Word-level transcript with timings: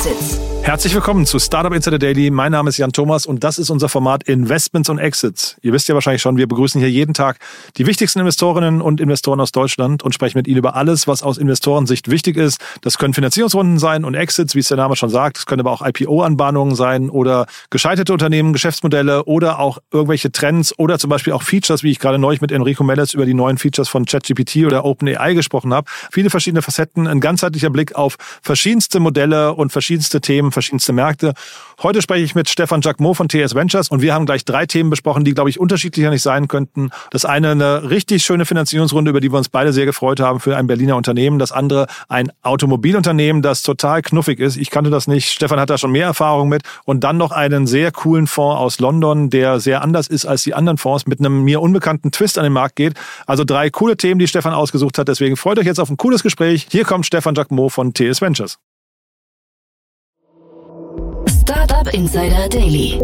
Exits. 0.00 0.49
Herzlich 0.62 0.94
willkommen 0.94 1.24
zu 1.24 1.38
Startup 1.38 1.72
Insider 1.72 1.98
Daily. 1.98 2.30
Mein 2.30 2.52
Name 2.52 2.68
ist 2.68 2.76
Jan 2.76 2.92
Thomas 2.92 3.24
und 3.24 3.42
das 3.42 3.58
ist 3.58 3.70
unser 3.70 3.88
Format 3.88 4.24
Investments 4.24 4.90
und 4.90 4.98
Exits. 4.98 5.56
Ihr 5.62 5.72
wisst 5.72 5.88
ja 5.88 5.94
wahrscheinlich 5.94 6.20
schon, 6.20 6.36
wir 6.36 6.46
begrüßen 6.46 6.78
hier 6.78 6.90
jeden 6.90 7.14
Tag 7.14 7.38
die 7.78 7.86
wichtigsten 7.86 8.20
Investorinnen 8.20 8.82
und 8.82 9.00
Investoren 9.00 9.40
aus 9.40 9.52
Deutschland 9.52 10.02
und 10.02 10.14
sprechen 10.14 10.36
mit 10.36 10.46
ihnen 10.46 10.58
über 10.58 10.76
alles, 10.76 11.08
was 11.08 11.22
aus 11.22 11.38
Investorensicht 11.38 12.10
wichtig 12.10 12.36
ist. 12.36 12.60
Das 12.82 12.98
können 12.98 13.14
Finanzierungsrunden 13.14 13.78
sein 13.78 14.04
und 14.04 14.14
Exits, 14.14 14.54
wie 14.54 14.58
es 14.60 14.68
der 14.68 14.76
Name 14.76 14.96
schon 14.96 15.08
sagt. 15.08 15.38
Es 15.38 15.46
können 15.46 15.60
aber 15.60 15.72
auch 15.72 15.84
IPO-Anbahnungen 15.84 16.74
sein 16.76 17.08
oder 17.08 17.46
gescheiterte 17.70 18.12
Unternehmen, 18.12 18.52
Geschäftsmodelle 18.52 19.24
oder 19.24 19.60
auch 19.60 19.78
irgendwelche 19.90 20.30
Trends 20.30 20.78
oder 20.78 20.98
zum 20.98 21.08
Beispiel 21.08 21.32
auch 21.32 21.42
Features, 21.42 21.82
wie 21.82 21.90
ich 21.90 21.98
gerade 21.98 22.18
neulich 22.18 22.42
mit 22.42 22.52
Enrico 22.52 22.84
Mellis 22.84 23.14
über 23.14 23.24
die 23.24 23.34
neuen 23.34 23.56
Features 23.56 23.88
von 23.88 24.04
ChatGPT 24.04 24.66
oder 24.66 24.84
OpenAI 24.84 25.32
gesprochen 25.32 25.72
habe. 25.72 25.90
Viele 26.12 26.28
verschiedene 26.28 26.60
Facetten, 26.60 27.06
ein 27.06 27.20
ganzheitlicher 27.20 27.70
Blick 27.70 27.94
auf 27.94 28.16
verschiedenste 28.42 29.00
Modelle 29.00 29.54
und 29.54 29.72
verschiedenste 29.72 30.20
Themen, 30.20 30.49
verschiedenste 30.52 30.92
Märkte. 30.92 31.34
Heute 31.82 32.02
spreche 32.02 32.24
ich 32.24 32.34
mit 32.34 32.48
Stefan 32.48 32.80
Jacquemot 32.80 33.16
von 33.16 33.28
TS 33.28 33.54
Ventures 33.54 33.88
und 33.88 34.02
wir 34.02 34.14
haben 34.14 34.26
gleich 34.26 34.44
drei 34.44 34.66
Themen 34.66 34.90
besprochen, 34.90 35.24
die, 35.24 35.32
glaube 35.32 35.50
ich, 35.50 35.58
unterschiedlicher 35.58 36.10
nicht 36.10 36.22
sein 36.22 36.48
könnten. 36.48 36.90
Das 37.10 37.24
eine 37.24 37.50
eine 37.50 37.90
richtig 37.90 38.22
schöne 38.22 38.46
Finanzierungsrunde, 38.46 39.10
über 39.10 39.20
die 39.20 39.32
wir 39.32 39.38
uns 39.38 39.48
beide 39.48 39.72
sehr 39.72 39.86
gefreut 39.86 40.20
haben 40.20 40.40
für 40.40 40.56
ein 40.56 40.66
Berliner 40.66 40.96
Unternehmen. 40.96 41.38
Das 41.38 41.52
andere 41.52 41.86
ein 42.08 42.30
Automobilunternehmen, 42.42 43.42
das 43.42 43.62
total 43.62 44.02
knuffig 44.02 44.40
ist. 44.40 44.56
Ich 44.56 44.70
kannte 44.70 44.90
das 44.90 45.06
nicht. 45.06 45.30
Stefan 45.30 45.60
hat 45.60 45.70
da 45.70 45.78
schon 45.78 45.92
mehr 45.92 46.06
Erfahrung 46.06 46.48
mit. 46.48 46.62
Und 46.84 47.04
dann 47.04 47.16
noch 47.16 47.32
einen 47.32 47.66
sehr 47.66 47.92
coolen 47.92 48.26
Fonds 48.26 48.60
aus 48.60 48.80
London, 48.80 49.30
der 49.30 49.60
sehr 49.60 49.82
anders 49.82 50.06
ist 50.06 50.26
als 50.26 50.42
die 50.42 50.54
anderen 50.54 50.78
Fonds, 50.78 51.06
mit 51.06 51.20
einem 51.20 51.42
mir 51.44 51.60
unbekannten 51.60 52.12
Twist 52.12 52.38
an 52.38 52.44
den 52.44 52.52
Markt 52.52 52.76
geht. 52.76 52.94
Also 53.26 53.44
drei 53.44 53.70
coole 53.70 53.96
Themen, 53.96 54.18
die 54.18 54.28
Stefan 54.28 54.54
ausgesucht 54.54 54.98
hat. 54.98 55.08
Deswegen 55.08 55.36
freut 55.36 55.58
euch 55.58 55.66
jetzt 55.66 55.80
auf 55.80 55.90
ein 55.90 55.96
cooles 55.96 56.22
Gespräch. 56.22 56.66
Hier 56.70 56.84
kommt 56.84 57.06
Stefan 57.06 57.34
Jacquemot 57.34 57.72
von 57.72 57.94
TS 57.94 58.20
Ventures. 58.20 58.58
Insider 61.92 62.48
Daily. 62.48 63.00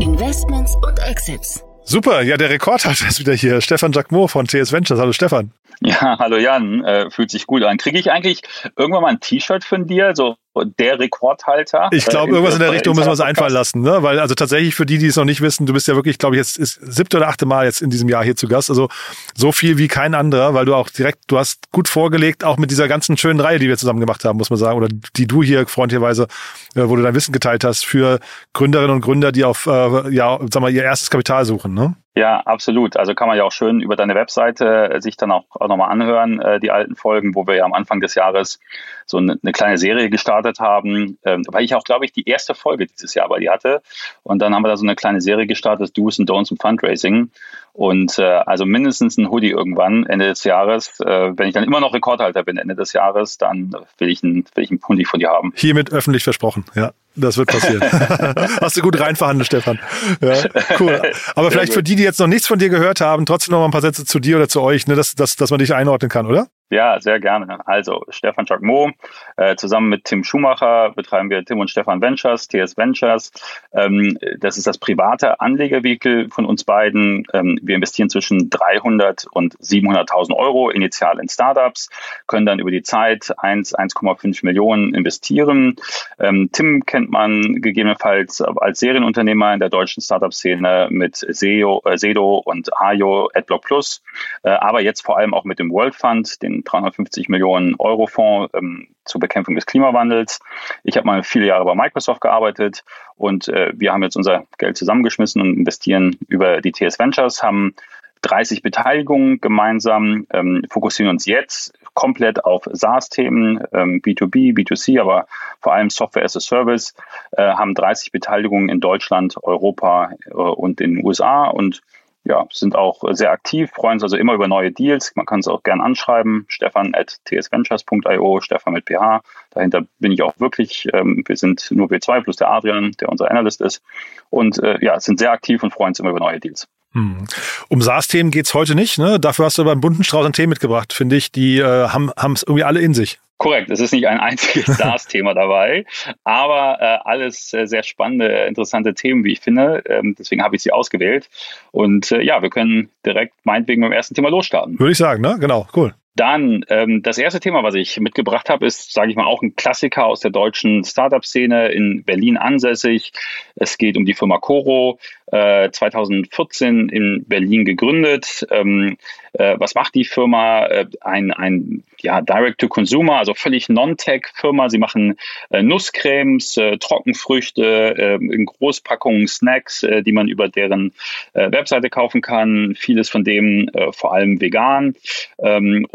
Investments 0.00 0.74
und 0.76 0.98
Exits. 1.06 1.62
Super, 1.84 2.22
ja, 2.22 2.36
der 2.38 2.48
Rekordhalter 2.48 3.06
ist 3.08 3.20
wieder 3.20 3.34
hier. 3.34 3.60
Stefan 3.60 3.92
Jacquemot 3.92 4.30
von 4.30 4.46
TS 4.46 4.72
Ventures. 4.72 4.98
Hallo 4.98 5.12
Stefan. 5.12 5.52
Ja, 5.80 6.18
hallo 6.18 6.36
Jan, 6.36 6.84
äh, 6.84 7.10
fühlt 7.10 7.30
sich 7.30 7.46
gut 7.46 7.62
an. 7.64 7.76
Kriege 7.76 7.98
ich 7.98 8.10
eigentlich 8.10 8.42
irgendwann 8.76 9.02
mal 9.02 9.08
ein 9.08 9.20
T-Shirt 9.20 9.64
von 9.64 9.86
dir? 9.86 10.12
So 10.14 10.36
der 10.54 10.98
Rekordhalter. 10.98 11.88
Ich 11.92 12.04
glaube, 12.04 12.32
äh, 12.32 12.34
irgendwas 12.34 12.54
in 12.54 12.60
der 12.60 12.72
Richtung 12.72 12.94
müssen 12.94 13.06
wir 13.06 13.12
uns 13.12 13.20
einfallen 13.20 13.54
lassen, 13.54 13.80
ne? 13.80 14.02
Weil 14.02 14.18
also 14.18 14.34
tatsächlich 14.34 14.74
für 14.74 14.84
die, 14.84 14.98
die 14.98 15.06
es 15.06 15.16
noch 15.16 15.24
nicht 15.24 15.40
wissen, 15.40 15.64
du 15.66 15.72
bist 15.72 15.88
ja 15.88 15.94
wirklich, 15.94 16.18
glaube 16.18 16.36
ich, 16.36 16.40
jetzt 16.40 16.58
ist 16.58 16.78
siebte 16.82 17.16
oder 17.16 17.28
achte 17.28 17.46
Mal 17.46 17.64
jetzt 17.64 17.80
in 17.80 17.90
diesem 17.90 18.08
Jahr 18.08 18.22
hier 18.22 18.36
zu 18.36 18.48
Gast. 18.48 18.68
Also 18.68 18.88
so 19.34 19.52
viel 19.52 19.78
wie 19.78 19.88
kein 19.88 20.14
anderer, 20.14 20.52
weil 20.52 20.66
du 20.66 20.74
auch 20.74 20.90
direkt, 20.90 21.24
du 21.28 21.38
hast 21.38 21.70
gut 21.72 21.88
vorgelegt, 21.88 22.44
auch 22.44 22.58
mit 22.58 22.70
dieser 22.70 22.86
ganzen 22.86 23.16
schönen 23.16 23.40
Reihe, 23.40 23.58
die 23.58 23.68
wir 23.68 23.78
zusammen 23.78 24.00
gemacht 24.00 24.24
haben, 24.24 24.36
muss 24.36 24.50
man 24.50 24.58
sagen, 24.58 24.76
oder 24.76 24.88
die 25.16 25.26
du 25.26 25.42
hier 25.42 25.66
freundlicherweise, 25.66 26.26
äh, 26.74 26.82
wo 26.84 26.96
du 26.96 27.02
dein 27.02 27.14
Wissen 27.14 27.32
geteilt 27.32 27.64
hast 27.64 27.86
für 27.86 28.20
Gründerinnen 28.52 28.94
und 28.94 29.00
Gründer, 29.00 29.32
die 29.32 29.44
auf 29.44 29.66
äh, 29.66 30.10
ja, 30.10 30.38
sag 30.52 30.60
mal, 30.60 30.72
ihr 30.72 30.84
erstes 30.84 31.10
Kapital 31.10 31.46
suchen, 31.46 31.72
ne? 31.72 31.96
Ja, 32.14 32.40
absolut. 32.40 32.98
Also 32.98 33.14
kann 33.14 33.26
man 33.26 33.38
ja 33.38 33.44
auch 33.44 33.52
schön 33.52 33.80
über 33.80 33.96
deine 33.96 34.14
Webseite 34.14 34.90
äh, 34.90 35.00
sich 35.00 35.16
dann 35.16 35.32
auch, 35.32 35.44
nochmal 35.60 35.90
anhören, 35.90 36.40
äh, 36.40 36.60
die 36.60 36.70
alten 36.70 36.94
Folgen, 36.94 37.34
wo 37.34 37.46
wir 37.46 37.54
ja 37.54 37.64
am 37.64 37.72
Anfang 37.72 38.00
des 38.00 38.14
Jahres 38.14 38.60
so 39.06 39.16
eine, 39.16 39.38
eine 39.42 39.52
kleine 39.52 39.78
Serie 39.78 40.10
gestartet 40.10 40.60
haben, 40.60 41.18
ähm, 41.24 41.42
weil 41.48 41.64
ich 41.64 41.74
auch, 41.74 41.84
glaube 41.84 42.04
ich, 42.04 42.12
die 42.12 42.28
erste 42.28 42.54
Folge 42.54 42.86
dieses 42.86 43.14
Jahr 43.14 43.28
bei 43.30 43.38
dir 43.38 43.50
hatte. 43.50 43.80
Und 44.22 44.40
dann 44.40 44.54
haben 44.54 44.62
wir 44.62 44.68
da 44.68 44.76
so 44.76 44.84
eine 44.84 44.94
kleine 44.94 45.22
Serie 45.22 45.46
gestartet, 45.46 45.96
Do's 45.96 46.20
and 46.20 46.28
Don'ts 46.28 46.50
im 46.50 46.58
Fundraising. 46.58 47.30
Und 47.72 48.18
äh, 48.18 48.24
also 48.24 48.66
mindestens 48.66 49.16
ein 49.16 49.30
Hoodie 49.30 49.50
irgendwann 49.50 50.04
Ende 50.04 50.28
des 50.28 50.44
Jahres. 50.44 51.00
Äh, 51.00 51.32
wenn 51.34 51.48
ich 51.48 51.54
dann 51.54 51.64
immer 51.64 51.80
noch 51.80 51.94
Rekordhalter 51.94 52.42
bin 52.42 52.58
Ende 52.58 52.74
des 52.74 52.92
Jahres, 52.92 53.38
dann 53.38 53.74
will 53.96 54.10
ich 54.10 54.22
ein, 54.22 54.44
will 54.54 54.64
ich 54.64 54.70
ein 54.70 54.80
Hoodie 54.86 55.06
von 55.06 55.18
dir 55.18 55.30
haben. 55.30 55.54
Hiermit 55.56 55.90
öffentlich 55.90 56.24
versprochen, 56.24 56.66
ja. 56.74 56.92
Das 57.14 57.36
wird 57.36 57.48
passieren. 57.50 57.82
Hast 58.60 58.76
du 58.76 58.80
gut 58.80 58.98
reinverhandelt, 58.98 59.46
Stefan. 59.46 59.78
Ja, 60.20 60.34
cool. 60.80 61.02
Aber 61.34 61.50
vielleicht 61.50 61.74
für 61.74 61.82
die, 61.82 61.96
die 61.96 62.02
jetzt 62.02 62.18
noch 62.20 62.26
nichts 62.26 62.46
von 62.46 62.58
dir 62.58 62.70
gehört 62.70 63.00
haben, 63.00 63.26
trotzdem 63.26 63.52
noch 63.52 63.58
mal 63.58 63.66
ein 63.66 63.70
paar 63.70 63.82
Sätze 63.82 64.04
zu 64.04 64.18
dir 64.18 64.36
oder 64.36 64.48
zu 64.48 64.62
euch, 64.62 64.86
ne, 64.86 64.94
dass, 64.94 65.14
dass, 65.14 65.36
dass 65.36 65.50
man 65.50 65.58
dich 65.58 65.74
einordnen 65.74 66.08
kann, 66.08 66.26
oder? 66.26 66.46
Ja, 66.70 66.98
sehr 67.00 67.20
gerne. 67.20 67.58
Also 67.66 68.02
Stefan 68.08 68.46
Jacquemot, 68.48 68.94
äh, 69.42 69.56
zusammen 69.56 69.88
mit 69.88 70.04
Tim 70.04 70.24
Schumacher 70.24 70.92
betreiben 70.94 71.30
wir 71.30 71.44
Tim 71.44 71.58
und 71.58 71.70
Stefan 71.70 72.00
Ventures, 72.00 72.48
TS 72.48 72.76
Ventures. 72.76 73.32
Ähm, 73.72 74.18
das 74.38 74.58
ist 74.58 74.66
das 74.66 74.78
private 74.78 75.40
Anlegervehikel 75.40 76.28
von 76.30 76.44
uns 76.44 76.64
beiden. 76.64 77.26
Ähm, 77.32 77.58
wir 77.62 77.74
investieren 77.74 78.10
zwischen 78.10 78.50
300 78.50 79.26
und 79.32 79.56
700.000 79.58 80.34
Euro 80.34 80.70
initial 80.70 81.18
in 81.18 81.28
Startups, 81.28 81.88
können 82.26 82.46
dann 82.46 82.58
über 82.58 82.70
die 82.70 82.82
Zeit 82.82 83.32
1, 83.36 83.74
1,5 83.74 84.44
Millionen 84.44 84.94
investieren. 84.94 85.76
Ähm, 86.18 86.50
Tim 86.52 86.84
kennt 86.86 87.10
man 87.10 87.60
gegebenenfalls 87.60 88.40
als 88.42 88.80
Serienunternehmer 88.80 89.54
in 89.54 89.60
der 89.60 89.70
deutschen 89.70 90.02
Startup-Szene 90.02 90.88
mit 90.90 91.16
SEO, 91.16 91.82
äh, 91.84 91.98
Sedo 91.98 92.42
und 92.44 92.70
Ayo, 92.80 93.28
AdBlock 93.34 93.64
Plus, 93.64 94.02
äh, 94.42 94.50
aber 94.50 94.82
jetzt 94.82 95.02
vor 95.02 95.18
allem 95.18 95.34
auch 95.34 95.44
mit 95.44 95.58
dem 95.58 95.70
World 95.70 95.94
Fund, 95.94 96.42
den 96.42 96.64
350 96.64 97.28
Millionen 97.28 97.74
Euro 97.78 98.06
Fonds 98.06 98.52
ähm, 98.54 98.88
zur 99.04 99.20
Bekämpfung 99.32 99.54
des 99.54 99.64
Klimawandels. 99.64 100.40
Ich 100.84 100.98
habe 100.98 101.06
mal 101.06 101.22
viele 101.22 101.46
Jahre 101.46 101.64
bei 101.64 101.74
Microsoft 101.74 102.20
gearbeitet 102.20 102.84
und 103.16 103.48
äh, 103.48 103.72
wir 103.74 103.92
haben 103.92 104.02
jetzt 104.02 104.16
unser 104.16 104.44
Geld 104.58 104.76
zusammengeschmissen 104.76 105.40
und 105.40 105.54
investieren 105.54 106.18
über 106.28 106.60
die 106.60 106.72
TS 106.72 106.98
Ventures, 106.98 107.42
haben 107.42 107.74
30 108.20 108.62
Beteiligungen 108.62 109.40
gemeinsam, 109.40 110.26
ähm, 110.32 110.64
fokussieren 110.70 111.10
uns 111.10 111.24
jetzt 111.24 111.72
komplett 111.94 112.44
auf 112.44 112.68
SaaS-Themen, 112.70 113.64
ähm, 113.72 114.02
B2B, 114.02 114.54
B2C, 114.54 115.00
aber 115.00 115.26
vor 115.60 115.72
allem 115.72 115.88
Software 115.88 116.24
as 116.24 116.36
a 116.36 116.40
Service, 116.40 116.94
äh, 117.32 117.42
haben 117.42 117.74
30 117.74 118.12
Beteiligungen 118.12 118.68
in 118.68 118.80
Deutschland, 118.80 119.36
Europa 119.42 120.12
äh, 120.26 120.34
und 120.34 120.80
in 120.80 120.96
den 120.96 121.04
USA 121.04 121.46
und 121.46 121.82
ja, 122.24 122.46
sind 122.52 122.76
auch 122.76 123.02
sehr 123.12 123.32
aktiv, 123.32 123.70
freuen 123.74 123.94
uns 123.94 124.04
also 124.04 124.16
immer 124.16 124.34
über 124.34 124.46
neue 124.46 124.70
Deals. 124.70 125.12
Man 125.16 125.26
kann 125.26 125.40
es 125.40 125.48
auch 125.48 125.62
gern 125.62 125.80
anschreiben. 125.80 126.44
Stefan 126.48 126.94
at 126.94 127.18
tsventures.io, 127.24 128.40
Stefan 128.40 128.74
mit 128.74 128.86
PH. 128.88 129.22
Dahinter 129.50 129.82
bin 129.98 130.12
ich 130.12 130.22
auch 130.22 130.38
wirklich. 130.38 130.88
Ähm, 130.92 131.24
wir 131.26 131.36
sind 131.36 131.68
nur 131.70 131.90
wir 131.90 132.00
zwei 132.00 132.20
plus 132.20 132.36
der 132.36 132.50
Adrian, 132.50 132.92
der 133.00 133.08
unser 133.08 133.30
Analyst 133.30 133.60
ist. 133.60 133.82
Und 134.30 134.62
äh, 134.62 134.78
ja, 134.80 135.00
sind 135.00 135.18
sehr 135.18 135.32
aktiv 135.32 135.62
und 135.62 135.72
freuen 135.72 135.90
uns 135.90 136.00
immer 136.00 136.10
über 136.10 136.20
neue 136.20 136.38
Deals. 136.38 136.68
Hm. 136.92 137.26
Um 137.68 137.82
SaaS-Themen 137.82 138.30
geht's 138.30 138.54
heute 138.54 138.74
nicht. 138.74 138.98
Ne? 138.98 139.18
Dafür 139.18 139.46
hast 139.46 139.58
du 139.58 139.62
aber 139.62 139.72
einen 139.72 139.80
bunten 139.80 140.04
Strauß 140.04 140.26
an 140.26 140.32
Themen 140.32 140.50
mitgebracht, 140.50 140.92
finde 140.92 141.16
ich. 141.16 141.32
Die 141.32 141.58
äh, 141.58 141.88
haben 141.88 142.12
es 142.34 142.42
irgendwie 142.42 142.64
alle 142.64 142.80
in 142.80 142.94
sich. 142.94 143.18
Korrekt, 143.42 143.72
es 143.72 143.80
ist 143.80 143.92
nicht 143.92 144.06
ein 144.06 144.20
einziges 144.20 144.66
SaaS-Thema 144.78 145.34
dabei, 145.34 145.84
aber 146.22 146.78
äh, 146.80 146.98
alles 147.02 147.52
äh, 147.52 147.66
sehr 147.66 147.82
spannende, 147.82 148.28
interessante 148.46 148.94
Themen, 148.94 149.24
wie 149.24 149.32
ich 149.32 149.40
finde. 149.40 149.82
Ähm, 149.88 150.14
deswegen 150.16 150.44
habe 150.44 150.54
ich 150.54 150.62
sie 150.62 150.70
ausgewählt. 150.70 151.28
Und 151.72 152.12
äh, 152.12 152.22
ja, 152.22 152.40
wir 152.40 152.50
können 152.50 152.90
direkt 153.04 153.34
meinetwegen 153.42 153.82
beim 153.82 153.90
ersten 153.90 154.14
Thema 154.14 154.28
losstarten. 154.28 154.78
Würde 154.78 154.92
ich 154.92 154.98
sagen, 154.98 155.22
ne? 155.22 155.38
Genau, 155.40 155.66
cool. 155.74 155.92
Dann 156.14 156.64
ähm, 156.68 157.02
das 157.02 157.16
erste 157.16 157.40
Thema, 157.40 157.62
was 157.62 157.74
ich 157.74 157.98
mitgebracht 157.98 158.50
habe, 158.50 158.66
ist, 158.66 158.92
sage 158.92 159.10
ich 159.10 159.16
mal, 159.16 159.24
auch 159.24 159.42
ein 159.42 159.56
Klassiker 159.56 160.04
aus 160.04 160.20
der 160.20 160.30
deutschen 160.30 160.84
Startup-Szene 160.84 161.68
in 161.68 162.04
Berlin 162.04 162.36
ansässig. 162.36 163.12
Es 163.56 163.78
geht 163.78 163.96
um 163.96 164.04
die 164.04 164.14
Firma 164.14 164.38
Coro, 164.38 164.98
äh, 165.32 165.70
2014 165.70 166.90
in 166.90 167.24
Berlin 167.26 167.64
gegründet. 167.64 168.46
Ähm, 168.50 168.98
äh, 169.32 169.56
was 169.58 169.74
macht 169.74 169.94
die 169.94 170.04
Firma? 170.04 170.66
Äh, 170.66 170.86
ein 171.00 171.32
ein 171.32 171.84
ja, 172.02 172.20
Direct-to-Consumer, 172.20 173.16
also 173.16 173.32
völlig 173.34 173.68
Non-Tech-Firma. 173.68 174.68
Sie 174.68 174.78
machen 174.78 175.16
äh, 175.50 175.62
Nusscremes, 175.62 176.56
äh, 176.56 176.76
Trockenfrüchte, 176.76 177.94
äh, 177.96 178.14
in 178.16 178.44
Großpackungen 178.44 179.28
Snacks, 179.28 179.82
äh, 179.82 180.02
die 180.02 180.12
man 180.12 180.28
über 180.28 180.48
deren 180.48 180.92
äh, 181.32 181.50
Webseite 181.50 181.88
kaufen 181.90 182.20
kann. 182.20 182.74
Vieles 182.76 183.08
von 183.08 183.24
dem 183.24 183.68
äh, 183.72 183.92
vor 183.92 184.12
allem 184.12 184.40
vegan. 184.40 184.96
Ähm, 185.38 185.86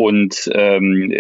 ähm, 0.54 1.12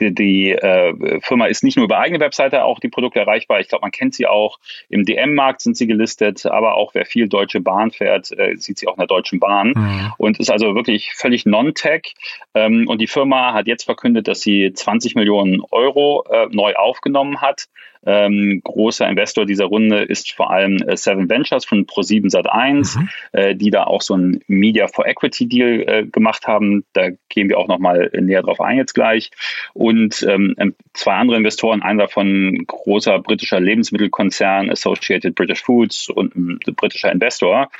die, 0.00 0.14
die 0.14 0.52
äh, 0.52 1.20
Firma 1.20 1.46
ist 1.46 1.64
nicht 1.64 1.76
nur 1.76 1.84
über 1.84 1.98
eigene 1.98 2.20
Webseite 2.20 2.64
auch 2.64 2.80
die 2.80 2.88
Produkte 2.88 3.20
erreichbar. 3.20 3.60
Ich 3.60 3.68
glaube, 3.68 3.82
man 3.82 3.90
kennt 3.90 4.14
sie 4.14 4.26
auch. 4.26 4.58
Im 4.88 5.04
DM-Markt 5.04 5.60
sind 5.60 5.76
sie 5.76 5.86
gelistet, 5.86 6.46
aber 6.46 6.74
auch 6.74 6.94
wer 6.94 7.06
viel 7.06 7.28
Deutsche 7.28 7.60
Bahn 7.60 7.90
fährt, 7.90 8.30
äh, 8.32 8.56
sieht 8.56 8.78
sie 8.78 8.88
auch 8.88 8.94
in 8.94 9.00
der 9.00 9.06
Deutschen 9.06 9.40
Bahn. 9.40 9.72
Mhm. 9.76 10.12
Und 10.18 10.40
ist 10.40 10.50
also 10.50 10.74
wirklich 10.74 11.12
völlig 11.14 11.46
non-tech. 11.46 12.14
Ähm, 12.54 12.86
und 12.88 13.00
die 13.00 13.06
Firma 13.06 13.52
hat 13.52 13.66
jetzt 13.66 13.84
verkündet, 13.84 14.28
dass 14.28 14.40
sie 14.40 14.72
20 14.72 15.14
Millionen 15.14 15.62
Euro 15.70 16.24
äh, 16.30 16.46
neu 16.50 16.74
aufgenommen 16.74 17.40
hat. 17.40 17.68
Ähm, 18.06 18.60
großer 18.62 19.08
Investor 19.08 19.44
dieser 19.44 19.66
Runde 19.66 20.02
ist 20.02 20.32
vor 20.32 20.50
allem 20.50 20.76
äh, 20.76 20.96
Seven 20.96 21.28
Ventures 21.28 21.64
von 21.64 21.84
Pro7 21.84 22.30
Sat1, 22.30 22.98
mhm. 22.98 23.08
äh, 23.32 23.54
die 23.54 23.70
da 23.70 23.84
auch 23.84 24.02
so 24.02 24.16
ein 24.16 24.40
Media 24.46 24.86
for 24.88 25.06
Equity 25.06 25.48
Deal 25.48 25.84
äh, 25.86 26.06
gemacht 26.06 26.46
haben. 26.46 26.84
Da 26.92 27.08
gehen 27.28 27.48
wir 27.48 27.58
auch 27.58 27.68
nochmal 27.68 28.10
näher 28.18 28.42
drauf 28.42 28.60
ein 28.60 28.76
jetzt 28.76 28.94
gleich. 28.94 29.30
Und 29.74 29.87
ähm, 29.90 30.54
ähm, 30.58 30.74
zwei 30.94 31.14
andere 31.14 31.36
Investoren, 31.36 31.82
einer 31.82 32.04
davon 32.04 32.64
großer 32.66 33.18
britischer 33.20 33.60
Lebensmittelkonzern 33.60 34.70
Associated 34.70 35.34
British 35.34 35.62
Foods 35.62 36.08
und 36.08 36.36
ein 36.36 36.58
britischer 36.76 37.12
Investor, 37.12 37.70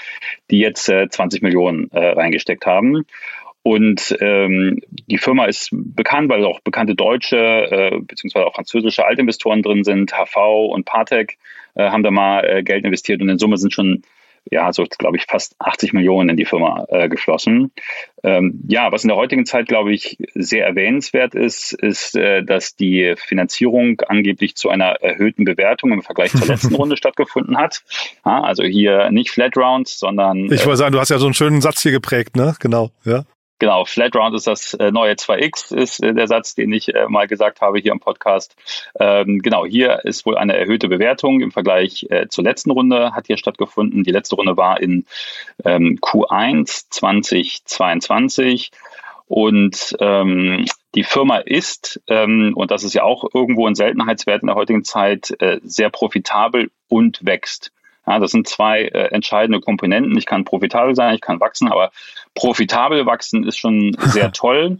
die 0.50 0.58
jetzt 0.58 0.84
20 0.84 1.42
äh, 1.42 1.44
Millionen 1.44 1.90
äh, 1.92 2.08
reingesteckt 2.10 2.66
haben. 2.66 3.04
Und 3.62 4.16
ähm, 4.20 4.80
die 5.10 5.18
Firma 5.18 5.44
ist 5.44 5.68
bekannt, 5.72 6.30
weil 6.30 6.44
auch 6.44 6.60
bekannte 6.60 6.94
deutsche 6.94 7.36
äh, 7.36 7.98
bzw. 7.98 8.40
auch 8.40 8.54
französische 8.54 9.04
Altinvestoren 9.04 9.62
drin 9.62 9.84
sind. 9.84 10.12
HV 10.12 10.36
und 10.70 10.86
Partec 10.86 11.36
äh, 11.74 11.90
haben 11.90 12.02
da 12.02 12.10
mal 12.10 12.44
äh, 12.44 12.62
Geld 12.62 12.84
investiert 12.84 13.20
und 13.20 13.28
in 13.28 13.38
Summe 13.38 13.58
sind 13.58 13.74
schon 13.74 14.02
ja, 14.50 14.72
so 14.72 14.84
glaube 14.84 15.16
ich, 15.16 15.24
fast 15.26 15.54
80 15.58 15.92
Millionen 15.92 16.30
in 16.30 16.36
die 16.36 16.44
Firma 16.44 16.86
äh, 16.88 17.08
geflossen. 17.08 17.72
Ähm, 18.22 18.60
ja, 18.68 18.90
was 18.90 19.04
in 19.04 19.08
der 19.08 19.16
heutigen 19.16 19.46
Zeit, 19.46 19.68
glaube 19.68 19.92
ich, 19.92 20.18
sehr 20.34 20.66
erwähnenswert 20.66 21.34
ist, 21.34 21.72
ist, 21.72 22.16
äh, 22.16 22.42
dass 22.42 22.74
die 22.74 23.14
Finanzierung 23.16 24.00
angeblich 24.08 24.56
zu 24.56 24.70
einer 24.70 25.02
erhöhten 25.02 25.44
Bewertung 25.44 25.92
im 25.92 26.02
Vergleich 26.02 26.32
zur 26.32 26.46
letzten 26.46 26.74
Runde 26.76 26.96
stattgefunden 26.96 27.56
hat. 27.56 27.82
Ja, 28.24 28.42
also 28.42 28.64
hier 28.64 29.10
nicht 29.10 29.30
Flat 29.30 29.56
Rounds, 29.56 29.98
sondern. 29.98 30.50
Ich 30.52 30.64
wollte 30.64 30.78
sagen, 30.78 30.92
du 30.92 31.00
hast 31.00 31.10
ja 31.10 31.18
so 31.18 31.26
einen 31.26 31.34
schönen 31.34 31.60
Satz 31.60 31.82
hier 31.82 31.92
geprägt, 31.92 32.36
ne? 32.36 32.54
Genau, 32.60 32.90
ja. 33.04 33.24
Genau, 33.58 33.84
Flat 33.84 34.14
Round 34.14 34.36
ist 34.36 34.46
das 34.46 34.74
äh, 34.74 34.92
neue 34.92 35.14
2x, 35.14 35.74
ist 35.74 36.02
äh, 36.02 36.14
der 36.14 36.28
Satz, 36.28 36.54
den 36.54 36.72
ich 36.72 36.94
äh, 36.94 37.08
mal 37.08 37.26
gesagt 37.26 37.60
habe 37.60 37.78
hier 37.78 37.92
im 37.92 37.98
Podcast. 38.00 38.54
Ähm, 39.00 39.40
genau, 39.40 39.66
hier 39.66 40.04
ist 40.04 40.24
wohl 40.26 40.38
eine 40.38 40.56
erhöhte 40.56 40.88
Bewertung 40.88 41.40
im 41.40 41.50
Vergleich 41.50 42.06
zur 42.28 42.44
letzten 42.44 42.70
Runde, 42.70 43.12
hat 43.14 43.26
hier 43.26 43.36
stattgefunden. 43.36 44.04
Die 44.04 44.12
letzte 44.12 44.36
Runde 44.36 44.56
war 44.56 44.80
in 44.80 45.06
ähm, 45.64 45.98
Q1 46.00 46.86
2022 46.90 48.70
und 49.26 49.94
ähm, 50.00 50.64
die 50.94 51.04
Firma 51.04 51.36
ist, 51.38 52.00
ähm, 52.08 52.52
und 52.56 52.70
das 52.70 52.82
ist 52.82 52.94
ja 52.94 53.02
auch 53.02 53.24
irgendwo 53.34 53.66
ein 53.66 53.74
Seltenheitswert 53.74 54.42
in 54.42 54.46
der 54.46 54.56
heutigen 54.56 54.84
Zeit, 54.84 55.34
äh, 55.40 55.60
sehr 55.62 55.90
profitabel 55.90 56.70
und 56.88 57.24
wächst. 57.24 57.72
Ja, 58.06 58.18
das 58.18 58.30
sind 58.30 58.48
zwei 58.48 58.84
äh, 58.84 59.10
entscheidende 59.12 59.60
Komponenten. 59.60 60.16
Ich 60.16 60.24
kann 60.24 60.46
profitabel 60.46 60.94
sein, 60.94 61.14
ich 61.14 61.20
kann 61.20 61.40
wachsen, 61.40 61.68
aber 61.68 61.90
profitabel 62.38 63.04
wachsen 63.04 63.44
ist 63.44 63.58
schon 63.58 63.96
sehr 63.98 64.32
toll. 64.32 64.78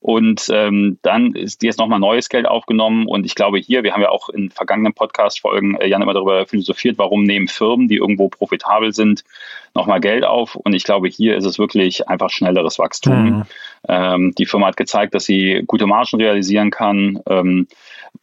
Und 0.00 0.48
ähm, 0.50 0.98
dann 1.02 1.34
ist 1.34 1.62
jetzt 1.62 1.78
nochmal 1.78 1.98
neues 1.98 2.30
Geld 2.30 2.46
aufgenommen. 2.46 3.06
Und 3.06 3.26
ich 3.26 3.34
glaube 3.34 3.58
hier, 3.58 3.82
wir 3.82 3.92
haben 3.92 4.00
ja 4.00 4.08
auch 4.08 4.30
in 4.30 4.50
vergangenen 4.50 4.94
Podcast-Folgen, 4.94 5.76
äh, 5.76 5.88
Jan, 5.88 6.00
immer 6.00 6.14
darüber 6.14 6.46
philosophiert, 6.46 6.96
warum 6.96 7.24
nehmen 7.24 7.48
Firmen, 7.48 7.86
die 7.88 7.96
irgendwo 7.96 8.28
profitabel 8.28 8.94
sind, 8.94 9.24
nochmal 9.74 10.00
Geld 10.00 10.24
auf. 10.24 10.54
Und 10.54 10.72
ich 10.72 10.84
glaube, 10.84 11.08
hier 11.08 11.36
ist 11.36 11.44
es 11.44 11.58
wirklich 11.58 12.08
einfach 12.08 12.30
schnelleres 12.30 12.78
Wachstum. 12.78 13.24
Mhm. 13.24 13.42
Ähm, 13.88 14.32
die 14.36 14.46
Firma 14.46 14.66
hat 14.66 14.76
gezeigt, 14.76 15.14
dass 15.14 15.24
sie 15.24 15.62
gute 15.66 15.86
Margen 15.86 16.16
realisieren 16.16 16.70
kann. 16.70 17.20
Ähm, 17.28 17.66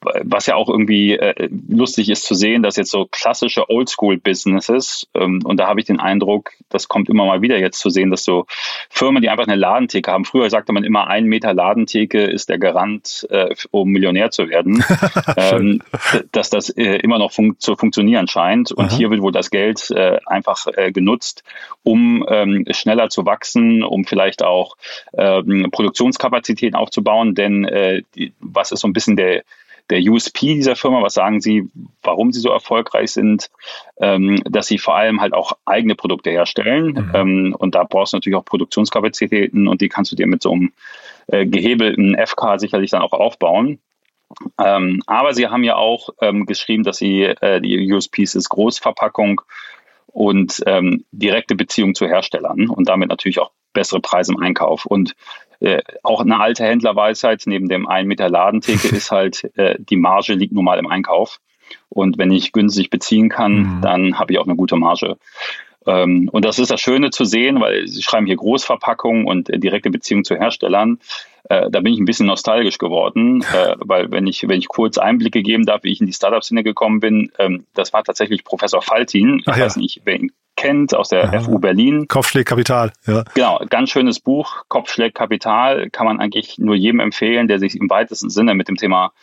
was 0.01 0.45
ja 0.45 0.56
auch 0.56 0.69
irgendwie 0.69 1.13
äh, 1.13 1.50
lustig 1.69 2.09
ist 2.09 2.25
zu 2.25 2.36
sehen, 2.36 2.62
dass 2.62 2.75
jetzt 2.75 2.92
so 2.92 3.07
klassische 3.09 3.69
Oldschool-Businesses, 3.69 5.07
ähm, 5.15 5.42
und 5.44 5.57
da 5.57 5.68
habe 5.68 5.80
ich 5.80 5.86
den 5.86 6.00
Eindruck, 6.00 6.51
das 6.69 6.88
kommt 6.88 7.09
immer 7.09 7.25
mal 7.25 7.42
wieder 7.42 7.57
jetzt 7.57 7.80
zu 7.80 7.89
sehen, 7.89 8.12
dass 8.12 8.24
so 8.24 8.45
Firmen, 8.89 9.21
die 9.21 9.30
einfach 9.30 9.48
eine 9.48 9.56
Ladentheke 9.56 10.12
haben, 10.12 10.25
früher 10.25 10.50
sagte 10.50 10.74
man 10.74 10.83
immer, 10.83 11.07
ein 11.07 11.25
Meter 11.25 11.54
Ladentheke 11.54 12.24
ist 12.24 12.50
der 12.50 12.60
Garant, 12.60 13.25
äh, 13.30 13.56
um 13.71 13.89
Millionär 13.89 14.30
zu 14.30 14.50
werden, 14.50 14.83
ähm, 15.38 15.81
dass 16.31 16.50
das 16.50 16.69
äh, 16.69 16.98
immer 16.98 17.18
noch 17.18 17.31
fun 17.31 17.56
zu 17.57 17.75
funktionieren 17.75 18.27
scheint. 18.27 18.71
Und 18.71 18.88
Aha. 18.88 18.98
hier 18.98 19.10
wird 19.10 19.21
wohl 19.21 19.31
das 19.31 19.50
Geld 19.50 19.89
äh, 19.92 20.19
einfach 20.25 20.68
äh, 20.75 20.92
genutzt, 20.92 21.44
um 21.83 22.25
ähm, 22.30 22.65
schneller 22.71 23.10
zu 23.10 23.25
wachsen, 23.25 23.83
um 23.83 24.06
vielleicht 24.06 24.44
auch 24.44 24.75
ähm, 25.18 25.46
Produktionskapazitäten 25.71 26.75
aufzubauen, 26.75 27.35
denn 27.35 27.65
äh, 27.65 28.03
die, 28.15 28.33
was 28.39 28.71
ist 28.71 28.81
so 28.81 28.88
ein 28.88 28.94
bisschen 28.94 29.15
der 29.15 29.44
der 29.89 30.01
USP 30.01 30.55
dieser 30.55 30.75
Firma, 30.75 31.01
was 31.01 31.13
sagen 31.13 31.39
Sie, 31.39 31.69
warum 32.03 32.31
sie 32.31 32.39
so 32.39 32.49
erfolgreich 32.49 33.11
sind, 33.11 33.49
ähm, 33.99 34.41
dass 34.44 34.67
sie 34.67 34.77
vor 34.77 34.97
allem 34.97 35.21
halt 35.21 35.33
auch 35.33 35.53
eigene 35.65 35.95
Produkte 35.95 36.29
herstellen. 36.29 36.88
Mhm. 36.88 37.11
Ähm, 37.13 37.55
und 37.57 37.75
da 37.75 37.83
brauchst 37.83 38.13
du 38.13 38.17
natürlich 38.17 38.35
auch 38.35 38.45
Produktionskapazitäten 38.45 39.67
und 39.67 39.81
die 39.81 39.89
kannst 39.89 40.11
du 40.11 40.15
dir 40.15 40.27
mit 40.27 40.41
so 40.41 40.51
einem 40.51 40.73
äh, 41.27 41.45
gehebelten 41.45 42.15
FK 42.17 42.59
sicherlich 42.59 42.91
dann 42.91 43.01
auch 43.01 43.13
aufbauen. 43.13 43.79
Ähm, 44.61 45.01
aber 45.05 45.33
sie 45.33 45.47
haben 45.47 45.63
ja 45.63 45.77
auch 45.77 46.09
ähm, 46.19 46.45
geschrieben, 46.45 46.83
dass 46.83 46.97
sie 46.97 47.23
äh, 47.23 47.61
die 47.61 47.91
USPs 47.91 48.35
ist 48.35 48.50
Großverpackung 48.50 49.41
und 50.07 50.61
ähm, 50.65 51.05
direkte 51.11 51.55
Beziehung 51.55 51.95
zu 51.95 52.07
Herstellern 52.07 52.69
und 52.69 52.89
damit 52.89 53.09
natürlich 53.09 53.39
auch 53.39 53.51
bessere 53.77 54.01
Preise 54.01 54.33
im 54.33 54.39
Einkauf. 54.39 54.85
Und 54.85 55.15
äh, 55.59 55.81
auch 56.01 56.21
eine 56.21 56.39
alte 56.39 56.63
Händlerweisheit 56.63 57.44
neben 57.45 57.69
dem 57.69 57.88
1 57.88 58.07
Meter 58.07 58.27
Ladentheke 58.29 58.88
ist 58.95 59.12
halt, 59.12 59.50
äh, 59.56 59.75
die 59.77 59.97
Marge 59.97 60.33
liegt 60.33 60.53
nun 60.53 60.65
mal 60.65 60.79
im 60.79 60.88
Einkauf. 60.88 61.39
Und 61.89 62.18
wenn 62.18 62.31
ich 62.31 62.53
günstig 62.53 62.89
beziehen 62.89 63.29
kann, 63.29 63.53
mhm. 63.53 63.81
dann 63.81 64.19
habe 64.19 64.33
ich 64.33 64.39
auch 64.39 64.47
eine 64.47 64.56
gute 64.56 64.77
Marge. 64.77 65.18
Ähm, 65.85 66.27
und 66.31 66.44
das 66.44 66.59
ist 66.59 66.71
das 66.71 66.81
Schöne 66.81 67.12
zu 67.12 67.24
sehen, 67.24 67.62
weil 67.62 67.88
Sie 67.88 68.01
schreiben 68.01 68.25
hier 68.25 68.35
Großverpackung 68.35 69.25
und 69.25 69.50
äh, 69.50 69.59
direkte 69.59 69.89
Beziehung 69.89 70.24
zu 70.24 70.35
Herstellern. 70.35 71.00
Äh, 71.50 71.69
da 71.69 71.79
bin 71.81 71.94
ich 71.94 72.00
ein 72.00 72.06
bisschen 72.06 72.27
nostalgisch 72.27 72.77
geworden, 72.77 73.44
äh, 73.53 73.75
weil 73.79 74.12
wenn 74.12 74.25
ich, 74.27 74.47
wenn 74.47 74.59
ich 74.59 74.68
kurz 74.68 74.97
Einblicke 74.97 75.44
geben 75.44 75.65
darf, 75.65 75.83
wie 75.83 75.91
ich 75.91 76.01
in 76.01 76.07
die 76.07 76.13
Startup-Szene 76.13 76.63
gekommen 76.63 77.00
bin, 77.00 77.31
ähm, 77.38 77.65
das 77.74 77.94
war 77.94 78.03
tatsächlich 78.03 78.44
Professor 78.44 78.81
Faltin. 78.81 79.39
Ich 79.39 79.47
Ach 79.47 79.59
weiß 79.59 79.77
nicht, 79.77 80.01
wer 80.03 80.15
ihn 80.15 80.31
kennt 80.57 80.94
aus 80.94 81.09
der 81.09 81.25
Aha. 81.25 81.39
FU 81.39 81.59
Berlin. 81.59 82.09
Kopfschläg 82.09 82.45
Kapital, 82.45 82.92
ja. 83.06 83.24
Genau, 83.33 83.62
ganz 83.69 83.92
schönes 83.92 84.19
Buch. 84.19 84.65
Kopfschläg 84.68 85.15
Kapital 85.15 85.89
kann 85.89 86.06
man 86.06 86.19
eigentlich 86.19 86.57
nur 86.57 86.75
jedem 86.75 87.00
empfehlen, 87.00 87.48
der 87.48 87.59
sich 87.59 87.80
im 87.80 87.89
weitesten 87.89 88.30
Sinne 88.30 88.56
mit 88.56 88.68
dem 88.68 88.75
Thema 88.75 89.13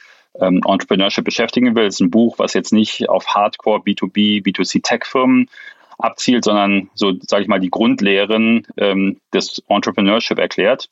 ähm, 0.41 0.63
Entrepreneurship 0.67 1.25
beschäftigen 1.25 1.75
will. 1.75 1.87
Es 1.87 1.97
ist 1.97 2.01
ein 2.01 2.11
Buch, 2.11 2.39
was 2.39 2.55
jetzt 2.55 2.73
nicht 2.73 3.09
auf 3.09 3.27
Hardcore 3.27 3.81
B2B, 3.81 4.43
B2C 4.43 4.83
Tech-Firmen 4.83 5.51
abzielt, 5.99 6.45
sondern 6.45 6.89
so, 6.95 7.13
sage 7.21 7.43
ich 7.43 7.49
mal, 7.49 7.61
die 7.61 7.71
Grundlehren 7.71 8.67
ähm, 8.77 9.21
des 9.33 9.63
Entrepreneurship 9.69 10.39
erklärt. 10.39 10.89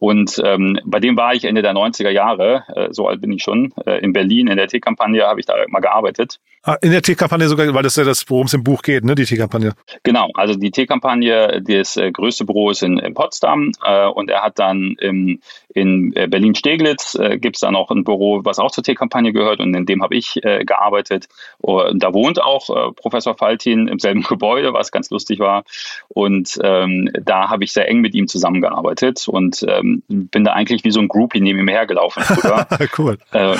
Und 0.00 0.40
ähm, 0.44 0.80
bei 0.84 0.98
dem 0.98 1.16
war 1.16 1.34
ich 1.34 1.44
Ende 1.44 1.60
der 1.60 1.74
90er 1.74 2.08
Jahre, 2.08 2.64
äh, 2.74 2.88
so 2.90 3.06
alt 3.06 3.20
bin 3.20 3.32
ich 3.32 3.42
schon, 3.42 3.74
äh, 3.84 3.98
in 4.02 4.14
Berlin 4.14 4.48
in 4.48 4.56
der 4.56 4.66
T-Kampagne 4.66 5.22
habe 5.24 5.40
ich 5.40 5.46
da 5.46 5.54
mal 5.68 5.80
gearbeitet. 5.80 6.40
Ah, 6.62 6.76
in 6.82 6.90
der 6.90 7.00
T-Kampagne 7.00 7.48
sogar, 7.48 7.72
weil 7.72 7.82
das 7.82 7.96
ja 7.96 8.04
das, 8.04 8.28
worum 8.28 8.44
es 8.44 8.52
im 8.52 8.62
Buch 8.62 8.82
geht, 8.82 9.02
ne, 9.02 9.14
die 9.14 9.24
T-Kampagne. 9.24 9.72
Genau, 10.02 10.28
also 10.34 10.54
die 10.54 10.70
T-Kampagne, 10.70 11.62
das 11.62 11.96
äh, 11.96 12.12
größte 12.12 12.44
Büro 12.44 12.70
ist 12.70 12.82
in, 12.82 12.98
in 12.98 13.14
Potsdam 13.14 13.72
äh, 13.82 14.06
und 14.06 14.28
er 14.28 14.42
hat 14.42 14.58
dann 14.58 14.94
im, 15.00 15.40
in 15.72 16.14
äh, 16.14 16.26
Berlin-Steglitz 16.28 17.14
äh, 17.14 17.38
gibt 17.38 17.56
es 17.56 17.60
dann 17.60 17.76
auch 17.76 17.90
ein 17.90 18.04
Büro, 18.04 18.40
was 18.44 18.58
auch 18.58 18.70
zur 18.70 18.84
T-Kampagne 18.84 19.32
gehört 19.32 19.60
und 19.60 19.74
in 19.74 19.86
dem 19.86 20.02
habe 20.02 20.16
ich 20.16 20.40
gearbeitet. 20.42 21.28
Und 21.58 22.02
da 22.02 22.12
wohnt 22.12 22.42
auch 22.42 22.94
Professor 22.94 23.36
Faltin 23.36 23.88
im 23.88 23.98
selben 23.98 24.22
Gebäude, 24.28 24.72
was 24.72 24.92
ganz 24.92 25.10
lustig 25.10 25.38
war. 25.38 25.64
Und 26.08 26.58
ähm, 26.62 27.10
da 27.22 27.48
habe 27.50 27.64
ich 27.64 27.72
sehr 27.72 27.88
eng 27.88 28.00
mit 28.00 28.14
ihm 28.14 28.28
zusammengearbeitet 28.28 29.28
und 29.28 29.59
ähm, 29.66 30.02
bin 30.08 30.44
da 30.44 30.52
eigentlich 30.52 30.84
wie 30.84 30.90
so 30.90 31.00
ein 31.00 31.08
Groupie 31.08 31.40
neben 31.40 31.58
ihm 31.58 31.68
hergelaufen 31.68 32.22
cool. 32.98 33.18
Ähm, 33.32 33.56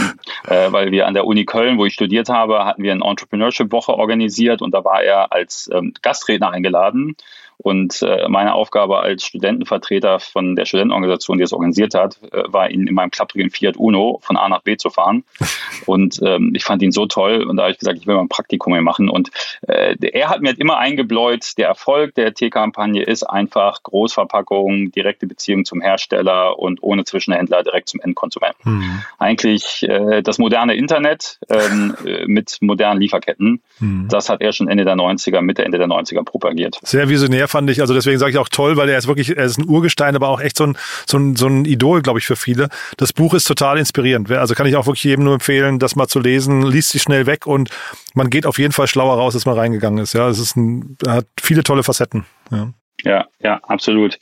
äh, 0.46 0.70
weil 0.70 0.90
wir 0.90 1.06
an 1.06 1.14
der 1.14 1.26
Uni 1.26 1.44
Köln, 1.44 1.78
wo 1.78 1.86
ich 1.86 1.94
studiert 1.94 2.28
habe, 2.28 2.64
hatten 2.64 2.82
wir 2.82 2.90
wir 2.90 2.92
eine 2.92 3.04
Entrepreneurship-Woche 3.04 3.94
organisiert 3.94 4.62
und 4.62 4.72
da 4.72 4.84
war 4.84 5.02
er 5.02 5.32
als 5.32 5.70
ähm, 5.72 5.94
Gastredner 6.02 6.50
eingeladen. 6.50 7.16
Und 7.62 8.00
äh, 8.02 8.26
meine 8.28 8.54
Aufgabe 8.54 9.00
als 9.00 9.24
Studentenvertreter 9.24 10.18
von 10.18 10.56
der 10.56 10.64
Studentenorganisation, 10.64 11.36
die 11.36 11.44
es 11.44 11.52
organisiert 11.52 11.94
hat, 11.94 12.18
äh, 12.32 12.44
war 12.46 12.70
ihn 12.70 12.86
in 12.86 12.94
meinem 12.94 13.10
klapprigen 13.10 13.50
Fiat 13.50 13.76
Uno 13.76 14.18
von 14.22 14.36
A 14.36 14.48
nach 14.48 14.62
B 14.62 14.76
zu 14.76 14.88
fahren. 14.88 15.24
Und 15.86 16.20
ähm, 16.22 16.52
ich 16.54 16.64
fand 16.64 16.82
ihn 16.82 16.92
so 16.92 17.06
toll 17.06 17.42
und 17.42 17.56
da 17.56 17.62
habe 17.62 17.72
ich 17.72 17.78
gesagt, 17.78 17.98
ich 17.98 18.06
will 18.06 18.14
mal 18.14 18.20
ein 18.20 18.28
Praktikum 18.28 18.74
hier 18.74 18.82
machen. 18.82 19.08
Und 19.08 19.30
äh, 19.66 19.96
er 20.12 20.28
hat 20.28 20.40
mir 20.40 20.48
halt 20.48 20.58
immer 20.58 20.78
eingebläut, 20.78 21.56
der 21.56 21.68
Erfolg 21.68 22.14
der 22.14 22.34
T-Kampagne 22.34 23.02
ist 23.02 23.22
einfach 23.22 23.82
Großverpackung, 23.82 24.92
direkte 24.92 25.26
Beziehung 25.26 25.64
zum 25.64 25.80
Hersteller 25.80 26.58
und 26.58 26.82
ohne 26.82 27.04
Zwischenhändler 27.04 27.62
direkt 27.62 27.88
zum 27.88 28.00
Endkonsumenten. 28.00 28.72
Mhm. 28.72 29.02
Eigentlich 29.18 29.82
äh, 29.88 30.22
das 30.22 30.38
moderne 30.38 30.74
Internet 30.74 31.38
ähm, 31.48 31.96
äh, 32.04 32.26
mit 32.26 32.58
modernen 32.60 33.00
Lieferketten. 33.00 33.62
Mhm. 33.78 34.08
Das 34.08 34.28
hat 34.28 34.40
er 34.40 34.52
schon 34.52 34.68
Ende 34.68 34.84
der 34.84 34.96
90er, 34.96 35.40
Mitte, 35.40 35.64
Ende 35.64 35.78
der 35.78 35.88
90er 35.88 36.22
propagiert. 36.24 36.78
Sehr 36.82 37.08
visionär 37.08 37.48
fand 37.50 37.68
ich. 37.70 37.80
Also 37.80 37.94
deswegen 37.94 38.18
sage 38.18 38.32
ich 38.32 38.38
auch 38.38 38.48
toll, 38.48 38.76
weil 38.76 38.88
er 38.88 38.98
ist 38.98 39.06
wirklich, 39.06 39.36
er 39.36 39.44
ist 39.44 39.58
ein 39.58 39.68
Urgestein, 39.68 40.16
aber 40.16 40.28
auch 40.28 40.40
echt 40.40 40.56
so 40.56 40.64
ein, 40.64 40.76
so 41.06 41.18
ein, 41.18 41.36
so 41.36 41.46
ein 41.46 41.64
Idol, 41.64 42.02
glaube 42.02 42.18
ich, 42.18 42.26
für 42.26 42.36
viele. 42.36 42.68
Das 42.96 43.12
Buch 43.12 43.34
ist 43.34 43.44
total 43.44 43.78
inspirierend. 43.78 44.30
Also 44.30 44.54
kann 44.54 44.66
ich 44.66 44.76
auch 44.76 44.86
wirklich 44.86 45.04
jedem 45.04 45.24
nur 45.24 45.34
empfehlen, 45.34 45.78
das 45.78 45.96
mal 45.96 46.08
zu 46.08 46.20
lesen. 46.20 46.62
Liest 46.62 46.90
sich 46.90 47.02
schnell 47.02 47.26
weg 47.26 47.46
und 47.46 47.70
man 48.14 48.30
geht 48.30 48.46
auf 48.46 48.58
jeden 48.58 48.72
Fall 48.72 48.86
schlauer 48.86 49.16
raus, 49.16 49.34
als 49.34 49.46
man 49.46 49.56
reingegangen 49.56 50.02
ist. 50.02 50.12
Ja, 50.12 50.28
es 50.28 50.38
ist 50.38 50.56
ein, 50.56 50.96
hat 51.06 51.26
viele 51.40 51.62
tolle 51.62 51.82
Facetten. 51.82 52.24
Ja. 52.50 52.72
Ja, 53.04 53.26
ja, 53.42 53.60
absolut. 53.62 54.18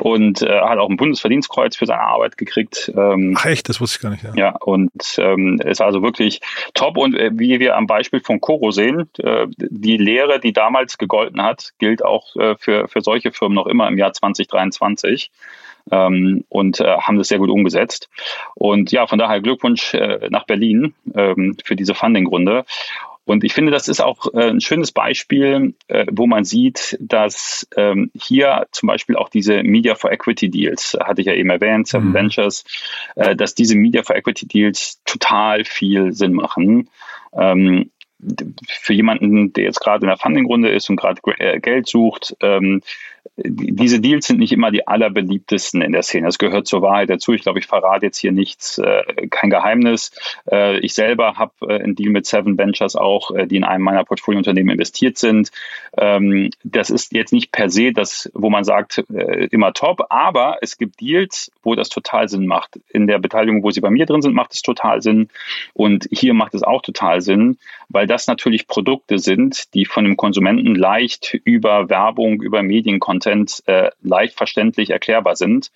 Und 0.00 0.42
äh, 0.42 0.60
hat 0.60 0.78
auch 0.78 0.88
ein 0.88 0.96
Bundesverdienstkreuz 0.96 1.76
für 1.76 1.86
seine 1.86 2.02
Arbeit 2.02 2.36
gekriegt. 2.36 2.92
Ähm, 2.96 3.34
Ach 3.38 3.46
echt, 3.46 3.68
das 3.68 3.80
wusste 3.80 3.96
ich 3.96 4.02
gar 4.02 4.10
nicht. 4.10 4.22
Ja, 4.24 4.32
ja 4.34 4.56
und 4.60 4.90
ähm, 5.18 5.60
ist 5.64 5.80
also 5.80 6.02
wirklich 6.02 6.40
top. 6.74 6.96
Und 6.96 7.14
äh, 7.14 7.30
wie 7.32 7.60
wir 7.60 7.76
am 7.76 7.86
Beispiel 7.86 8.20
von 8.20 8.40
Coro 8.40 8.70
sehen, 8.70 9.08
äh, 9.18 9.46
die 9.58 9.96
Lehre, 9.96 10.40
die 10.40 10.52
damals 10.52 10.98
gegolten 10.98 11.42
hat, 11.42 11.70
gilt 11.78 12.04
auch 12.04 12.34
äh, 12.36 12.56
für, 12.56 12.88
für 12.88 13.00
solche 13.00 13.32
Firmen 13.32 13.54
noch 13.54 13.66
immer 13.66 13.88
im 13.88 13.98
Jahr 13.98 14.12
2023. 14.12 15.30
Ähm, 15.90 16.44
und 16.48 16.78
äh, 16.78 16.96
haben 16.98 17.18
das 17.18 17.26
sehr 17.26 17.38
gut 17.38 17.50
umgesetzt. 17.50 18.08
Und 18.54 18.92
ja, 18.92 19.08
von 19.08 19.18
daher 19.18 19.40
Glückwunsch 19.40 19.94
äh, 19.94 20.28
nach 20.30 20.46
Berlin 20.46 20.94
ähm, 21.14 21.56
für 21.64 21.74
diese 21.74 21.94
Funding-Runde. 21.94 22.64
Und 23.24 23.44
ich 23.44 23.52
finde, 23.52 23.70
das 23.70 23.88
ist 23.88 24.00
auch 24.00 24.32
äh, 24.34 24.50
ein 24.50 24.60
schönes 24.60 24.90
Beispiel, 24.90 25.74
äh, 25.86 26.06
wo 26.10 26.26
man 26.26 26.44
sieht, 26.44 26.96
dass 27.00 27.68
ähm, 27.76 28.10
hier 28.14 28.66
zum 28.72 28.88
Beispiel 28.88 29.16
auch 29.16 29.28
diese 29.28 29.62
Media 29.62 29.94
for 29.94 30.10
Equity 30.10 30.50
Deals, 30.50 30.96
hatte 31.00 31.20
ich 31.20 31.28
ja 31.28 31.34
eben 31.34 31.50
erwähnt, 31.50 31.86
Seven 31.86 32.08
mhm. 32.08 32.14
Ventures, 32.14 32.64
äh, 33.14 33.36
dass 33.36 33.54
diese 33.54 33.76
Media 33.76 34.02
for 34.02 34.16
Equity 34.16 34.46
Deals 34.46 35.00
total 35.04 35.64
viel 35.64 36.12
Sinn 36.12 36.32
machen. 36.32 36.90
Ähm, 37.32 37.90
für 38.68 38.92
jemanden, 38.92 39.52
der 39.52 39.64
jetzt 39.64 39.80
gerade 39.80 40.04
in 40.04 40.08
der 40.08 40.16
Funding-Runde 40.16 40.70
ist 40.70 40.88
und 40.88 40.96
gerade 40.96 41.20
Geld 41.60 41.88
sucht, 41.88 42.36
ähm, 42.40 42.82
diese 43.36 44.00
Deals 44.00 44.26
sind 44.26 44.40
nicht 44.40 44.52
immer 44.52 44.70
die 44.70 44.86
allerbeliebtesten 44.86 45.80
in 45.80 45.92
der 45.92 46.02
Szene. 46.02 46.26
Das 46.26 46.38
gehört 46.38 46.66
zur 46.66 46.82
Wahrheit 46.82 47.08
dazu. 47.08 47.32
Ich 47.32 47.42
glaube, 47.42 47.60
ich 47.60 47.66
verrate 47.66 48.06
jetzt 48.06 48.18
hier 48.18 48.32
nichts, 48.32 48.78
äh, 48.78 49.28
kein 49.30 49.48
Geheimnis. 49.48 50.12
Äh, 50.50 50.78
ich 50.80 50.94
selber 50.94 51.36
habe 51.36 51.52
äh, 51.62 51.82
einen 51.82 51.94
Deal 51.94 52.10
mit 52.10 52.26
Seven 52.26 52.58
Ventures 52.58 52.94
auch, 52.94 53.30
äh, 53.30 53.46
die 53.46 53.56
in 53.56 53.64
einem 53.64 53.84
meiner 53.84 54.04
Portfoliounternehmen 54.04 54.72
investiert 54.72 55.18
sind. 55.18 55.50
Ähm, 55.96 56.50
das 56.62 56.90
ist 56.90 57.12
jetzt 57.12 57.32
nicht 57.32 57.52
per 57.52 57.70
se 57.70 57.92
das, 57.92 58.30
wo 58.34 58.50
man 58.50 58.64
sagt, 58.64 59.02
äh, 59.12 59.46
immer 59.46 59.72
top, 59.72 60.06
aber 60.10 60.58
es 60.60 60.76
gibt 60.76 61.00
Deals, 61.00 61.50
wo 61.62 61.74
das 61.74 61.88
total 61.88 62.28
Sinn 62.28 62.46
macht. 62.46 62.80
In 62.90 63.06
der 63.06 63.18
Beteiligung, 63.18 63.62
wo 63.62 63.70
sie 63.70 63.80
bei 63.80 63.90
mir 63.90 64.04
drin 64.04 64.22
sind, 64.22 64.34
macht 64.34 64.52
es 64.52 64.62
total 64.62 65.00
Sinn. 65.00 65.28
Und 65.74 66.06
hier 66.10 66.34
macht 66.34 66.54
es 66.54 66.62
auch 66.62 66.82
total 66.82 67.20
Sinn, 67.22 67.56
weil 67.88 68.06
das 68.06 68.26
natürlich 68.26 68.66
Produkte 68.66 69.18
sind, 69.18 69.72
die 69.74 69.86
von 69.86 70.04
dem 70.04 70.16
Konsumenten 70.16 70.74
leicht 70.74 71.38
über 71.44 71.88
Werbung, 71.88 72.42
über 72.42 72.62
Medienkontent 72.62 73.11
Content 73.12 73.62
äh, 73.66 73.90
leicht 74.02 74.36
verständlich 74.36 74.90
erklärbar 74.90 75.36
sind 75.36 75.70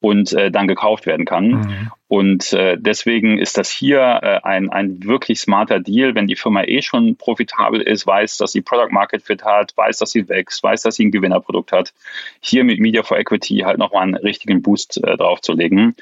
und 0.00 0.32
äh, 0.34 0.50
dann 0.50 0.68
gekauft 0.68 1.06
werden 1.06 1.24
kann. 1.24 1.48
Mhm. 1.48 1.90
Und 2.08 2.52
äh, 2.52 2.76
deswegen 2.78 3.38
ist 3.38 3.58
das 3.58 3.70
hier 3.70 4.20
äh, 4.22 4.40
ein, 4.44 4.70
ein 4.70 5.02
wirklich 5.02 5.40
smarter 5.40 5.80
Deal, 5.80 6.14
wenn 6.14 6.28
die 6.28 6.36
Firma 6.36 6.62
eh 6.62 6.82
schon 6.82 7.16
profitabel 7.16 7.80
ist, 7.80 8.06
weiß, 8.06 8.36
dass 8.36 8.52
sie 8.52 8.60
Product 8.60 8.92
Market 8.92 9.22
Fit 9.22 9.42
hat, 9.44 9.76
weiß, 9.76 9.98
dass 9.98 10.10
sie 10.10 10.28
wächst, 10.28 10.62
weiß, 10.62 10.82
dass 10.82 10.94
sie 10.94 11.06
ein 11.06 11.10
Gewinnerprodukt 11.10 11.72
hat, 11.72 11.92
hier 12.40 12.62
mit 12.62 12.78
Media 12.78 13.02
for 13.02 13.18
Equity 13.18 13.58
halt 13.64 13.78
nochmal 13.78 14.04
einen 14.04 14.14
richtigen 14.14 14.62
Boost 14.62 15.02
äh, 15.02 15.16
draufzulegen. 15.16 15.96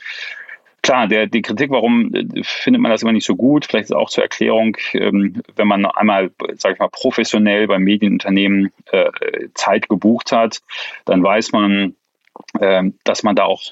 Klar, 0.84 1.08
der, 1.08 1.26
die 1.26 1.40
Kritik, 1.40 1.70
warum 1.70 2.12
äh, 2.12 2.42
findet 2.42 2.82
man 2.82 2.90
das 2.90 3.00
immer 3.00 3.12
nicht 3.12 3.24
so 3.24 3.36
gut? 3.36 3.64
Vielleicht 3.64 3.86
ist 3.86 3.96
auch 3.96 4.10
zur 4.10 4.22
Erklärung, 4.22 4.76
ähm, 4.92 5.42
wenn 5.56 5.66
man 5.66 5.86
einmal, 5.86 6.30
sage 6.56 6.74
ich 6.74 6.78
mal, 6.78 6.90
professionell 6.90 7.66
beim 7.66 7.82
Medienunternehmen 7.82 8.70
äh, 8.92 9.08
Zeit 9.54 9.88
gebucht 9.88 10.30
hat, 10.30 10.60
dann 11.06 11.22
weiß 11.22 11.52
man, 11.52 11.96
dass 13.04 13.22
man 13.22 13.34
da 13.34 13.44
auch, 13.44 13.62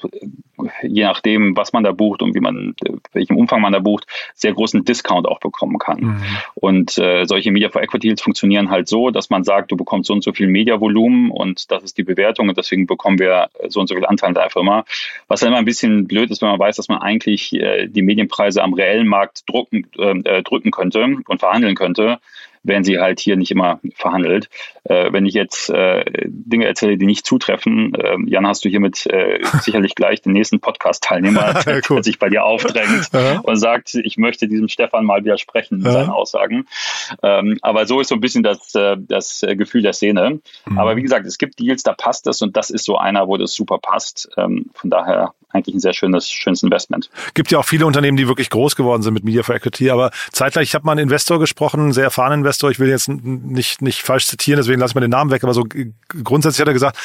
je 0.81 1.03
nachdem, 1.03 1.55
was 1.55 1.71
man 1.73 1.83
da 1.83 1.91
bucht 1.91 2.21
und 2.21 2.35
wie 2.35 2.41
man, 2.41 2.75
welchem 3.13 3.37
Umfang 3.37 3.61
man 3.61 3.71
da 3.71 3.79
bucht, 3.79 4.07
sehr 4.33 4.53
großen 4.53 4.83
Discount 4.83 5.25
auch 5.25 5.39
bekommen 5.39 5.77
kann. 5.79 5.99
Mhm. 5.99 6.23
Und 6.55 6.97
äh, 6.97 7.25
solche 7.25 7.51
Media 7.51 7.69
for 7.69 7.81
Equity 7.81 8.07
Deals 8.07 8.21
funktionieren 8.21 8.69
halt 8.69 8.89
so, 8.89 9.09
dass 9.09 9.29
man 9.29 9.43
sagt, 9.43 9.71
du 9.71 9.77
bekommst 9.77 10.07
so 10.07 10.13
und 10.13 10.23
so 10.23 10.33
viel 10.33 10.47
Mediavolumen 10.47 11.31
und 11.31 11.71
das 11.71 11.83
ist 11.83 11.97
die 11.97 12.03
Bewertung 12.03 12.49
und 12.49 12.57
deswegen 12.57 12.85
bekommen 12.85 13.19
wir 13.19 13.49
so 13.69 13.79
und 13.79 13.87
so 13.87 13.95
viel 13.95 14.05
Anteil 14.05 14.33
der 14.33 14.49
Firma. 14.49 14.85
Was 15.27 15.39
dann 15.39 15.49
immer 15.49 15.59
ein 15.59 15.65
bisschen 15.65 16.05
blöd 16.07 16.29
ist, 16.29 16.41
wenn 16.41 16.49
man 16.49 16.59
weiß, 16.59 16.75
dass 16.75 16.89
man 16.89 17.01
eigentlich 17.01 17.53
äh, 17.53 17.87
die 17.87 18.01
Medienpreise 18.01 18.61
am 18.61 18.73
reellen 18.73 19.07
Markt 19.07 19.49
drucken, 19.49 19.87
äh, 19.97 20.43
drücken 20.43 20.71
könnte 20.71 21.15
und 21.25 21.39
verhandeln 21.39 21.75
könnte 21.75 22.19
werden 22.63 22.83
sie 22.83 22.99
halt 22.99 23.19
hier 23.19 23.35
nicht 23.35 23.51
immer 23.51 23.79
verhandelt. 23.95 24.49
Äh, 24.85 25.11
wenn 25.11 25.25
ich 25.25 25.33
jetzt 25.33 25.69
äh, 25.69 26.03
Dinge 26.25 26.65
erzähle, 26.65 26.97
die 26.97 27.05
nicht 27.05 27.25
zutreffen, 27.25 27.93
äh, 27.95 28.17
Jan, 28.25 28.47
hast 28.47 28.65
du 28.65 28.69
hiermit 28.69 29.05
äh, 29.07 29.39
sicherlich 29.61 29.95
gleich 29.95 30.21
den 30.21 30.33
nächsten 30.33 30.59
Podcast-Teilnehmer, 30.59 31.61
cool. 31.89 31.97
der 31.97 32.03
sich 32.03 32.19
bei 32.19 32.29
dir 32.29 32.43
aufdrängt 32.43 33.09
und 33.43 33.55
sagt, 33.57 33.95
ich 33.95 34.17
möchte 34.17 34.47
diesem 34.47 34.67
Stefan 34.67 35.05
mal 35.05 35.23
widersprechen 35.23 35.79
mit 35.79 35.91
seinen 35.91 36.09
Aussagen. 36.09 36.65
Ähm, 37.21 37.59
aber 37.61 37.85
so 37.85 37.99
ist 37.99 38.09
so 38.09 38.15
ein 38.15 38.21
bisschen 38.21 38.43
das, 38.43 38.73
äh, 38.75 38.97
das 38.97 39.45
Gefühl 39.47 39.81
der 39.81 39.93
Szene. 39.93 40.39
Mhm. 40.65 40.77
Aber 40.77 40.95
wie 40.95 41.01
gesagt, 41.01 41.25
es 41.25 41.37
gibt 41.37 41.59
Deals, 41.59 41.83
da 41.83 41.93
passt 41.93 42.25
das 42.27 42.41
und 42.41 42.55
das 42.57 42.69
ist 42.69 42.85
so 42.85 42.97
einer, 42.97 43.27
wo 43.27 43.37
das 43.37 43.53
super 43.53 43.77
passt. 43.77 44.29
Ähm, 44.37 44.69
von 44.73 44.89
daher 44.89 45.33
eigentlich 45.53 45.75
ein 45.75 45.79
sehr 45.79 45.93
schönes, 45.93 46.29
schönes 46.29 46.63
Investment. 46.63 47.09
Gibt 47.33 47.51
ja 47.51 47.59
auch 47.59 47.65
viele 47.65 47.85
Unternehmen, 47.85 48.17
die 48.17 48.27
wirklich 48.27 48.49
groß 48.49 48.75
geworden 48.75 49.03
sind 49.03 49.13
mit 49.13 49.23
Media 49.23 49.43
for 49.43 49.55
Equity, 49.55 49.91
aber 49.91 50.11
zeitgleich, 50.31 50.69
ich 50.69 50.75
habe 50.75 50.85
mal 50.85 50.93
einen 50.93 51.01
Investor 51.01 51.39
gesprochen, 51.39 51.79
einen 51.79 51.93
sehr 51.93 52.05
erfahrenen 52.05 52.39
Investor, 52.39 52.52
ich 52.69 52.79
will 52.79 52.89
jetzt 52.89 53.07
nicht, 53.07 53.81
nicht 53.81 54.01
falsch 54.01 54.27
zitieren, 54.27 54.57
deswegen 54.57 54.79
lasse 54.79 54.91
ich 54.91 54.95
mal 54.95 55.01
den 55.01 55.11
Namen 55.11 55.31
weg, 55.31 55.43
aber 55.43 55.53
so 55.53 55.63
grundsätzlich 56.23 56.61
hat 56.61 56.67
er 56.67 56.73
gesagt, 56.73 56.97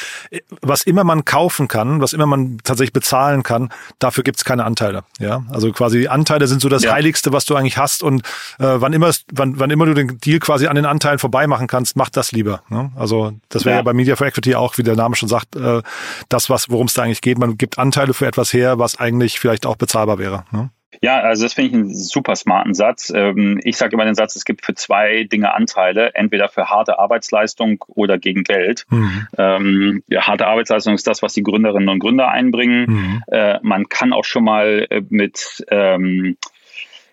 was 0.61 0.83
immer 0.83 1.03
man 1.03 1.25
kaufen 1.25 1.67
kann, 1.67 2.01
was 2.01 2.13
immer 2.13 2.25
man 2.25 2.57
tatsächlich 2.63 2.93
bezahlen 2.93 3.43
kann, 3.43 3.69
dafür 3.99 4.23
gibt's 4.23 4.43
keine 4.43 4.65
Anteile. 4.65 5.03
Ja, 5.19 5.43
also 5.49 5.71
quasi 5.71 6.07
Anteile 6.07 6.47
sind 6.47 6.61
so 6.61 6.69
das 6.69 6.83
ja. 6.83 6.93
Heiligste, 6.93 7.31
was 7.31 7.45
du 7.45 7.55
eigentlich 7.55 7.77
hast 7.77 8.03
und 8.03 8.21
äh, 8.59 8.65
wann 8.75 8.93
immer 8.93 9.11
wann, 9.31 9.59
wann 9.59 9.69
immer 9.69 9.85
du 9.85 9.93
den 9.93 10.17
Deal 10.19 10.39
quasi 10.39 10.67
an 10.67 10.75
den 10.75 10.85
Anteilen 10.85 11.19
vorbei 11.19 11.47
machen 11.47 11.67
kannst, 11.67 11.95
mach 11.95 12.09
das 12.09 12.31
lieber. 12.31 12.63
Ne? 12.69 12.91
Also 12.95 13.33
das 13.49 13.65
wäre 13.65 13.75
ja. 13.75 13.79
ja 13.79 13.83
bei 13.83 13.93
Media 13.93 14.15
for 14.15 14.27
Equity 14.27 14.55
auch, 14.55 14.77
wie 14.77 14.83
der 14.83 14.95
Name 14.95 15.15
schon 15.15 15.29
sagt, 15.29 15.55
äh, 15.55 15.81
das 16.29 16.49
was 16.49 16.69
worum 16.69 16.87
es 16.87 16.93
da 16.93 17.03
eigentlich 17.03 17.21
geht. 17.21 17.37
Man 17.37 17.57
gibt 17.57 17.77
Anteile 17.77 18.13
für 18.13 18.25
etwas 18.25 18.39
etwas 18.39 18.53
her, 18.53 18.79
was 18.79 18.99
eigentlich 18.99 19.39
vielleicht 19.39 19.65
auch 19.65 19.75
bezahlbar 19.75 20.17
wäre. 20.17 20.45
Ne? 20.51 20.69
Ja, 21.01 21.19
also 21.19 21.43
das 21.43 21.53
finde 21.53 21.69
ich 21.69 21.73
einen 21.75 21.95
super 21.95 22.35
smarten 22.35 22.73
Satz. 22.73 23.11
Ähm, 23.15 23.59
ich 23.63 23.77
sage 23.77 23.93
immer 23.93 24.05
den 24.05 24.15
Satz, 24.15 24.35
es 24.35 24.43
gibt 24.43 24.65
für 24.65 24.73
zwei 24.73 25.23
Dinge 25.23 25.53
Anteile, 25.53 26.15
entweder 26.15 26.49
für 26.49 26.69
harte 26.69 26.99
Arbeitsleistung 26.99 27.83
oder 27.87 28.17
gegen 28.17 28.43
Geld. 28.43 28.85
Mhm. 28.89 29.27
Ähm, 29.37 30.03
ja, 30.07 30.27
harte 30.27 30.47
Arbeitsleistung 30.47 30.95
ist 30.95 31.07
das, 31.07 31.21
was 31.21 31.33
die 31.33 31.43
Gründerinnen 31.43 31.89
und 31.89 31.99
Gründer 31.99 32.29
einbringen. 32.29 32.85
Mhm. 32.87 33.23
Äh, 33.27 33.59
man 33.61 33.87
kann 33.87 34.13
auch 34.13 34.25
schon 34.25 34.43
mal 34.43 34.87
äh, 34.89 35.01
mit 35.09 35.63
ähm, 35.69 36.37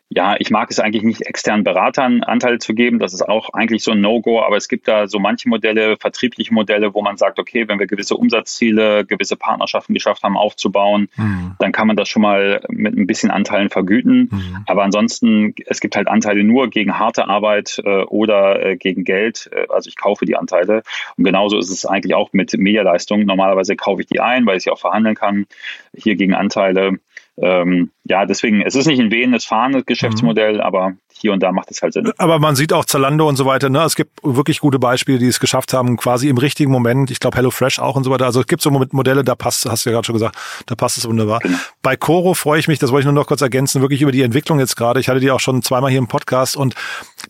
ja, 0.08 0.36
ich 0.38 0.50
mag 0.50 0.70
es 0.70 0.78
eigentlich 0.78 1.02
nicht, 1.02 1.22
externen 1.22 1.64
Beratern 1.64 2.22
Anteile 2.22 2.58
zu 2.58 2.74
geben. 2.74 3.00
Das 3.00 3.12
ist 3.12 3.22
auch 3.22 3.50
eigentlich 3.50 3.82
so 3.82 3.90
ein 3.90 4.00
No-Go. 4.00 4.40
Aber 4.40 4.56
es 4.56 4.68
gibt 4.68 4.86
da 4.86 5.08
so 5.08 5.18
manche 5.18 5.48
Modelle, 5.48 5.96
vertriebliche 5.96 6.54
Modelle, 6.54 6.94
wo 6.94 7.02
man 7.02 7.16
sagt, 7.16 7.40
okay, 7.40 7.66
wenn 7.66 7.80
wir 7.80 7.88
gewisse 7.88 8.16
Umsatzziele, 8.16 9.04
gewisse 9.04 9.36
Partnerschaften 9.36 9.94
geschafft 9.94 10.22
haben 10.22 10.36
aufzubauen, 10.36 11.08
mhm. 11.16 11.56
dann 11.58 11.72
kann 11.72 11.88
man 11.88 11.96
das 11.96 12.08
schon 12.08 12.22
mal 12.22 12.60
mit 12.68 12.96
ein 12.96 13.08
bisschen 13.08 13.32
Anteilen 13.32 13.68
vergüten. 13.68 14.28
Mhm. 14.30 14.64
Aber 14.66 14.84
ansonsten, 14.84 15.54
es 15.66 15.80
gibt 15.80 15.96
halt 15.96 16.06
Anteile 16.06 16.44
nur 16.44 16.70
gegen 16.70 16.98
harte 16.98 17.26
Arbeit 17.26 17.82
äh, 17.84 18.04
oder 18.04 18.64
äh, 18.64 18.76
gegen 18.76 19.02
Geld. 19.02 19.50
Äh, 19.52 19.66
also 19.70 19.88
ich 19.88 19.96
kaufe 19.96 20.24
die 20.24 20.36
Anteile. 20.36 20.82
Und 21.16 21.24
genauso 21.24 21.58
ist 21.58 21.70
es 21.70 21.84
eigentlich 21.84 22.14
auch 22.14 22.32
mit 22.32 22.56
Medialeistung. 22.56 23.24
Normalerweise 23.24 23.74
kaufe 23.74 24.02
ich 24.02 24.06
die 24.06 24.20
ein, 24.20 24.46
weil 24.46 24.58
ich 24.58 24.62
sie 24.62 24.70
auch 24.70 24.78
verhandeln 24.78 25.16
kann. 25.16 25.46
Hier 25.96 26.14
gegen 26.14 26.34
Anteile 26.34 27.00
ähm, 27.40 27.90
ja, 28.04 28.24
deswegen, 28.26 28.62
es 28.62 28.74
ist 28.74 28.86
nicht 28.86 29.00
ein 29.00 29.10
wehendes, 29.10 29.44
fahrendes 29.44 29.86
Geschäftsmodell, 29.86 30.54
mhm. 30.54 30.60
aber 30.60 30.96
hier 31.20 31.32
und 31.32 31.42
da 31.42 31.52
macht 31.52 31.70
es 31.70 31.82
halt 31.82 31.92
Sinn. 31.92 32.12
Aber 32.18 32.38
man 32.38 32.56
sieht 32.56 32.72
auch 32.72 32.84
Zalando 32.84 33.28
und 33.28 33.36
so 33.36 33.46
weiter, 33.46 33.68
ne? 33.68 33.82
Es 33.82 33.96
gibt 33.96 34.10
wirklich 34.22 34.60
gute 34.60 34.78
Beispiele, 34.78 35.18
die 35.18 35.26
es 35.26 35.40
geschafft 35.40 35.72
haben, 35.72 35.96
quasi 35.96 36.28
im 36.28 36.38
richtigen 36.38 36.70
Moment. 36.70 37.10
Ich 37.10 37.20
glaube, 37.20 37.36
HelloFresh 37.36 37.78
auch 37.78 37.96
und 37.96 38.04
so 38.04 38.10
weiter. 38.10 38.26
Also 38.26 38.40
es 38.40 38.46
gibt 38.46 38.62
so 38.62 38.70
Modelle, 38.70 39.24
da 39.24 39.34
passt, 39.34 39.66
hast 39.66 39.84
du 39.84 39.90
ja 39.90 39.94
gerade 39.94 40.06
schon 40.06 40.14
gesagt, 40.14 40.36
da 40.66 40.74
passt 40.74 40.98
es 40.98 41.08
wunderbar. 41.08 41.40
Genau. 41.40 41.58
Bei 41.82 41.96
Coro 41.96 42.34
freue 42.34 42.58
ich 42.58 42.68
mich, 42.68 42.78
das 42.78 42.92
wollte 42.92 43.02
ich 43.02 43.06
nur 43.06 43.14
noch 43.14 43.26
kurz 43.26 43.40
ergänzen, 43.40 43.80
wirklich 43.80 44.02
über 44.02 44.12
die 44.12 44.22
Entwicklung 44.22 44.58
jetzt 44.58 44.76
gerade. 44.76 45.00
Ich 45.00 45.08
hatte 45.08 45.20
die 45.20 45.30
auch 45.30 45.40
schon 45.40 45.62
zweimal 45.62 45.90
hier 45.90 45.98
im 45.98 46.08
Podcast 46.08 46.56
und 46.56 46.74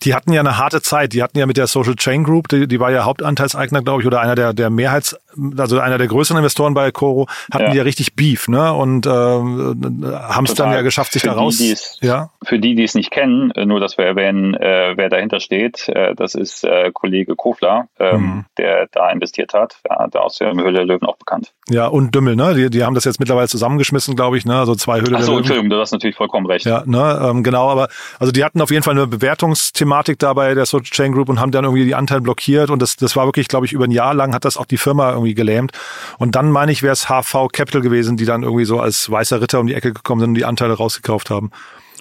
die 0.02 0.14
hatten 0.14 0.32
ja 0.32 0.40
eine 0.40 0.58
harte 0.58 0.82
Zeit. 0.82 1.12
Die 1.12 1.22
hatten 1.22 1.38
ja 1.38 1.46
mit 1.46 1.56
der 1.56 1.66
Social 1.66 1.94
Chain 1.94 2.24
Group, 2.24 2.48
die, 2.48 2.66
die 2.66 2.80
war 2.80 2.90
ja 2.90 3.04
Hauptanteilseigner, 3.04 3.82
glaube 3.82 4.02
ich, 4.02 4.06
oder 4.06 4.20
einer 4.20 4.34
der, 4.34 4.52
der 4.52 4.70
Mehrheits, 4.70 5.16
also 5.56 5.78
einer 5.80 5.98
der 5.98 6.06
größeren 6.06 6.38
Investoren 6.38 6.74
bei 6.74 6.90
Coro, 6.90 7.26
hatten 7.52 7.64
ja. 7.64 7.70
die 7.70 7.76
ja 7.78 7.82
richtig 7.82 8.14
Beef, 8.14 8.48
ne? 8.48 8.72
Und 8.72 9.06
äh, 9.06 9.10
haben 9.10 10.46
es 10.46 10.54
dann 10.54 10.72
ja 10.72 10.82
geschafft, 10.82 11.12
sich 11.12 11.22
für 11.22 11.28
da 11.28 11.34
raus. 11.34 11.58
Die, 11.58 11.76
ja? 12.00 12.30
Für 12.44 12.58
die, 12.58 12.74
die 12.74 12.84
es 12.84 12.94
nicht 12.94 13.10
kennen, 13.10 13.50
äh, 13.52 13.66
nur 13.76 13.80
dass 13.82 13.98
wir 13.98 14.06
erwähnen, 14.06 14.54
äh, 14.54 14.94
wer 14.96 15.10
dahinter 15.10 15.38
steht, 15.38 15.86
äh, 15.90 16.14
das 16.14 16.34
ist 16.34 16.64
äh, 16.64 16.90
Kollege 16.92 17.36
Kofler, 17.36 17.88
ähm, 17.98 18.20
mhm. 18.20 18.44
der 18.56 18.88
da 18.90 19.10
investiert 19.10 19.52
hat, 19.52 19.76
ja, 19.88 20.06
der 20.06 20.22
aus 20.22 20.38
der 20.38 20.52
Höhle 20.52 20.72
der 20.72 20.86
Löwen 20.86 21.06
auch 21.06 21.18
bekannt. 21.18 21.52
Ja, 21.68 21.86
und 21.88 22.14
Dümmel, 22.14 22.36
ne? 22.36 22.54
Die, 22.54 22.70
die 22.70 22.84
haben 22.84 22.94
das 22.94 23.04
jetzt 23.04 23.20
mittlerweile 23.20 23.48
zusammengeschmissen, 23.48 24.16
glaube 24.16 24.38
ich, 24.38 24.46
ne? 24.46 24.58
Also 24.58 24.74
zwei 24.76 25.00
Höhle 25.00 25.16
Ach 25.16 25.20
so, 25.20 25.26
der 25.26 25.26
Löwen. 25.26 25.38
Entschuldigung, 25.38 25.70
du 25.70 25.78
hast 25.78 25.92
natürlich 25.92 26.16
vollkommen 26.16 26.46
recht. 26.46 26.64
Ja, 26.64 26.84
ne? 26.86 27.20
Ähm, 27.22 27.42
genau, 27.42 27.68
aber 27.68 27.88
also 28.18 28.32
die 28.32 28.42
hatten 28.44 28.62
auf 28.62 28.70
jeden 28.70 28.82
Fall 28.82 28.94
eine 28.94 29.06
Bewertungsthematik 29.06 30.18
da 30.18 30.32
bei 30.32 30.54
der 30.54 30.64
Social 30.64 30.84
Chain 30.84 31.12
Group 31.12 31.28
und 31.28 31.38
haben 31.38 31.50
dann 31.50 31.64
irgendwie 31.64 31.84
die 31.84 31.94
Anteile 31.94 32.22
blockiert 32.22 32.70
und 32.70 32.80
das, 32.80 32.96
das 32.96 33.14
war 33.14 33.26
wirklich, 33.26 33.48
glaube 33.48 33.66
ich, 33.66 33.74
über 33.74 33.84
ein 33.84 33.90
Jahr 33.90 34.14
lang 34.14 34.34
hat 34.34 34.46
das 34.46 34.56
auch 34.56 34.64
die 34.64 34.78
Firma 34.78 35.10
irgendwie 35.10 35.34
gelähmt. 35.34 35.72
Und 36.18 36.34
dann 36.34 36.50
meine 36.50 36.72
ich, 36.72 36.82
wäre 36.82 36.94
es 36.94 37.10
HV 37.10 37.48
Capital 37.52 37.82
gewesen, 37.82 38.16
die 38.16 38.24
dann 38.24 38.42
irgendwie 38.42 38.64
so 38.64 38.80
als 38.80 39.10
weißer 39.10 39.42
Ritter 39.42 39.60
um 39.60 39.66
die 39.66 39.74
Ecke 39.74 39.92
gekommen 39.92 40.20
sind 40.20 40.30
und 40.30 40.34
die 40.36 40.46
Anteile 40.46 40.72
rausgekauft 40.72 41.28
haben. 41.28 41.50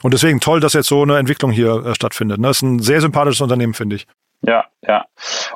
Und 0.06 0.14
deswegen 0.14 0.40
toll, 0.40 0.60
dass 0.60 0.74
jetzt 0.74 0.88
so 0.88 1.02
eine 1.02 1.18
Entwicklung 1.18 1.50
hier 1.50 1.84
äh, 1.84 1.96
stattfindet. 1.96 2.40
Ne? 2.40 2.50
Das 2.50 2.58
ist 2.58 2.62
ein 2.62 2.78
sehr 2.78 3.02
sympathisches 3.02 3.42
Unternehmen, 3.42 3.74
finde 3.74 3.96
ich. 3.96 4.06
Ja, 4.42 4.66
ja. 4.88 5.06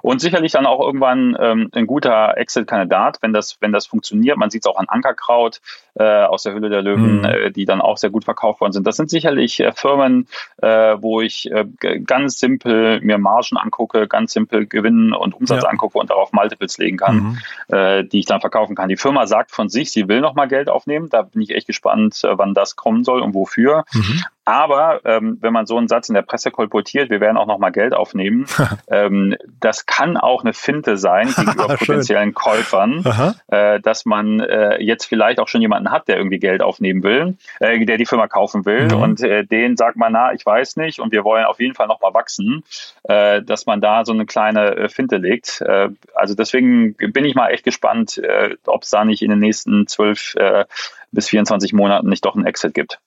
Und 0.02 0.22
sicherlich 0.22 0.54
dann 0.54 0.66
auch 0.66 0.80
irgendwann 0.80 1.38
ähm, 1.40 1.70
ein 1.74 1.86
guter 1.86 2.36
Exit-Kandidat, 2.36 3.20
wenn 3.22 3.32
das, 3.32 3.58
wenn 3.60 3.72
das 3.72 3.86
funktioniert. 3.86 4.38
Man 4.38 4.50
sieht 4.50 4.66
es 4.66 4.68
auch 4.68 4.80
an 4.80 4.88
Ankerkraut 4.88 5.62
äh, 5.94 6.24
aus 6.24 6.42
der 6.42 6.56
Hülle 6.56 6.70
der 6.70 6.82
Löwen, 6.82 7.20
mhm. 7.20 7.26
äh, 7.26 7.52
die 7.52 7.66
dann 7.66 7.82
auch 7.82 7.98
sehr 7.98 8.10
gut 8.10 8.24
verkauft 8.24 8.60
worden 8.62 8.72
sind. 8.72 8.88
Das 8.88 8.96
sind 8.96 9.12
sicherlich 9.12 9.60
äh, 9.60 9.72
Firmen, 9.74 10.28
äh, 10.64 10.96
wo 11.00 11.22
ich 11.22 11.52
äh, 11.52 11.66
ganz 12.00 12.40
simpel 12.40 13.02
mir 13.02 13.20
Margen 13.20 13.58
angucke, 13.58 14.08
ganz 14.08 14.34
simpel 14.34 14.66
Gewinn 14.66 15.14
und 15.14 15.36
Umsatz 15.36 15.62
ja. 15.62 15.70
angucke 15.70 16.00
und 16.00 16.10
darauf 16.10 16.34
Multiples 16.34 16.80
legen 16.80 16.98
kann, 16.98 17.16
mhm. 17.16 17.38
äh, 17.68 18.04
die 18.04 18.20
ich 18.20 18.26
dann 18.26 18.42
verkaufen 18.42 18.76
kann. 18.76 18.90
Die 18.90 18.98
Firma 18.98 19.28
sagt 19.28 19.52
von 19.52 19.70
sich, 19.70 19.92
sie 19.92 20.08
will 20.08 20.22
nochmal 20.22 20.48
Geld 20.48 20.70
aufnehmen. 20.70 21.10
Da 21.10 21.22
bin 21.22 21.44
ich 21.44 21.52
echt 21.52 21.68
gespannt, 21.68 22.22
wann 22.24 22.56
das 22.56 22.76
kommen 22.76 23.04
soll 23.04 23.22
und 23.22 23.36
wofür. 23.36 23.86
Mhm. 23.94 24.24
Aber 24.50 25.02
ähm, 25.06 25.38
wenn 25.42 25.54
man 25.54 25.68
so 25.68 25.78
einen 25.78 25.88
Satz 25.88 26.10
in 26.10 26.16
der 26.16 26.24
Presse 26.24 26.50
kolportiert, 26.50 27.12
wir 27.12 27.22
werden 27.22 27.38
auch 27.38 27.46
noch 27.46 27.60
mal 27.60 27.70
Geld 27.70 27.94
aufnehmen, 27.94 28.48
ähm, 28.90 29.36
das 29.60 29.86
kann 29.86 30.18
auch 30.18 30.44
eine 30.44 30.54
Finte 30.54 30.98
sein 30.98 31.28
gegenüber 31.36 31.68
potenziellen 31.78 32.34
Käufern, 32.34 33.06
äh, 33.48 33.80
dass 33.80 34.06
man 34.06 34.40
äh, 34.40 34.82
jetzt 34.82 35.06
vielleicht 35.06 35.40
auch 35.40 35.48
schon 35.48 35.62
jemanden 35.62 35.92
hat, 35.92 36.08
der 36.08 36.18
irgendwie 36.18 36.40
Geld 36.40 36.64
aufnehmen 36.64 37.04
will, 37.04 37.38
äh, 37.60 37.86
der 37.86 37.98
die 37.98 38.08
Firma 38.08 38.28
kaufen 38.28 38.66
will 38.66 38.88
mhm. 38.88 39.02
und 39.02 39.22
äh, 39.22 39.46
den 39.46 39.78
sagt 39.78 39.98
man, 39.98 40.14
na, 40.14 40.34
ich 40.34 40.44
weiß 40.44 40.78
nicht 40.78 41.00
und 41.00 41.12
wir 41.12 41.24
wollen 41.24 41.46
auf 41.46 41.60
jeden 41.60 41.76
Fall 41.76 41.88
noch 41.88 42.02
mal 42.02 42.16
wachsen, 42.16 42.64
äh, 43.04 43.44
dass 43.44 43.68
man 43.68 43.82
da 43.82 44.04
so 44.04 44.14
eine 44.14 44.26
kleine 44.26 44.76
äh, 44.76 44.90
Finte 44.90 45.18
legt. 45.18 45.62
Äh, 45.62 45.90
also 46.16 46.34
deswegen 46.34 46.96
bin 46.96 47.24
ich 47.24 47.36
mal 47.36 47.50
echt 47.50 47.64
gespannt, 47.64 48.18
äh, 48.18 48.56
ob 48.66 48.82
es 48.82 48.90
da 48.90 49.06
nicht 49.06 49.22
in 49.22 49.30
den 49.30 49.40
nächsten 49.40 49.86
zwölf 49.86 50.34
äh, 50.38 50.66
bis 51.12 51.30
24 51.30 51.74
Monaten 51.74 52.10
nicht 52.10 52.26
doch 52.26 52.36
ein 52.36 52.48
Exit 52.48 52.74
gibt. 52.74 53.00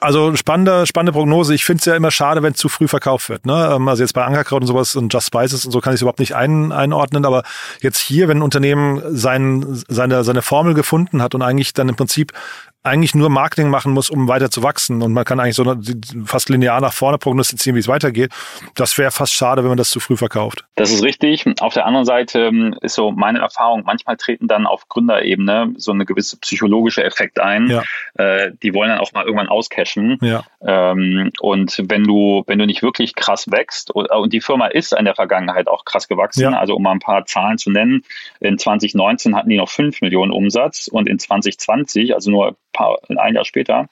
Also 0.00 0.34
spannende, 0.34 0.86
spannende 0.86 1.12
Prognose. 1.12 1.54
Ich 1.54 1.64
finde 1.64 1.80
es 1.80 1.84
ja 1.84 1.94
immer 1.94 2.10
schade, 2.10 2.42
wenn 2.42 2.54
zu 2.54 2.70
früh 2.70 2.88
verkauft 2.88 3.28
wird. 3.28 3.44
Ne? 3.44 3.72
Ähm, 3.74 3.86
also 3.86 4.02
jetzt 4.02 4.14
bei 4.14 4.24
Ankerkraut 4.24 4.62
und 4.62 4.66
sowas 4.66 4.96
und 4.96 5.12
Just 5.12 5.26
Spices 5.26 5.66
und 5.66 5.72
so 5.72 5.80
kann 5.80 5.92
ich 5.92 5.98
es 5.98 6.02
überhaupt 6.02 6.20
nicht 6.20 6.34
ein, 6.34 6.72
einordnen. 6.72 7.26
Aber 7.26 7.42
jetzt 7.82 7.98
hier, 7.98 8.26
wenn 8.26 8.38
ein 8.38 8.42
Unternehmen 8.42 9.02
sein, 9.14 9.66
seine, 9.88 10.24
seine 10.24 10.40
Formel 10.40 10.72
gefunden 10.72 11.20
hat 11.22 11.34
und 11.34 11.42
eigentlich 11.42 11.74
dann 11.74 11.90
im 11.90 11.96
Prinzip 11.96 12.32
eigentlich 12.82 13.14
nur 13.14 13.28
Marketing 13.28 13.68
machen 13.68 13.92
muss, 13.92 14.08
um 14.08 14.26
weiter 14.26 14.50
zu 14.50 14.62
wachsen. 14.62 15.02
Und 15.02 15.12
man 15.12 15.24
kann 15.24 15.38
eigentlich 15.38 15.54
so 15.54 15.76
fast 16.24 16.48
linear 16.48 16.80
nach 16.80 16.94
vorne 16.94 17.18
prognostizieren, 17.18 17.76
wie 17.76 17.80
es 17.80 17.88
weitergeht. 17.88 18.32
Das 18.74 18.96
wäre 18.96 19.10
fast 19.10 19.34
schade, 19.34 19.62
wenn 19.62 19.68
man 19.68 19.76
das 19.76 19.90
zu 19.90 20.00
früh 20.00 20.16
verkauft. 20.16 20.64
Das 20.76 20.90
ist 20.90 21.02
richtig. 21.02 21.44
Auf 21.60 21.74
der 21.74 21.84
anderen 21.84 22.06
Seite 22.06 22.46
ähm, 22.46 22.74
ist 22.80 22.94
so 22.94 23.10
meine 23.10 23.40
Erfahrung, 23.40 23.82
manchmal 23.84 24.16
treten 24.16 24.48
dann 24.48 24.66
auf 24.66 24.88
Gründerebene 24.88 25.74
so 25.76 25.92
eine 25.92 26.06
gewisse 26.06 26.38
psychologische 26.38 27.04
Effekt 27.04 27.38
ein. 27.38 27.68
Ja. 27.68 27.82
Äh, 28.14 28.52
die 28.62 28.72
wollen 28.72 28.88
dann 28.88 29.00
auch 29.00 29.12
mal 29.12 29.24
irgendwann 29.24 29.48
auscashen. 29.48 30.18
Ja. 30.22 30.44
Ähm, 30.64 31.30
und 31.40 31.82
wenn 31.88 32.04
du, 32.04 32.44
wenn 32.46 32.58
du 32.58 32.66
nicht 32.66 32.82
wirklich 32.82 33.14
krass 33.14 33.50
wächst, 33.50 33.90
und 33.90 34.32
die 34.32 34.40
Firma 34.40 34.68
ist 34.68 34.94
in 34.94 35.04
der 35.04 35.14
Vergangenheit 35.14 35.68
auch 35.68 35.84
krass 35.84 36.08
gewachsen, 36.08 36.42
ja. 36.42 36.58
also 36.58 36.76
um 36.76 36.82
mal 36.82 36.92
ein 36.92 37.00
paar 37.00 37.26
Zahlen 37.26 37.58
zu 37.58 37.70
nennen, 37.70 38.04
in 38.40 38.58
2019 38.58 39.36
hatten 39.36 39.50
die 39.50 39.58
noch 39.58 39.68
5 39.68 40.00
Millionen 40.00 40.32
Umsatz 40.32 40.88
und 40.88 41.08
in 41.08 41.18
2020, 41.18 42.14
also 42.14 42.30
nur 42.30 42.56
paar, 42.72 42.98
ein 43.08 43.34
Jahr 43.34 43.44
später, 43.44 43.88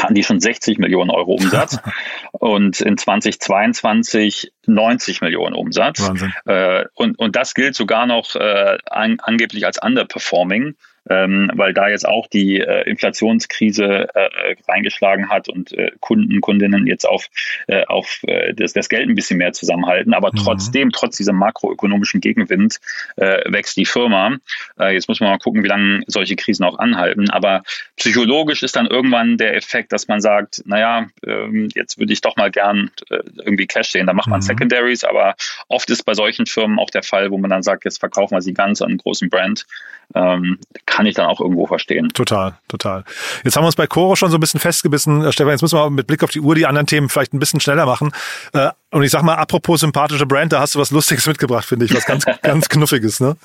hatten 0.00 0.14
die 0.14 0.22
schon 0.22 0.40
60 0.40 0.78
Millionen 0.78 1.10
Euro 1.10 1.32
Umsatz 1.32 1.78
und 2.32 2.80
in 2.80 2.96
2022 2.96 4.52
90 4.66 5.20
Millionen 5.20 5.54
Umsatz. 5.54 6.06
Wahnsinn. 6.06 6.32
Äh, 6.46 6.84
und, 6.94 7.18
und 7.18 7.36
das 7.36 7.54
gilt 7.54 7.74
sogar 7.74 8.06
noch 8.06 8.34
äh, 8.36 8.78
an, 8.90 9.18
angeblich 9.20 9.66
als 9.66 9.82
underperforming 9.82 10.76
ähm, 11.08 11.50
weil 11.54 11.72
da 11.72 11.88
jetzt 11.88 12.06
auch 12.06 12.26
die 12.26 12.60
äh, 12.60 12.88
Inflationskrise 12.88 14.08
äh, 14.14 14.56
reingeschlagen 14.68 15.28
hat 15.28 15.48
und 15.48 15.72
äh, 15.72 15.92
Kunden, 16.00 16.40
Kundinnen 16.40 16.86
jetzt 16.86 17.06
auf, 17.06 17.28
äh, 17.66 17.84
auf 17.86 18.20
äh, 18.26 18.54
das, 18.54 18.72
das 18.72 18.88
Geld 18.88 19.08
ein 19.08 19.14
bisschen 19.14 19.38
mehr 19.38 19.52
zusammenhalten. 19.52 20.14
Aber 20.14 20.30
mhm. 20.32 20.38
trotzdem, 20.38 20.92
trotz 20.92 21.16
diesem 21.16 21.36
makroökonomischen 21.36 22.20
Gegenwind, 22.20 22.78
äh, 23.16 23.40
wächst 23.50 23.76
die 23.76 23.86
Firma. 23.86 24.36
Jetzt 24.78 25.08
muss 25.08 25.20
man 25.20 25.30
mal 25.30 25.38
gucken, 25.38 25.62
wie 25.62 25.68
lange 25.68 26.02
solche 26.06 26.36
Krisen 26.36 26.64
auch 26.64 26.78
anhalten. 26.78 27.30
Aber 27.30 27.62
psychologisch 27.96 28.62
ist 28.62 28.76
dann 28.76 28.86
irgendwann 28.86 29.36
der 29.36 29.56
Effekt, 29.56 29.92
dass 29.92 30.08
man 30.08 30.20
sagt, 30.20 30.62
naja, 30.66 31.06
ähm, 31.26 31.68
jetzt 31.74 31.98
würde 31.98 32.12
ich 32.12 32.20
doch 32.20 32.36
mal 32.36 32.50
gern 32.50 32.90
irgendwie 33.10 33.66
Cash 33.66 33.90
sehen. 33.90 34.06
Da 34.06 34.12
macht 34.12 34.28
man 34.28 34.40
mhm. 34.40 34.42
Secondaries, 34.42 35.04
aber 35.04 35.34
oft 35.68 35.90
ist 35.90 36.04
bei 36.04 36.14
solchen 36.14 36.46
Firmen 36.46 36.78
auch 36.78 36.90
der 36.90 37.02
Fall, 37.02 37.30
wo 37.30 37.38
man 37.38 37.50
dann 37.50 37.62
sagt, 37.62 37.84
jetzt 37.84 37.98
verkaufen 37.98 38.34
wir 38.34 38.42
sie 38.42 38.54
ganz 38.54 38.82
an 38.82 38.88
einen 38.88 38.98
großen 38.98 39.30
Brand. 39.30 39.66
Ähm, 40.14 40.58
kann 40.98 41.06
ich 41.06 41.14
dann 41.14 41.26
auch 41.26 41.40
irgendwo 41.40 41.64
verstehen. 41.64 42.08
Total, 42.08 42.58
total. 42.66 43.04
Jetzt 43.44 43.54
haben 43.54 43.62
wir 43.62 43.68
uns 43.68 43.76
bei 43.76 43.86
Coro 43.86 44.16
schon 44.16 44.32
so 44.32 44.36
ein 44.36 44.40
bisschen 44.40 44.58
festgebissen. 44.58 45.24
Äh, 45.24 45.30
Stefan, 45.30 45.52
jetzt 45.52 45.62
müssen 45.62 45.78
wir 45.78 45.88
mit 45.90 46.08
Blick 46.08 46.24
auf 46.24 46.30
die 46.30 46.40
Uhr 46.40 46.56
die 46.56 46.66
anderen 46.66 46.88
Themen 46.88 47.08
vielleicht 47.08 47.32
ein 47.32 47.38
bisschen 47.38 47.60
schneller 47.60 47.86
machen. 47.86 48.10
Äh, 48.52 48.70
und 48.90 49.02
ich 49.02 49.10
sag 49.10 49.22
mal, 49.22 49.34
apropos 49.34 49.80
sympathische 49.80 50.24
Brand, 50.24 50.52
da 50.52 50.60
hast 50.60 50.74
du 50.74 50.78
was 50.78 50.90
Lustiges 50.90 51.26
mitgebracht, 51.26 51.66
finde 51.66 51.84
ich, 51.84 51.94
was 51.94 52.06
ganz, 52.06 52.24
ganz 52.42 52.68
Knuffiges, 52.68 53.20
ne? 53.20 53.36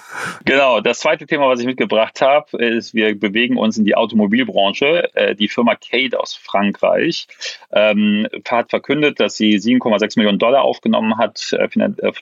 Genau. 0.46 0.80
Das 0.80 1.00
zweite 1.00 1.26
Thema, 1.26 1.50
was 1.50 1.60
ich 1.60 1.65
mitgebracht 1.65 2.22
habe, 2.22 2.58
ist, 2.63 2.94
wir 2.94 3.20
bewegen 3.20 3.58
uns 3.58 3.78
in 3.78 3.84
die 3.84 3.96
Automobilbranche. 3.96 5.13
Äh, 5.15 5.36
die 5.36 5.50
Firma 5.50 5.76
Cade 5.76 6.17
aus 6.17 6.34
Frankreich 6.34 7.28
ähm, 7.72 8.28
hat 8.48 8.70
verkündet, 8.70 9.20
dass 9.20 9.36
sie 9.36 9.58
7,6 9.58 10.17
Millionen 10.17 10.39
Dollar 10.39 10.63
aufgenommen 10.63 11.17
hat 11.17 11.52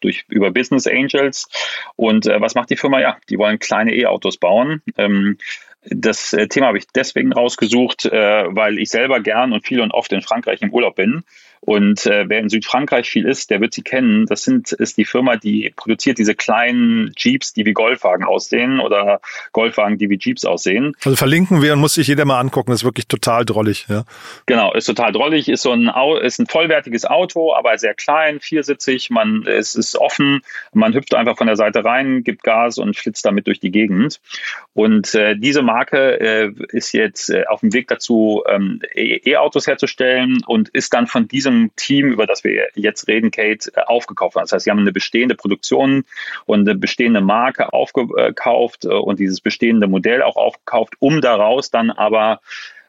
durch, 0.02 0.26
über 0.30 0.52
Business 0.52 0.88
Angels. 0.88 1.48
Und 1.96 2.26
was 2.26 2.56
macht 2.56 2.70
die 2.70 2.78
Firma? 2.78 3.00
Ja, 3.00 3.18
die 3.30 3.38
wollen 3.38 3.60
kleine 3.60 3.94
E-Autos 3.94 4.38
bauen. 4.38 4.82
Ähm, 4.98 5.38
das 5.84 6.34
äh, 6.34 6.48
Thema 6.48 6.68
habe 6.68 6.78
ich 6.78 6.88
deswegen 6.94 7.34
rausgesucht, 7.34 8.06
äh, 8.06 8.46
weil 8.56 8.78
ich 8.78 8.90
selber 8.90 9.20
gern 9.20 9.52
und 9.52 9.66
viel 9.66 9.82
und 9.82 9.92
oft 9.92 10.12
in 10.12 10.22
Frankreich 10.22 10.62
im 10.62 10.72
Urlaub 10.72 10.96
bin 10.96 11.24
und 11.64 12.08
äh, 12.08 12.28
wer 12.28 12.40
in 12.40 12.50
Südfrankreich 12.50 13.08
viel 13.08 13.26
ist, 13.26 13.52
der 13.52 13.62
wird 13.62 13.76
sie 13.76 13.84
kennen. 13.84 14.26
Das 14.26 14.44
sind, 14.44 14.72
ist 14.72 14.98
die 14.98 15.06
Firma, 15.06 15.36
die 15.36 15.72
produziert 15.76 16.18
diese 16.18 16.34
kleinen 16.34 17.14
Jeeps, 17.16 17.54
die 17.54 17.66
wie 17.66 17.74
Golfwagen 17.74 18.26
aussehen 18.26 18.80
oder 18.80 19.22
Golfwagen, 19.52 20.00
die 20.00 20.10
wie 20.10 20.18
Jeeps 20.20 20.44
aussehen. 20.44 20.96
Also 21.06 21.16
verlinken 21.16 21.62
wir 21.62 21.74
und 21.74 21.80
muss 21.80 21.94
sich 21.94 22.08
jeder 22.08 22.26
mal 22.26 22.40
angucken. 22.40 22.72
Das 22.72 22.82
ist 22.82 22.84
wirklich 22.84 23.08
total 23.08 23.46
drollig. 23.46 23.86
Ja. 23.90 24.06
Genau, 24.48 24.74
ist 24.74 24.86
total 24.86 25.12
drollig. 25.12 25.50
Ist 25.50 25.62
so 25.62 25.72
ein, 25.72 25.92
ist 26.24 26.40
ein 26.40 26.48
vollwertiges 26.48 27.06
Auto, 27.06 27.54
aber 27.54 27.78
sehr 27.78 27.94
klein, 27.94 28.40
viersitzig. 28.40 29.12
Man, 29.12 29.46
es 29.46 29.76
ist 29.76 29.96
offen. 29.96 30.42
Man 30.74 30.96
hüpft 30.96 31.14
einfach 31.14 31.38
von 31.38 31.46
der 31.46 31.58
Seite 31.58 31.86
rein, 31.86 32.24
gibt 32.24 32.42
Gas 32.42 32.80
und 32.80 32.98
flitzt 32.98 33.24
damit 33.24 33.46
durch 33.46 33.60
die 33.60 33.72
Gegend. 33.72 34.20
Und 34.74 35.14
äh, 35.14 35.36
diese 35.38 35.62
Marke 35.62 36.20
äh, 36.20 36.52
ist 36.70 36.92
jetzt 36.92 37.30
äh, 37.30 37.46
auf 37.46 37.60
dem 37.60 37.72
Weg 37.74 37.88
dazu, 37.88 38.44
ähm, 38.50 38.82
E-Autos 38.96 39.68
herzustellen 39.68 40.40
und 40.48 40.70
ist 40.70 40.94
dann 40.96 41.06
von 41.06 41.28
diesem 41.28 41.51
diesem 41.52 41.76
Team, 41.76 42.12
über 42.12 42.26
das 42.26 42.44
wir 42.44 42.70
jetzt 42.76 43.08
reden, 43.08 43.32
Kate, 43.32 43.72
äh, 43.76 43.82
aufgekauft 43.82 44.36
haben. 44.36 44.44
Das 44.44 44.52
heißt, 44.52 44.66
sie 44.66 44.72
haben 44.72 44.80
eine 44.80 44.92
bestehende 44.92 45.36
Produktion 45.36 46.06
und 46.46 46.62
eine 46.62 46.78
bestehende 46.78 47.22
Marke 47.22 47.74
aufgekauft 47.74 48.86
äh, 48.86 48.90
und 48.90 49.20
dieses 49.20 49.42
bestehende 49.42 49.88
Modell 49.88 50.22
auch 50.24 50.36
aufgekauft, 50.36 50.96
um 51.00 51.22
daraus 51.22 51.70
dann 51.70 51.92
aber 51.92 52.42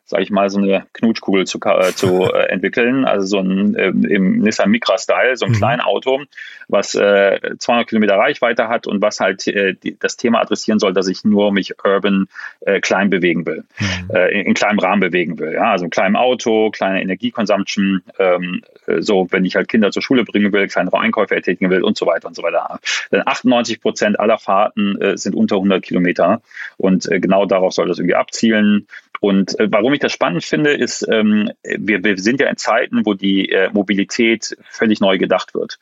sage 0.04 0.24
ich 0.24 0.30
mal, 0.30 0.50
so 0.50 0.58
eine 0.58 0.86
Knutschkugel 0.92 1.46
zu, 1.46 1.58
äh, 1.64 1.92
zu 1.94 2.24
äh, 2.34 2.48
entwickeln. 2.48 3.04
Also 3.04 3.26
so 3.26 3.38
ein 3.38 3.74
äh, 3.74 3.88
im 3.88 4.40
Nissan 4.40 4.70
Micra-Style, 4.70 5.36
so 5.36 5.46
ein 5.46 5.52
mhm. 5.52 5.56
Kleinauto, 5.56 6.22
was 6.68 6.94
äh, 6.94 7.40
200 7.58 7.88
Kilometer 7.88 8.16
Reichweite 8.16 8.68
hat 8.68 8.86
und 8.86 9.00
was 9.00 9.20
halt 9.20 9.46
äh, 9.46 9.74
die, 9.74 9.98
das 9.98 10.16
Thema 10.16 10.40
adressieren 10.40 10.78
soll, 10.78 10.92
dass 10.92 11.08
ich 11.08 11.24
nur 11.24 11.52
mich 11.52 11.74
urban 11.84 12.28
äh, 12.60 12.80
klein 12.80 13.10
bewegen 13.10 13.46
will, 13.46 13.64
mhm. 13.78 14.14
äh, 14.14 14.32
in, 14.32 14.46
in, 14.46 14.54
kleinem 14.54 14.78
Rahmen 14.80 15.00
bewegen 15.00 15.38
will. 15.38 15.54
Ja? 15.54 15.72
Also 15.72 15.84
ein 15.84 15.90
kleinem 15.90 16.16
Auto, 16.16 16.70
kleine 16.70 17.00
Energiekonsumption, 17.00 18.02
ähm, 18.18 18.62
so 18.98 19.28
wenn 19.30 19.44
ich 19.44 19.56
halt 19.56 19.68
Kinder 19.68 19.90
zur 19.92 20.02
Schule 20.02 20.24
bringen 20.24 20.52
will, 20.52 20.66
kleinere 20.68 20.98
Einkäufe 20.98 21.34
ertätigen 21.34 21.70
will 21.70 21.82
und 21.82 21.96
so 21.96 22.06
weiter 22.06 22.28
und 22.28 22.34
so 22.34 22.42
weiter. 22.42 22.80
Denn 23.10 23.26
98 23.26 23.80
Prozent 23.80 24.20
aller 24.20 24.38
Fahrten 24.38 25.00
äh, 25.00 25.16
sind 25.16 25.34
unter 25.34 25.56
100 25.56 25.82
Kilometer 25.82 26.42
und 26.76 27.10
äh, 27.10 27.20
genau 27.20 27.46
darauf 27.46 27.72
soll 27.72 27.88
das 27.88 27.98
irgendwie 27.98 28.16
abzielen. 28.16 28.86
Und 29.22 29.56
äh, 29.60 29.68
warum 29.70 29.94
ich 29.94 30.00
das 30.00 30.10
spannend 30.10 30.42
finde, 30.42 30.72
ist, 30.72 31.06
ähm, 31.08 31.48
wir, 31.62 32.02
wir 32.02 32.18
sind 32.18 32.40
ja 32.40 32.48
in 32.48 32.56
Zeiten, 32.56 33.06
wo 33.06 33.14
die 33.14 33.50
äh, 33.50 33.70
Mobilität 33.72 34.56
völlig 34.68 35.00
neu 35.00 35.16
gedacht 35.16 35.54
wird 35.54 35.78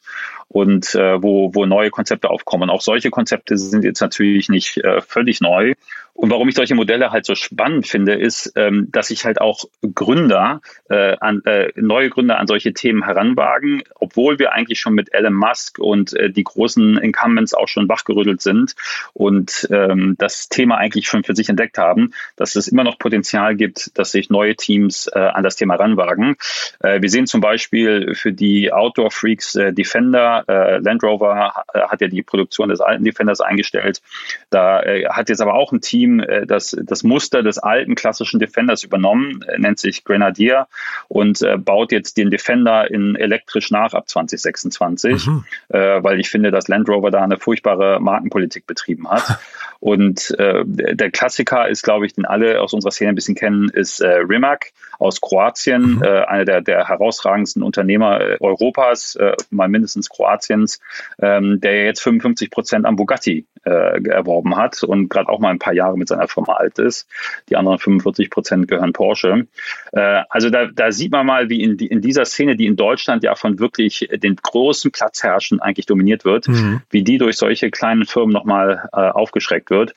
und 0.48 0.94
äh, 0.94 1.22
wo, 1.22 1.54
wo 1.54 1.64
neue 1.64 1.88
Konzepte 1.88 2.28
aufkommen. 2.28 2.68
auch 2.68 2.82
solche 2.82 3.08
Konzepte 3.08 3.56
sind 3.56 3.82
jetzt 3.82 4.02
natürlich 4.02 4.50
nicht 4.50 4.76
äh, 4.84 5.00
völlig 5.00 5.40
neu. 5.40 5.72
Und 6.20 6.30
warum 6.30 6.48
ich 6.48 6.54
solche 6.54 6.74
Modelle 6.74 7.12
halt 7.12 7.24
so 7.24 7.34
spannend 7.34 7.86
finde, 7.86 8.14
ist, 8.14 8.52
ähm, 8.54 8.88
dass 8.92 9.08
sich 9.08 9.24
halt 9.24 9.40
auch 9.40 9.64
Gründer, 9.94 10.60
äh, 10.90 11.16
an, 11.18 11.42
äh, 11.46 11.72
neue 11.76 12.10
Gründer 12.10 12.38
an 12.38 12.46
solche 12.46 12.74
Themen 12.74 13.04
heranwagen, 13.04 13.82
obwohl 13.94 14.38
wir 14.38 14.52
eigentlich 14.52 14.80
schon 14.80 14.94
mit 14.94 15.14
Elon 15.14 15.32
Musk 15.32 15.78
und 15.78 16.12
äh, 16.14 16.30
die 16.30 16.44
großen 16.44 16.98
Incumbents 16.98 17.54
auch 17.54 17.68
schon 17.68 17.88
wachgerüttelt 17.88 18.42
sind 18.42 18.74
und 19.14 19.66
ähm, 19.70 20.16
das 20.18 20.50
Thema 20.50 20.76
eigentlich 20.76 21.06
schon 21.06 21.24
für 21.24 21.34
sich 21.34 21.48
entdeckt 21.48 21.78
haben, 21.78 22.12
dass 22.36 22.54
es 22.54 22.68
immer 22.68 22.84
noch 22.84 22.98
Potenzial 22.98 23.56
gibt, 23.56 23.98
dass 23.98 24.10
sich 24.10 24.28
neue 24.28 24.56
Teams 24.56 25.08
äh, 25.14 25.18
an 25.18 25.42
das 25.42 25.56
Thema 25.56 25.74
heranwagen. 25.78 26.36
Äh, 26.80 27.00
wir 27.00 27.08
sehen 27.08 27.26
zum 27.26 27.40
Beispiel 27.40 28.14
für 28.14 28.34
die 28.34 28.72
Outdoor 28.72 29.10
Freaks 29.10 29.54
äh, 29.54 29.72
Defender, 29.72 30.44
Land 30.82 31.02
Rover 31.02 31.64
hat 31.72 32.00
ja 32.00 32.08
die 32.08 32.22
Produktion 32.22 32.68
des 32.68 32.80
alten 32.80 33.04
Defenders 33.04 33.40
eingestellt. 33.40 34.02
Da 34.50 34.82
hat 35.08 35.28
jetzt 35.28 35.40
aber 35.40 35.54
auch 35.54 35.72
ein 35.72 35.80
Team 35.80 35.99
Team 36.00 36.20
äh, 36.20 36.46
das, 36.46 36.76
das 36.82 37.02
Muster 37.02 37.42
des 37.42 37.58
alten 37.58 37.94
klassischen 37.94 38.40
Defenders 38.40 38.82
übernommen, 38.82 39.42
äh, 39.42 39.58
nennt 39.58 39.78
sich 39.78 40.04
Grenadier 40.04 40.66
und 41.08 41.42
äh, 41.42 41.58
baut 41.58 41.92
jetzt 41.92 42.16
den 42.16 42.30
Defender 42.30 42.90
in 42.90 43.16
elektrisch 43.16 43.70
nach 43.70 43.92
ab 43.92 44.08
2026, 44.08 45.26
mhm. 45.26 45.44
weil 45.68 46.20
ich 46.20 46.30
finde, 46.30 46.50
dass 46.50 46.68
Land 46.68 46.88
Rover 46.88 47.10
da 47.10 47.22
eine 47.22 47.38
furchtbare 47.38 48.00
Markenpolitik 48.00 48.66
betrieben 48.66 49.08
hat. 49.10 49.38
Und 49.80 50.38
äh, 50.38 50.62
der 50.66 51.10
Klassiker 51.10 51.66
ist, 51.66 51.82
glaube 51.82 52.04
ich, 52.04 52.12
den 52.12 52.26
alle 52.26 52.60
aus 52.60 52.74
unserer 52.74 52.92
Szene 52.92 53.10
ein 53.10 53.14
bisschen 53.14 53.34
kennen, 53.34 53.70
ist 53.70 54.00
äh, 54.00 54.08
Rimac 54.08 54.72
aus 54.98 55.22
Kroatien, 55.22 55.96
mhm. 55.96 56.02
äh, 56.02 56.24
einer 56.24 56.44
der, 56.44 56.60
der 56.60 56.86
herausragendsten 56.86 57.62
Unternehmer 57.62 58.20
Europas, 58.40 59.16
äh, 59.16 59.32
mal 59.48 59.68
mindestens 59.68 60.10
Kroatiens, 60.10 60.80
ähm, 61.18 61.60
der 61.62 61.86
jetzt 61.86 62.02
55 62.02 62.50
Prozent 62.50 62.84
am 62.84 62.96
Bugatti 62.96 63.46
äh, 63.64 64.02
erworben 64.08 64.56
hat 64.56 64.82
und 64.82 65.08
gerade 65.08 65.30
auch 65.30 65.38
mal 65.38 65.48
ein 65.48 65.58
paar 65.58 65.72
Jahre 65.72 65.89
mit 65.96 66.08
seiner 66.08 66.28
Firma 66.28 66.54
alt 66.54 66.78
ist. 66.78 67.08
Die 67.48 67.56
anderen 67.56 67.78
45 67.78 68.30
Prozent 68.30 68.68
gehören 68.68 68.92
Porsche. 68.92 69.46
Äh, 69.92 70.22
also 70.28 70.50
da, 70.50 70.66
da 70.66 70.92
sieht 70.92 71.12
man 71.12 71.26
mal, 71.26 71.48
wie 71.48 71.62
in, 71.62 71.76
die, 71.76 71.86
in 71.86 72.00
dieser 72.00 72.24
Szene, 72.24 72.56
die 72.56 72.66
in 72.66 72.76
Deutschland 72.76 73.22
ja 73.22 73.34
von 73.34 73.58
wirklich 73.58 74.08
den 74.12 74.36
großen 74.36 74.90
Platzherrschen 74.90 75.60
eigentlich 75.60 75.86
dominiert 75.86 76.24
wird, 76.24 76.48
mhm. 76.48 76.82
wie 76.90 77.02
die 77.02 77.18
durch 77.18 77.36
solche 77.36 77.70
kleinen 77.70 78.06
Firmen 78.06 78.32
nochmal 78.32 78.88
äh, 78.92 78.96
aufgeschreckt 78.96 79.70
wird. 79.70 79.94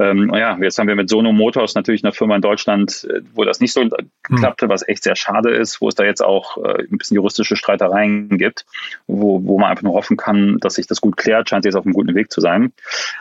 Ähm, 0.00 0.32
ja, 0.34 0.56
jetzt 0.58 0.78
haben 0.78 0.88
wir 0.88 0.96
mit 0.96 1.10
Sono 1.10 1.32
Motors 1.32 1.74
natürlich 1.74 2.02
eine 2.02 2.12
Firma 2.12 2.34
in 2.34 2.42
Deutschland, 2.42 3.06
äh, 3.10 3.20
wo 3.34 3.44
das 3.44 3.60
nicht 3.60 3.74
so 3.74 3.86
klappte, 4.22 4.68
was 4.68 4.86
echt 4.88 5.02
sehr 5.02 5.14
schade 5.14 5.50
ist, 5.50 5.80
wo 5.82 5.88
es 5.88 5.94
da 5.94 6.04
jetzt 6.04 6.22
auch 6.22 6.56
äh, 6.56 6.84
ein 6.90 6.96
bisschen 6.96 7.16
juristische 7.16 7.54
Streitereien 7.54 8.38
gibt, 8.38 8.64
wo, 9.06 9.44
wo 9.44 9.58
man 9.58 9.70
einfach 9.70 9.82
nur 9.82 9.94
hoffen 9.94 10.16
kann, 10.16 10.58
dass 10.60 10.74
sich 10.74 10.86
das 10.86 11.02
gut 11.02 11.18
klärt, 11.18 11.50
scheint 11.50 11.66
jetzt 11.66 11.74
auf 11.74 11.84
einem 11.84 11.92
guten 11.92 12.14
Weg 12.14 12.32
zu 12.32 12.40
sein. 12.40 12.72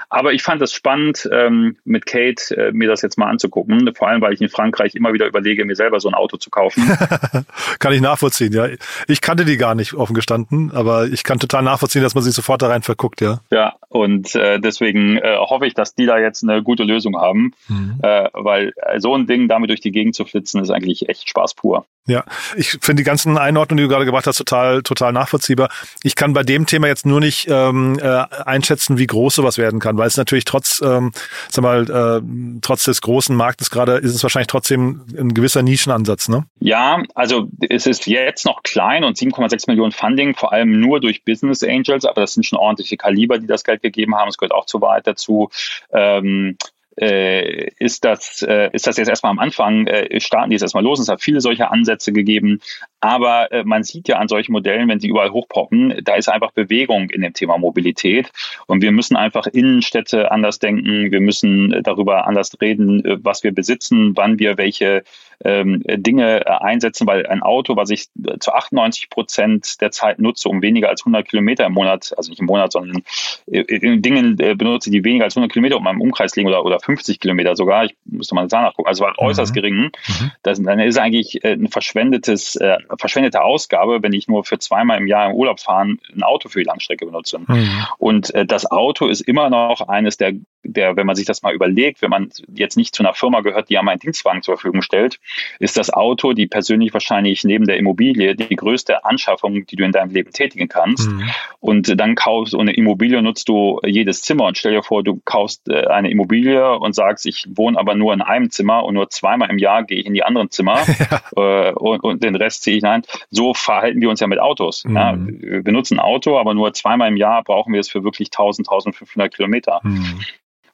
Aber 0.09 0.31
ich 0.31 0.41
fand 0.41 0.61
es 0.61 0.71
spannend, 0.71 1.27
ähm, 1.33 1.75
mit 1.83 2.05
Kate 2.05 2.55
äh, 2.55 2.71
mir 2.71 2.87
das 2.87 3.01
jetzt 3.01 3.17
mal 3.17 3.29
anzugucken, 3.29 3.93
vor 3.93 4.07
allem, 4.07 4.21
weil 4.21 4.33
ich 4.33 4.41
in 4.41 4.49
Frankreich 4.49 4.95
immer 4.95 5.11
wieder 5.11 5.27
überlege, 5.27 5.65
mir 5.65 5.75
selber 5.75 5.99
so 5.99 6.07
ein 6.07 6.13
Auto 6.13 6.37
zu 6.37 6.49
kaufen. 6.49 6.89
kann 7.79 7.91
ich 7.91 7.99
nachvollziehen, 8.01 8.53
ja. 8.53 8.67
Ich 9.07 9.19
kannte 9.19 9.43
die 9.43 9.57
gar 9.57 9.75
nicht 9.75 9.93
offen 9.95 10.13
gestanden, 10.13 10.71
aber 10.71 11.07
ich 11.07 11.23
kann 11.23 11.39
total 11.39 11.63
nachvollziehen, 11.63 12.03
dass 12.03 12.15
man 12.15 12.23
sich 12.23 12.33
sofort 12.33 12.61
da 12.61 12.67
rein 12.67 12.83
verguckt, 12.83 13.19
ja. 13.19 13.41
Ja, 13.51 13.75
und 13.89 14.35
äh, 14.35 14.59
deswegen 14.59 15.17
äh, 15.17 15.37
hoffe 15.37 15.65
ich, 15.65 15.73
dass 15.73 15.95
die 15.95 16.05
da 16.05 16.19
jetzt 16.19 16.43
eine 16.43 16.61
gute 16.63 16.83
Lösung 16.83 17.17
haben, 17.17 17.53
mhm. 17.67 17.99
äh, 18.03 18.29
weil 18.33 18.73
so 18.97 19.15
ein 19.15 19.25
Ding 19.25 19.47
damit 19.47 19.71
durch 19.71 19.81
die 19.81 19.91
Gegend 19.91 20.15
zu 20.15 20.25
flitzen, 20.25 20.61
ist 20.61 20.69
eigentlich 20.69 21.09
echt 21.09 21.27
Spaß 21.27 21.55
pur. 21.55 21.85
Ja, 22.09 22.23
ich 22.55 22.71
finde 22.81 23.01
die 23.01 23.03
ganzen 23.03 23.37
Einordnungen, 23.37 23.77
die 23.77 23.83
du 23.83 23.89
gerade 23.89 24.05
gebracht 24.05 24.25
hast, 24.25 24.37
total, 24.37 24.81
total 24.81 25.13
nachvollziehbar. 25.13 25.69
Ich 26.01 26.15
kann 26.15 26.33
bei 26.33 26.41
dem 26.41 26.65
Thema 26.65 26.87
jetzt 26.87 27.05
nur 27.05 27.19
nicht 27.19 27.47
ähm, 27.49 27.99
äh, 28.01 28.23
einschätzen, 28.45 28.97
wie 28.97 29.05
groß 29.05 29.35
sowas 29.35 29.59
werden 29.59 29.79
kann, 29.79 29.97
weil 29.97 30.07
es 30.07 30.17
natürlich 30.17 30.45
trotz, 30.45 30.81
ähm, 30.81 31.11
sag 31.49 31.61
mal, 31.61 31.83
äh, 31.89 32.59
trotz 32.61 32.85
des 32.85 33.01
großen 33.01 33.35
Marktes 33.35 33.69
gerade 33.69 33.97
ist 33.97 34.15
es 34.15 34.23
wahrscheinlich 34.23 34.47
trotzdem 34.47 35.05
ein 35.15 35.35
gewisser 35.35 35.61
Nischenansatz, 35.61 36.29
ne? 36.29 36.45
Ja, 36.59 37.03
also 37.13 37.47
es 37.69 37.85
ist 37.85 38.07
jetzt 38.07 38.45
noch 38.45 38.63
klein 38.63 39.03
und 39.03 39.17
7,6 39.17 39.65
Millionen 39.67 39.91
Funding, 39.91 40.33
vor 40.33 40.51
allem 40.51 40.79
nur 40.79 40.99
durch 40.99 41.23
Business 41.23 41.63
Angels, 41.63 42.05
aber 42.05 42.21
das 42.21 42.33
sind 42.33 42.43
schon 42.43 42.57
ordentliche 42.57 42.97
Kaliber, 42.97 43.37
die 43.37 43.47
das 43.47 43.63
Geld 43.63 43.83
gegeben 43.83 44.15
haben. 44.15 44.29
Es 44.29 44.37
gehört 44.37 44.53
auch 44.53 44.65
zu 44.65 44.81
weit 44.81 45.05
dazu. 45.05 45.51
Ähm, 45.93 46.57
äh, 46.99 47.69
ist, 47.79 48.03
das, 48.05 48.41
äh, 48.41 48.69
ist 48.73 48.87
das 48.87 48.97
jetzt 48.97 49.07
erstmal 49.07 49.31
am 49.31 49.39
Anfang, 49.39 49.87
äh, 49.87 50.19
starten 50.19 50.49
die 50.49 50.55
jetzt 50.55 50.63
erstmal 50.63 50.83
los. 50.83 50.99
Es 50.99 51.07
hat 51.07 51.21
viele 51.21 51.41
solcher 51.41 51.71
Ansätze 51.71 52.11
gegeben. 52.11 52.61
Aber 53.01 53.51
äh, 53.51 53.63
man 53.63 53.83
sieht 53.83 54.07
ja 54.07 54.17
an 54.17 54.27
solchen 54.27 54.51
Modellen, 54.51 54.89
wenn 54.89 54.99
sie 54.99 55.07
überall 55.07 55.31
hochpoppen, 55.31 56.01
da 56.03 56.15
ist 56.15 56.29
einfach 56.29 56.51
Bewegung 56.51 57.09
in 57.09 57.21
dem 57.21 57.33
Thema 57.33 57.57
Mobilität. 57.57 58.31
Und 58.67 58.81
wir 58.81 58.91
müssen 58.91 59.15
einfach 59.15 59.47
Innenstädte 59.47 60.31
anders 60.31 60.59
denken. 60.59 61.11
Wir 61.11 61.21
müssen 61.21 61.81
darüber 61.83 62.27
anders 62.27 62.51
reden, 62.61 63.05
äh, 63.05 63.17
was 63.23 63.43
wir 63.43 63.53
besitzen, 63.53 64.15
wann 64.15 64.39
wir 64.39 64.57
welche 64.57 65.03
ähm, 65.43 65.83
Dinge 65.85 66.45
äh, 66.45 66.49
einsetzen, 66.49 67.07
weil 67.07 67.25
ein 67.25 67.41
Auto, 67.41 67.77
was 67.77 67.89
ich 67.89 68.07
zu 68.39 68.51
98 68.51 69.09
Prozent 69.09 69.79
der 69.81 69.91
Zeit 69.91 70.19
nutze, 70.19 70.49
um 70.49 70.61
weniger 70.61 70.89
als 70.89 71.01
100 71.01 71.27
Kilometer 71.27 71.65
im 71.65 71.73
Monat, 71.73 72.13
also 72.17 72.29
nicht 72.29 72.39
im 72.39 72.45
Monat, 72.45 72.73
sondern 72.73 73.03
in 73.45 74.01
Dingen 74.01 74.35
benutze, 74.35 74.91
die 74.91 75.03
weniger 75.03 75.25
als 75.25 75.37
100 75.37 75.51
Kilometer 75.51 75.77
um 75.77 75.83
meinem 75.83 76.01
Umkreis 76.01 76.35
liegen 76.35 76.49
oder, 76.49 76.65
oder 76.65 76.79
50 76.79 77.19
Kilometer 77.19 77.55
sogar, 77.55 77.85
ich 77.85 77.95
müsste 78.05 78.35
mal 78.35 78.47
da 78.47 78.61
nachgucken, 78.61 78.89
also 78.89 79.05
war 79.05 79.13
äußerst 79.17 79.51
mhm. 79.51 79.55
gering, 79.55 79.75
mhm. 79.83 80.31
das, 80.43 80.61
dann 80.61 80.79
ist 80.79 80.97
eigentlich 80.97 81.43
ein 81.45 81.67
verschwendetes, 81.67 82.55
äh, 82.57 82.77
verschwendete 82.97 83.41
Ausgabe, 83.41 84.01
wenn 84.01 84.13
ich 84.13 84.27
nur 84.27 84.43
für 84.43 84.59
zweimal 84.59 84.97
im 84.97 85.07
Jahr 85.07 85.29
im 85.29 85.35
Urlaub 85.35 85.59
fahren 85.59 85.99
ein 86.13 86.23
Auto 86.23 86.49
für 86.49 86.59
die 86.59 86.65
Langstrecke 86.65 87.05
benutze. 87.05 87.39
Mhm. 87.39 87.85
Und 87.97 88.33
äh, 88.33 88.45
das 88.45 88.69
Auto 88.69 89.07
ist 89.07 89.21
immer 89.21 89.49
noch 89.49 89.87
eines 89.87 90.17
der 90.17 90.33
der, 90.63 90.95
wenn 90.95 91.05
man 91.05 91.15
sich 91.15 91.25
das 91.25 91.41
mal 91.41 91.53
überlegt, 91.53 92.01
wenn 92.01 92.09
man 92.09 92.29
jetzt 92.53 92.77
nicht 92.77 92.93
zu 92.93 93.03
einer 93.03 93.13
Firma 93.13 93.41
gehört, 93.41 93.69
die 93.69 93.77
einem 93.77 93.87
einen 93.87 93.99
Dienstwagen 93.99 94.41
zur 94.41 94.55
Verfügung 94.55 94.81
stellt, 94.81 95.19
ist 95.59 95.77
das 95.77 95.89
Auto, 95.89 96.33
die 96.33 96.47
persönlich 96.47 96.93
wahrscheinlich 96.93 97.43
neben 97.43 97.65
der 97.65 97.77
Immobilie 97.77 98.35
die 98.35 98.55
größte 98.55 99.05
Anschaffung, 99.05 99.65
die 99.65 99.75
du 99.75 99.83
in 99.83 99.91
deinem 99.91 100.11
Leben 100.11 100.31
tätigen 100.31 100.67
kannst. 100.67 101.09
Mhm. 101.09 101.29
Und 101.59 101.99
dann 101.99 102.15
kaufst 102.15 102.53
du 102.53 102.59
eine 102.59 102.73
Immobilie, 102.73 103.21
nutzt 103.21 103.49
du 103.49 103.79
jedes 103.85 104.21
Zimmer 104.21 104.45
und 104.45 104.57
stell 104.57 104.73
dir 104.73 104.83
vor, 104.83 105.03
du 105.03 105.21
kaufst 105.23 105.67
äh, 105.69 105.87
eine 105.87 106.11
Immobilie 106.11 106.77
und 106.77 106.93
sagst, 106.93 107.25
ich 107.25 107.47
wohne 107.49 107.79
aber 107.79 107.95
nur 107.95 108.13
in 108.13 108.21
einem 108.21 108.49
Zimmer 108.49 108.83
und 108.83 108.95
nur 108.95 109.09
zweimal 109.09 109.49
im 109.49 109.57
Jahr 109.57 109.83
gehe 109.83 109.97
ich 109.97 110.05
in 110.05 110.13
die 110.13 110.23
anderen 110.23 110.51
Zimmer 110.51 110.79
ja. 111.35 111.69
Äh, 111.69 111.73
und, 111.73 112.03
und, 112.03 112.23
den 112.23 112.35
Rest 112.35 112.63
ziehe 112.63 112.77
ich 112.77 112.78
ein. 112.85 113.03
So 113.29 113.53
verhalten 113.53 114.01
wir 114.01 114.09
uns 114.09 114.19
ja 114.19 114.27
mit 114.27 114.39
Autos. 114.39 114.83
Mhm. 114.85 114.95
Ja, 114.95 115.15
wir 115.17 115.63
benutzen 115.63 115.95
ein 115.95 115.99
Auto, 115.99 116.37
aber 116.37 116.53
nur 116.53 116.73
zweimal 116.73 117.09
im 117.09 117.17
Jahr 117.17 117.43
brauchen 117.43 117.73
wir 117.73 117.79
es 117.79 117.89
für 117.89 118.03
wirklich 118.03 118.29
1000, 118.29 118.67
1500 118.67 119.33
Kilometer. 119.33 119.79
Mhm. 119.83 120.19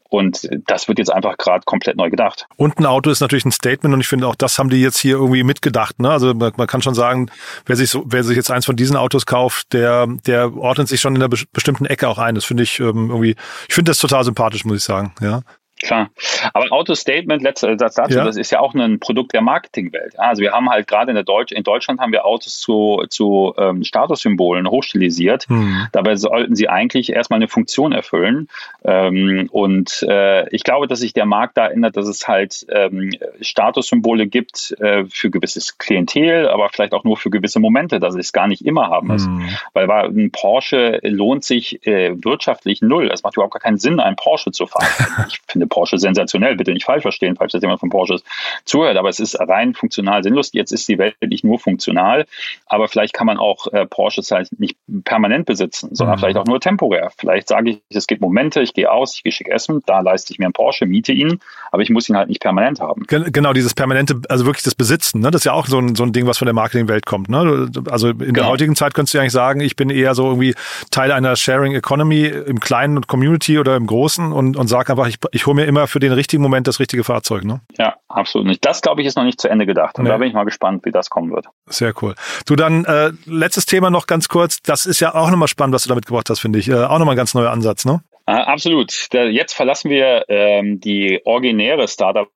Und 0.10 0.48
das 0.68 0.88
wird 0.88 1.00
jetzt 1.00 1.12
einfach 1.12 1.38
gerade 1.38 1.64
komplett 1.66 1.98
neu 1.98 2.10
gedacht. 2.10 2.48
Und 2.58 2.80
ein 2.80 2.86
Auto 2.86 3.10
ist 3.10 3.22
natürlich 3.22 3.44
ein 3.44 3.52
Statement 3.52 3.94
und 3.94 4.02
ich 4.02 4.08
finde 4.08 4.28
auch, 4.28 4.36
das 4.36 4.60
haben 4.60 4.70
die 4.70 4.80
jetzt 4.80 4.98
hier 4.98 5.16
irgendwie 5.16 5.44
mitgedacht. 5.44 6.00
Ne? 6.00 6.10
Also 6.10 6.34
man, 6.34 6.54
man 6.56 6.68
kann 6.68 6.82
schon 6.82 6.94
sagen, 6.94 7.30
wer 7.66 7.76
sich, 7.76 7.90
so, 7.90 8.04
wer 8.06 8.24
sich 8.24 8.38
jetzt 8.38 8.52
eins 8.52 8.66
von 8.66 8.76
diesen 8.76 8.96
Autos 8.96 9.26
kauft, 9.26 9.74
der, 9.74 10.08
der 10.26 10.56
ordnet 10.56 10.88
sich 10.88 11.02
schon 11.02 11.16
in 11.16 11.24
einer 11.24 11.36
bestimmten 11.52 11.86
Ecke 11.86 12.08
auch 12.08 12.20
ein. 12.20 12.36
Das 12.36 12.46
finde 12.46 12.64
ich 12.64 12.80
ähm, 12.80 13.10
irgendwie, 13.10 13.36
ich 13.68 13.76
finde 13.76 13.90
das 13.90 13.98
total 13.98 14.24
sympathisch, 14.24 14.64
muss 14.64 14.78
ich 14.78 14.84
sagen. 14.84 15.14
Ja. 15.22 15.42
Klar. 15.86 16.10
Aber 16.54 16.66
Auto-Statement, 16.72 17.44
letzter 17.44 17.78
Satz 17.78 17.94
dazu, 17.94 18.18
ja. 18.18 18.26
das 18.26 18.38
ist 18.38 18.52
ja 18.52 18.60
auch 18.60 18.74
ein 18.74 19.00
Produkt 19.00 19.34
der 19.34 19.42
Marketingwelt. 19.42 20.18
Also 20.18 20.42
wir 20.42 20.52
haben 20.52 20.68
halt 20.68 20.88
gerade 20.88 21.12
in, 21.12 21.16
der 21.16 21.24
Deutsch, 21.24 21.52
in 21.52 21.62
Deutschland 21.62 22.00
haben 22.00 22.12
wir 22.12 22.26
Autos 22.26 22.60
zu, 22.60 23.04
zu 23.10 23.54
ähm, 23.58 23.84
Statussymbolen 23.84 24.68
hochstilisiert. 24.68 25.48
Hm. 25.48 25.88
Dabei 25.92 26.16
sollten 26.16 26.56
sie 26.56 26.70
eigentlich 26.70 27.12
erstmal 27.12 27.38
eine 27.38 27.48
Funktion 27.48 27.92
erfüllen. 27.92 28.48
Ähm, 28.84 29.48
und 29.52 30.04
äh, 30.10 30.50
ich 30.50 30.64
glaube, 30.64 30.88
dass 30.88 31.02
sich 31.02 31.14
der 31.14 31.28
Markt 31.28 31.56
da 31.56 31.68
ändert, 31.68 31.98
dass 31.98 32.08
es 32.08 32.28
halt 32.28 32.66
ähm, 32.70 33.12
Statussymbole 33.42 34.26
gibt 34.26 34.76
äh, 34.80 35.06
für 35.06 35.30
gewisses 35.30 35.78
Klientel, 35.78 36.50
aber 36.50 36.70
vielleicht 36.70 36.94
auch 36.94 37.04
nur 37.04 37.16
für 37.16 37.30
gewisse 37.30 37.60
Momente, 37.60 38.00
dass 38.00 38.16
es 38.16 38.34
gar 38.34 38.48
nicht 38.48 38.66
immer 38.66 38.88
haben 38.88 39.10
muss. 39.10 39.26
Hm. 39.26 39.50
Weil 39.74 39.88
ein 39.92 40.32
Porsche 40.32 41.00
lohnt 41.04 41.44
sich 41.44 41.86
äh, 41.86 42.16
wirtschaftlich 42.24 42.82
null. 42.82 43.12
Es 43.14 43.22
macht 43.22 43.36
überhaupt 43.36 43.54
gar 43.54 43.62
keinen 43.62 43.78
Sinn, 43.78 44.00
einen 44.00 44.16
Porsche 44.16 44.52
zu 44.52 44.66
fahren. 44.66 44.88
ich 45.30 45.40
finde 45.48 45.68
Porsche 45.76 45.98
sensationell, 45.98 46.56
bitte 46.56 46.72
nicht 46.72 46.86
falsch 46.86 47.02
verstehen, 47.02 47.36
falls 47.36 47.52
jetzt 47.52 47.62
jemand 47.62 47.82
von 47.82 47.90
Porsche 47.90 48.22
zuhört, 48.64 48.96
aber 48.96 49.10
es 49.10 49.20
ist 49.20 49.38
rein 49.38 49.74
funktional 49.74 50.24
sinnlos. 50.24 50.52
Jetzt 50.54 50.72
ist 50.72 50.88
die 50.88 50.98
Welt 50.98 51.16
nicht 51.22 51.44
nur 51.44 51.60
funktional, 51.60 52.26
aber 52.66 52.88
vielleicht 52.88 53.14
kann 53.14 53.28
man 53.28 53.38
auch 53.38 53.68
äh, 53.74 53.86
Porsches 53.86 54.32
halt 54.32 54.58
nicht 54.58 54.78
permanent 55.04 55.46
besitzen, 55.46 55.94
sondern 55.94 56.16
mhm. 56.16 56.20
vielleicht 56.22 56.38
auch 56.38 56.46
nur 56.46 56.62
temporär. 56.62 57.12
Vielleicht 57.18 57.50
sage 57.50 57.72
ich, 57.72 57.82
es 57.90 58.08
gibt 58.08 58.22
Momente, 58.22 58.62
ich 58.62 58.74
gehe 58.74 58.90
aus, 58.90 59.16
ich 59.16 59.24
gehe 59.24 59.34
schick 59.34 59.50
essen, 59.50 59.84
da 59.86 60.00
leiste 60.00 60.32
ich 60.32 60.40
mir 60.40 60.46
einen 60.46 60.54
Porsche, 60.54 60.86
miete 60.86 61.12
ihn, 61.12 61.42
aber 61.74 61.82
ich 61.82 61.90
muss 61.90 62.08
ihn 62.08 62.16
halt 62.16 62.30
nicht 62.30 62.42
permanent 62.42 62.80
haben. 62.80 63.04
Genau, 63.08 63.52
dieses 63.52 63.74
permanente, 63.74 64.22
also 64.30 64.46
wirklich 64.46 64.64
das 64.64 64.76
Besitzen, 64.76 65.20
ne? 65.20 65.32
das 65.32 65.42
ist 65.42 65.46
ja 65.46 65.52
auch 65.52 65.68
so 65.68 65.78
ein, 65.78 65.96
so 65.96 66.04
ein 66.04 66.14
Ding, 66.14 66.26
was 66.26 66.38
von 66.38 66.46
der 66.46 66.54
Marketingwelt 66.54 67.06
kommt. 67.06 67.28
Ne? 67.28 67.70
Also 67.90 68.10
in 68.12 68.20
genau. 68.20 68.34
der 68.34 68.48
heutigen 68.48 68.78
Zeit 68.78 68.94
könntest 68.94 69.14
du 69.14 69.20
eigentlich 69.20 69.34
sagen, 69.34 69.60
ich 69.60 69.76
bin 69.76 69.90
eher 69.90 70.16
so 70.16 70.28
irgendwie 70.28 70.56
Teil 70.90 71.12
einer 71.12 71.36
Sharing 71.36 71.76
Economy 71.76 72.28
im 72.28 72.62
kleinen 72.62 73.06
Community 73.08 73.60
oder 73.60 73.76
im 73.76 73.88
großen 73.88 74.32
und, 74.32 74.56
und 74.56 74.68
sage 74.68 74.94
einfach, 74.94 75.08
ich, 75.08 75.18
ich 75.32 75.46
hole 75.46 75.55
mir 75.56 75.66
immer 75.66 75.88
für 75.88 76.00
den 76.00 76.12
richtigen 76.12 76.44
Moment 76.44 76.68
das 76.68 76.80
richtige 76.80 77.04
Fahrzeug. 77.04 77.44
Ne? 77.44 77.62
Ja, 77.78 77.96
absolut 78.08 78.48
nicht. 78.48 78.64
Das, 78.66 78.82
glaube 78.82 79.02
ich, 79.02 79.08
ist 79.08 79.18
noch 79.18 79.24
nicht 79.24 79.42
zu 79.42 79.50
Ende 79.50 79.66
gedacht. 79.66 79.98
Und 79.98 80.04
nee. 80.04 80.10
da 80.10 80.18
bin 80.18 80.28
ich 80.28 80.34
mal 80.34 80.44
gespannt, 80.44 80.86
wie 80.86 80.92
das 80.92 81.10
kommen 81.10 81.32
wird. 81.32 81.48
Sehr 81.66 81.94
cool. 82.02 82.16
Du, 82.46 82.56
dann 82.56 82.86
äh, 82.86 83.12
letztes 83.26 83.66
Thema 83.66 83.90
noch 83.90 84.08
ganz 84.08 84.28
kurz. 84.28 84.62
Das 84.62 84.86
ist 84.86 85.00
ja 85.00 85.16
auch 85.16 85.30
nochmal 85.30 85.48
spannend, 85.48 85.74
was 85.74 85.84
du 85.84 85.90
damit 85.90 86.06
gebracht 86.06 86.30
hast, 86.30 86.40
finde 86.40 86.60
ich. 86.60 86.68
Äh, 86.68 86.76
auch 86.76 87.00
nochmal 87.00 87.16
ein 87.16 87.18
ganz 87.18 87.34
neuer 87.34 87.52
Ansatz, 87.52 87.86
ne? 87.86 88.02
Ah, 88.28 88.44
absolut. 88.44 88.92
Jetzt 89.14 89.54
verlassen 89.54 89.92
wir 89.92 90.26
ähm, 90.30 90.80
die 90.80 91.22
originäre 91.26 91.88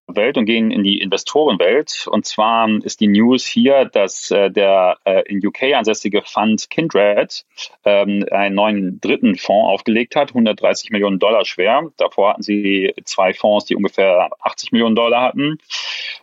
Startup-Welt 0.09 0.37
und 0.37 0.45
gehen 0.45 0.71
in 0.71 0.83
die 0.83 0.99
Investorenwelt. 0.99 2.07
Und 2.09 2.25
zwar 2.25 2.69
ist 2.83 2.99
die 2.99 3.07
News 3.07 3.45
hier, 3.45 3.85
dass 3.85 4.31
äh, 4.31 4.49
der 4.49 4.97
äh, 5.05 5.23
in 5.27 5.45
UK 5.45 5.75
ansässige 5.75 6.21
Fund 6.23 6.69
Kindred 6.69 7.45
ähm, 7.85 8.25
einen 8.31 8.55
neuen 8.55 9.01
dritten 9.01 9.35
Fonds 9.35 9.69
aufgelegt 9.69 10.15
hat, 10.15 10.29
130 10.29 10.91
Millionen 10.91 11.19
Dollar 11.19 11.45
schwer. 11.45 11.89
Davor 11.97 12.31
hatten 12.31 12.43
sie 12.43 12.93
zwei 13.05 13.33
Fonds, 13.33 13.65
die 13.65 13.75
ungefähr 13.75 14.29
80 14.41 14.71
Millionen 14.71 14.95
Dollar 14.95 15.21
hatten. 15.21 15.59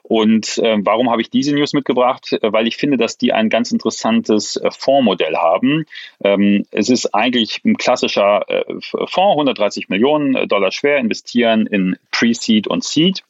Und 0.02 0.58
äh, 0.58 0.76
warum 0.80 1.10
habe 1.10 1.20
ich 1.20 1.30
diese 1.30 1.54
News 1.54 1.72
mitgebracht? 1.72 2.36
Weil 2.40 2.68
ich 2.68 2.76
finde, 2.76 2.96
dass 2.96 3.18
die 3.18 3.32
ein 3.32 3.48
ganz 3.48 3.72
interessantes 3.72 4.56
äh, 4.56 4.70
Fondsmodell 4.70 5.36
haben. 5.36 5.84
Ähm, 6.22 6.64
es 6.70 6.88
ist 6.88 7.14
eigentlich 7.14 7.64
ein 7.64 7.76
klassischer 7.76 8.48
äh, 8.48 8.64
Fonds, 8.80 9.16
130 9.16 9.88
Millionen 9.88 10.48
Dollar 10.48 10.70
schwer, 10.70 10.98
investieren 10.98 11.66
in 11.66 11.96
Pre-Seed 12.12 12.68
und 12.68 12.84
Seed, 12.84 13.24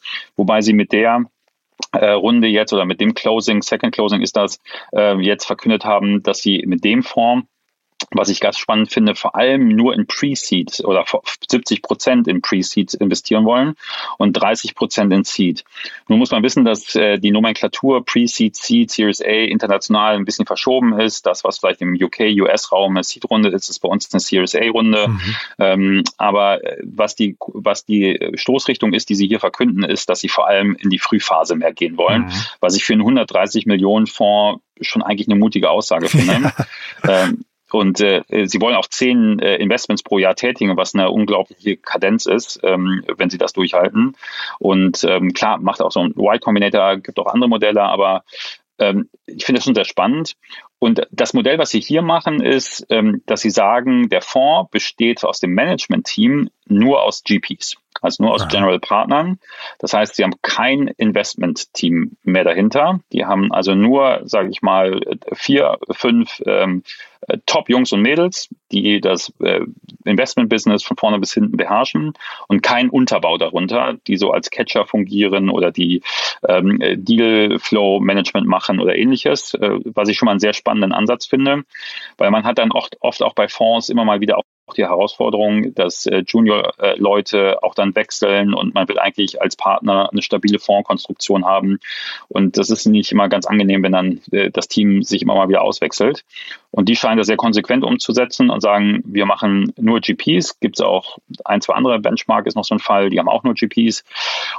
wobei 0.47 0.63
sie 0.63 0.75
mit 0.75 0.93
der 0.93 1.25
äh, 1.91 2.11
Runde 2.11 2.47
jetzt 2.47 2.73
oder 2.73 2.85
mit 2.85 3.01
dem 3.01 3.15
Closing, 3.15 3.63
Second 3.63 3.93
Closing 3.93 4.23
ist 4.23 4.37
das, 4.37 4.61
äh, 4.93 5.21
jetzt 5.21 5.45
verkündet 5.45 5.85
haben, 5.85 6.23
dass 6.23 6.39
sie 6.39 6.63
mit 6.67 6.85
dem 6.85 7.03
Fonds 7.03 7.49
was 8.11 8.29
ich 8.29 8.41
ganz 8.41 8.59
spannend 8.59 8.93
finde, 8.93 9.15
vor 9.15 9.35
allem 9.35 9.69
nur 9.69 9.95
in 9.95 10.07
Pre-Seed 10.07 10.83
oder 10.85 11.05
70 11.49 11.83
Prozent 11.83 12.29
in 12.29 12.41
Pre-Seed 12.41 12.95
investieren 12.95 13.45
wollen 13.45 13.75
und 14.19 14.33
30 14.35 14.75
Prozent 14.75 15.13
in 15.13 15.25
Seed. 15.25 15.65
Nun 16.09 16.19
muss 16.19 16.31
man 16.31 16.43
wissen, 16.43 16.65
dass 16.65 16.95
äh, 16.95 17.19
die 17.19 17.31
Nomenklatur 17.31 18.05
Pre-Seed, 18.05 18.55
Seed, 18.55 18.91
Series 18.91 19.21
A 19.21 19.45
international 19.45 20.15
ein 20.15 20.25
bisschen 20.25 20.47
verschoben 20.47 20.99
ist. 20.99 21.27
Das, 21.27 21.43
was 21.43 21.59
vielleicht 21.59 21.81
im 21.81 21.95
UK, 21.95 22.21
US-Raum 22.41 22.97
eine 22.97 23.05
Seed-Runde 23.05 23.49
ist, 23.49 23.69
ist 23.69 23.81
bei 23.81 23.89
uns 23.89 24.13
eine 24.13 24.21
Series 24.21 24.55
A-Runde. 24.55 25.09
Mhm. 25.09 25.21
Ähm, 25.59 26.05
aber 26.17 26.65
äh, 26.65 26.83
was 26.85 27.17
die, 27.17 27.37
was 27.47 27.85
die 27.85 28.31
Stoßrichtung 28.35 28.93
ist, 28.93 29.09
die 29.09 29.15
sie 29.15 29.27
hier 29.27 29.41
verkünden, 29.41 29.83
ist, 29.85 30.09
dass 30.09 30.21
sie 30.21 30.29
vor 30.29 30.47
allem 30.47 30.77
in 30.77 30.91
die 30.91 30.99
Frühphase 30.99 31.57
mehr 31.57 31.73
gehen 31.73 31.97
wollen, 31.97 32.27
mhm. 32.27 32.33
was 32.61 32.77
ich 32.77 32.85
für 32.85 32.93
einen 32.93 33.03
130 33.03 33.67
Millionen 33.67 34.07
Fonds 34.07 34.63
schon 34.81 35.03
eigentlich 35.03 35.29
eine 35.29 35.39
mutige 35.39 35.71
Aussage 35.71 36.09
finde. 36.09 36.53
ähm, 37.09 37.45
und 37.73 38.01
äh, 38.01 38.23
sie 38.47 38.61
wollen 38.61 38.77
auch 38.77 38.87
zehn 38.87 39.39
äh, 39.39 39.57
Investments 39.57 40.03
pro 40.03 40.19
Jahr 40.19 40.35
tätigen, 40.35 40.77
was 40.77 40.95
eine 40.95 41.11
unglaubliche 41.11 41.77
Kadenz 41.77 42.27
ist, 42.27 42.61
ähm, 42.63 43.05
wenn 43.17 43.31
sie 43.31 43.39
das 43.39 43.53
durchhalten. 43.53 44.17
Und 44.59 45.05
ähm, 45.05 45.33
klar, 45.33 45.59
macht 45.59 45.83
auch 45.83 45.93
so 45.93 46.01
ein 46.01 46.15
Y 46.17 46.41
Combinator, 46.41 46.97
gibt 46.99 47.19
auch 47.19 47.27
andere 47.27 47.49
Modelle, 47.49 47.83
aber 47.83 48.25
ähm, 48.79 49.09
ich 49.27 49.45
finde 49.45 49.59
das 49.59 49.65
schon 49.65 49.75
sehr 49.75 49.85
spannend. 49.85 50.35
Und 50.79 51.07
das 51.11 51.33
Modell, 51.33 51.59
was 51.59 51.71
Sie 51.71 51.81
hier 51.81 52.03
machen, 52.03 52.43
ist, 52.43 52.87
ähm, 52.91 53.23
dass 53.27 53.41
Sie 53.41 53.51
sagen, 53.51 54.09
der 54.11 54.21
Fonds 54.21 54.71
besteht 54.71 55.25
aus 55.25 55.41
dem 55.41 55.53
Management-Team 55.55 56.51
nur 56.67 57.03
aus 57.03 57.23
GPs, 57.25 57.77
also 58.07 58.23
nur 58.23 58.33
aus 58.33 58.43
Aha. 58.43 58.49
General 58.49 58.81
Partnern. 58.81 59.39
Das 59.79 59.93
heißt, 59.93 60.17
Sie 60.17 60.25
haben 60.25 60.35
kein 60.43 60.89
Investment-Team 60.89 62.17
mehr 62.23 62.45
dahinter. 62.45 63.01
Die 63.13 63.27
haben 63.27 63.53
also 63.53 63.75
nur, 63.75 64.23
sage 64.25 64.49
ich 64.49 64.63
mal, 64.63 65.01
vier, 65.33 65.79
fünf 65.91 66.43
ähm, 66.47 66.83
Top-Jungs 67.47 67.93
und 67.93 68.03
Mädels, 68.03 68.49
die 68.71 69.01
das 69.01 69.33
äh, 69.41 69.61
Investment-Business 70.05 70.83
von 70.83 70.97
vorne 70.97 71.19
bis 71.19 71.35
hinten 71.35 71.57
beherrschen 71.57 72.13
und 72.47 72.63
kein 72.63 72.89
Unterbau 72.89 73.37
darunter, 73.39 73.95
die 74.07 74.17
so 74.17 74.31
als 74.31 74.51
Catcher 74.51 74.87
fungieren 74.87 75.51
oder 75.51 75.73
die 75.73 76.03
ähm, 76.49 76.79
Deal-Flow-Management 76.81 78.47
machen 78.47 78.81
oder 78.81 78.97
ähnliches, 78.97 79.55
äh, 79.55 79.79
was 79.85 80.09
ich 80.09 80.17
schon 80.17 80.27
mal 80.27 80.33
einen 80.33 80.41
sehr 80.41 80.53
spannenden 80.53 80.93
Ansatz 80.93 81.27
finde, 81.27 81.65
weil 82.17 82.31
man 82.31 82.45
hat 82.45 82.59
dann 82.59 82.71
oft, 82.71 82.97
oft 83.01 83.23
auch 83.23 83.35
bei 83.35 83.49
Fonds 83.49 83.89
immer 83.89 84.05
mal 84.05 84.21
wieder 84.21 84.39
auch 84.39 84.45
die 84.75 84.85
Herausforderung, 84.85 85.75
dass 85.75 86.07
äh, 86.07 86.25
Junior-Leute 86.27 87.63
auch 87.63 87.75
dann 87.75 87.95
wechseln 87.95 88.55
und 88.55 88.75
man 88.75 88.89
will 88.89 88.99
eigentlich 88.99 89.41
als 89.41 89.57
Partner 89.57 90.11
eine 90.11 90.23
stabile 90.23 90.59
Fondskonstruktion 90.59 91.45
haben. 91.45 91.79
Und 92.29 92.59
das 92.59 92.71
ist 92.71 92.87
nicht 92.87 93.13
immer 93.13 93.29
ganz 93.29 93.47
angenehm, 93.47 93.83
wenn 93.83 93.93
dann 93.93 94.21
äh, 94.33 94.51
das 94.51 94.69
Team 94.69 95.03
sich 95.03 95.23
immer 95.23 95.35
mal 95.35 95.49
wieder 95.49 95.63
auswechselt. 95.63 96.25
Und 96.71 96.89
die 96.89 96.97
scheinen 96.97 97.17
das 97.17 97.29
sehr 97.29 97.37
konsequent 97.37 97.85
umzusetzen 97.85 98.51
und 98.51 98.61
sagen, 98.61 99.03
wir 99.07 99.25
machen 99.25 99.73
nur 99.79 100.01
GPs. 100.01 100.61
Gibt 100.61 100.77
es 100.77 100.85
auch 100.85 101.19
ein, 101.45 101.63
zwei 101.63 101.75
andere. 101.75 101.99
Benchmark 102.01 102.47
ist 102.47 102.55
noch 102.55 102.65
so 102.65 102.75
ein 102.75 102.81
Fall, 102.81 103.09
die 103.09 103.19
haben 103.19 103.29
auch 103.29 103.45
nur 103.45 103.55
GPs. 103.55 104.05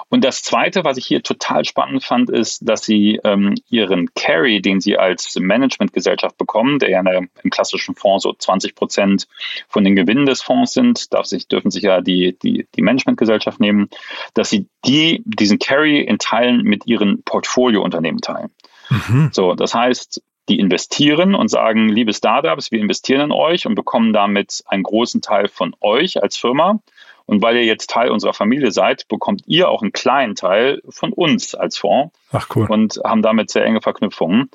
Und 0.10 0.24
das 0.24 0.42
Zweite, 0.42 0.84
was 0.84 0.98
ich 0.98 1.06
hier 1.06 1.22
total 1.22 1.66
spannend 1.66 2.04
fand, 2.04 2.30
ist, 2.30 2.68
dass 2.68 2.84
sie 2.84 3.20
ähm, 3.24 3.56
ihren 3.70 4.14
Carry, 4.16 4.62
den 4.62 4.80
sie 4.82 4.98
als 4.98 5.36
Managementgesellschaft 5.40 6.38
bekommen, 6.38 6.80
der 6.80 6.90
ja 6.90 7.00
eine, 7.02 7.28
im 7.44 7.50
klassischen 7.52 7.94
Fonds 7.94 8.24
so 8.24 8.34
20 8.34 8.74
Prozent 8.74 9.28
von 9.68 9.84
den 9.84 9.97
Gewinnen 9.98 10.26
des 10.26 10.42
Fonds 10.42 10.74
sind, 10.74 11.14
darf 11.14 11.26
sich, 11.26 11.48
dürfen 11.48 11.72
sich 11.72 11.84
ja 11.84 12.02
die, 12.02 12.38
die, 12.40 12.68
die 12.76 12.82
Managementgesellschaft 12.82 13.60
nehmen, 13.60 13.90
dass 14.34 14.50
sie 14.50 14.68
die, 14.86 15.24
diesen 15.26 15.60
Carry 15.60 16.02
in 16.02 16.20
Teilen 16.20 16.64
mit 16.64 16.88
ihren 16.88 17.24
Portfoliounternehmen 17.24 18.22
teilen. 18.22 18.52
Mhm. 18.90 19.30
So, 19.34 19.54
das 19.54 19.74
heißt, 19.74 20.22
die 20.50 20.60
investieren 20.60 21.36
und 21.36 21.50
sagen, 21.50 21.90
liebe 21.90 22.14
Startups, 22.14 22.72
wir 22.72 22.80
investieren 22.80 23.22
in 23.22 23.32
euch 23.32 23.66
und 23.66 23.76
bekommen 23.76 24.14
damit 24.14 24.64
einen 24.68 24.84
großen 24.84 25.22
Teil 25.22 25.50
von 25.50 25.76
euch 25.82 26.22
als 26.22 26.38
Firma. 26.38 26.80
Und 27.26 27.42
weil 27.42 27.58
ihr 27.58 27.66
jetzt 27.66 27.90
Teil 27.90 28.10
unserer 28.10 28.34
Familie 28.34 28.72
seid, 28.72 29.10
bekommt 29.10 29.42
ihr 29.48 29.70
auch 29.70 29.82
einen 29.82 29.92
kleinen 29.92 30.36
Teil 30.36 30.82
von 30.88 31.12
uns 31.12 31.56
als 31.56 31.78
Fonds. 31.78 32.18
Ach 32.32 32.48
cool. 32.56 32.68
Und 32.70 33.02
haben 33.04 33.22
damit 33.22 33.50
sehr 33.50 33.66
enge 33.66 33.82
Verknüpfungen. 33.82 34.50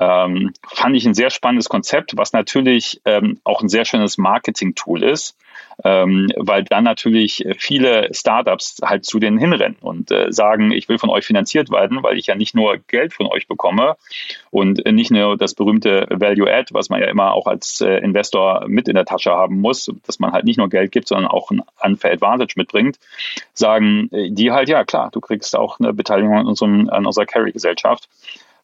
Ähm, 0.00 0.52
fand 0.66 0.96
ich 0.96 1.06
ein 1.06 1.14
sehr 1.14 1.30
spannendes 1.30 1.68
Konzept, 1.68 2.16
was 2.16 2.32
natürlich 2.32 3.00
ähm, 3.04 3.40
auch 3.44 3.62
ein 3.62 3.68
sehr 3.68 3.84
schönes 3.84 4.18
Marketing-Tool 4.18 5.02
ist, 5.02 5.36
ähm, 5.84 6.30
weil 6.36 6.64
dann 6.64 6.84
natürlich 6.84 7.44
viele 7.58 8.08
Startups 8.12 8.78
halt 8.82 9.04
zu 9.04 9.18
denen 9.18 9.38
hinrennen 9.38 9.76
und 9.80 10.10
äh, 10.10 10.32
sagen, 10.32 10.72
ich 10.72 10.88
will 10.88 10.98
von 10.98 11.10
euch 11.10 11.24
finanziert 11.24 11.70
werden, 11.70 12.02
weil 12.02 12.16
ich 12.16 12.26
ja 12.26 12.34
nicht 12.34 12.54
nur 12.54 12.78
Geld 12.88 13.12
von 13.12 13.26
euch 13.26 13.48
bekomme 13.48 13.96
und 14.50 14.84
nicht 14.86 15.10
nur 15.10 15.36
das 15.36 15.54
berühmte 15.54 16.06
Value 16.10 16.52
Add, 16.52 16.74
was 16.74 16.88
man 16.90 17.00
ja 17.00 17.08
immer 17.08 17.32
auch 17.32 17.46
als 17.46 17.80
äh, 17.80 17.98
Investor 17.98 18.64
mit 18.68 18.88
in 18.88 18.94
der 18.94 19.04
Tasche 19.04 19.30
haben 19.30 19.60
muss, 19.60 19.90
dass 20.06 20.18
man 20.18 20.32
halt 20.32 20.44
nicht 20.44 20.58
nur 20.58 20.68
Geld 20.68 20.92
gibt, 20.92 21.08
sondern 21.08 21.28
auch 21.28 21.50
ein 21.50 21.62
Unfair 21.82 22.12
Advantage 22.12 22.54
mitbringt, 22.56 22.98
sagen 23.52 24.08
die 24.12 24.50
halt, 24.52 24.68
ja 24.68 24.84
klar, 24.84 25.10
du 25.12 25.20
kriegst 25.20 25.56
auch 25.56 25.78
eine 25.80 25.92
Beteiligung 25.92 26.36
an, 26.36 26.46
unserem, 26.46 26.88
an 26.88 27.06
unserer 27.06 27.26
Carry-Gesellschaft. 27.26 28.08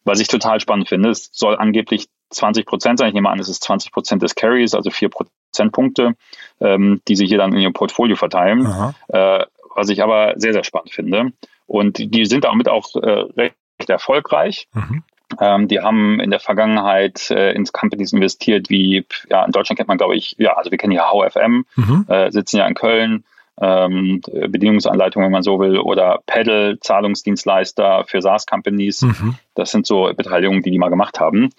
Was 0.05 0.19
ich 0.19 0.27
total 0.27 0.59
spannend 0.59 0.87
finde, 0.87 1.09
es 1.09 1.29
soll 1.33 1.57
angeblich 1.57 2.07
20 2.29 2.65
Prozent 2.65 2.99
sein. 2.99 3.09
Ich 3.09 3.13
nehme 3.13 3.29
an, 3.29 3.39
es 3.39 3.49
ist 3.49 3.63
20 3.63 3.91
Prozent 3.91 4.21
des 4.21 4.35
Carries, 4.35 4.73
also 4.73 4.89
vier 4.89 5.09
Prozentpunkte, 5.09 6.15
ähm, 6.61 7.01
die 7.07 7.15
sie 7.15 7.25
hier 7.25 7.39
dann 7.39 7.53
in 7.53 7.59
ihrem 7.59 7.73
Portfolio 7.73 8.15
verteilen. 8.15 8.65
Äh, 9.09 9.45
was 9.75 9.89
ich 9.89 10.01
aber 10.01 10.33
sehr, 10.37 10.53
sehr 10.53 10.63
spannend 10.63 10.93
finde. 10.93 11.33
Und 11.67 11.97
die 11.97 12.25
sind 12.25 12.45
damit 12.45 12.69
auch 12.69 12.95
äh, 12.95 13.25
recht 13.35 13.89
erfolgreich. 13.89 14.67
Mhm. 14.73 15.03
Ähm, 15.39 15.67
die 15.67 15.79
haben 15.79 16.19
in 16.19 16.29
der 16.29 16.39
Vergangenheit 16.39 17.29
äh, 17.31 17.51
ins 17.53 17.73
Companies 17.73 18.13
investiert, 18.13 18.69
wie, 18.69 19.05
ja, 19.29 19.43
in 19.43 19.51
Deutschland 19.51 19.77
kennt 19.77 19.89
man, 19.89 19.97
glaube 19.97 20.15
ich, 20.15 20.35
ja, 20.37 20.53
also 20.53 20.71
wir 20.71 20.77
kennen 20.77 20.91
hier 20.91 21.05
HFM, 21.11 21.65
mhm. 21.75 22.05
äh, 22.07 22.31
sitzen 22.31 22.57
ja 22.57 22.67
in 22.67 22.75
Köln, 22.75 23.25
ähm, 23.61 24.21
Bedienungsanleitung, 24.25 25.23
wenn 25.23 25.31
man 25.31 25.43
so 25.43 25.59
will, 25.59 25.79
oder 25.79 26.19
Pedal, 26.25 26.77
Zahlungsdienstleister 26.81 28.03
für 28.05 28.21
SaaS-Companies. 28.21 29.03
Mhm. 29.03 29.35
Das 29.55 29.71
sind 29.71 29.87
so 29.87 30.11
Beteiligungen, 30.15 30.61
die 30.61 30.71
die 30.71 30.77
mal 30.77 30.89
gemacht 30.89 31.19
haben. 31.19 31.51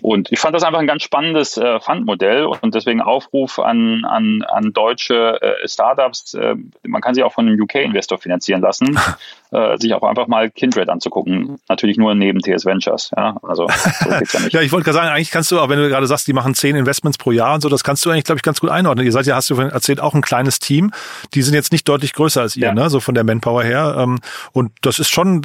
Und 0.00 0.30
ich 0.30 0.38
fand 0.38 0.54
das 0.54 0.62
einfach 0.62 0.78
ein 0.78 0.86
ganz 0.86 1.02
spannendes 1.02 1.56
äh, 1.56 1.80
Fundmodell 1.80 2.44
und 2.44 2.74
deswegen 2.74 3.00
Aufruf 3.00 3.58
an, 3.58 4.04
an, 4.04 4.42
an 4.42 4.72
deutsche 4.72 5.42
äh, 5.42 5.66
Startups. 5.66 6.34
Äh, 6.34 6.54
man 6.84 7.02
kann 7.02 7.14
sich 7.14 7.24
auch 7.24 7.32
von 7.32 7.48
einem 7.48 7.60
UK-Investor 7.60 8.18
finanzieren 8.18 8.60
lassen, 8.60 8.96
äh, 9.52 9.76
sich 9.78 9.92
auch 9.94 10.02
einfach 10.02 10.26
mal 10.26 10.50
Kindred 10.50 10.88
anzugucken. 10.88 11.58
Natürlich 11.68 11.98
nur 11.98 12.14
neben 12.14 12.40
TS 12.40 12.64
Ventures. 12.64 13.10
Ja, 13.16 13.36
also 13.42 13.68
so 13.68 14.10
geht's 14.18 14.32
ja 14.32 14.40
nicht. 14.40 14.52
ja, 14.52 14.60
ich 14.62 14.72
wollte 14.72 14.84
gerade 14.84 14.96
sagen, 14.96 15.08
eigentlich 15.08 15.30
kannst 15.30 15.50
du, 15.50 15.60
auch 15.60 15.68
wenn 15.68 15.78
du 15.78 15.88
gerade 15.88 16.06
sagst, 16.06 16.26
die 16.26 16.32
machen 16.32 16.54
zehn 16.54 16.74
Investments 16.74 17.18
pro 17.18 17.32
Jahr 17.32 17.54
und 17.54 17.60
so, 17.60 17.68
das 17.68 17.84
kannst 17.84 18.04
du 18.04 18.10
eigentlich, 18.10 18.24
glaube 18.24 18.38
ich, 18.38 18.42
ganz 18.42 18.60
gut 18.60 18.70
einordnen. 18.70 19.04
Ihr 19.04 19.12
seid 19.12 19.26
ja, 19.26 19.36
hast 19.36 19.50
du 19.50 19.54
erzählt, 19.60 20.00
auch 20.00 20.14
ein 20.14 20.22
kleines 20.22 20.58
Team. 20.58 20.90
Die 21.34 21.42
sind 21.42 21.54
jetzt 21.54 21.72
nicht 21.72 21.88
deutlich 21.88 22.14
größer 22.14 22.40
als 22.40 22.56
ihr, 22.56 22.68
ja. 22.68 22.74
ne? 22.74 22.88
so 22.90 23.00
von 23.00 23.14
der 23.14 23.24
Manpower 23.24 23.62
her. 23.62 23.96
Ähm, 23.98 24.20
und 24.52 24.72
das 24.80 24.98
ist 24.98 25.10
schon, 25.10 25.42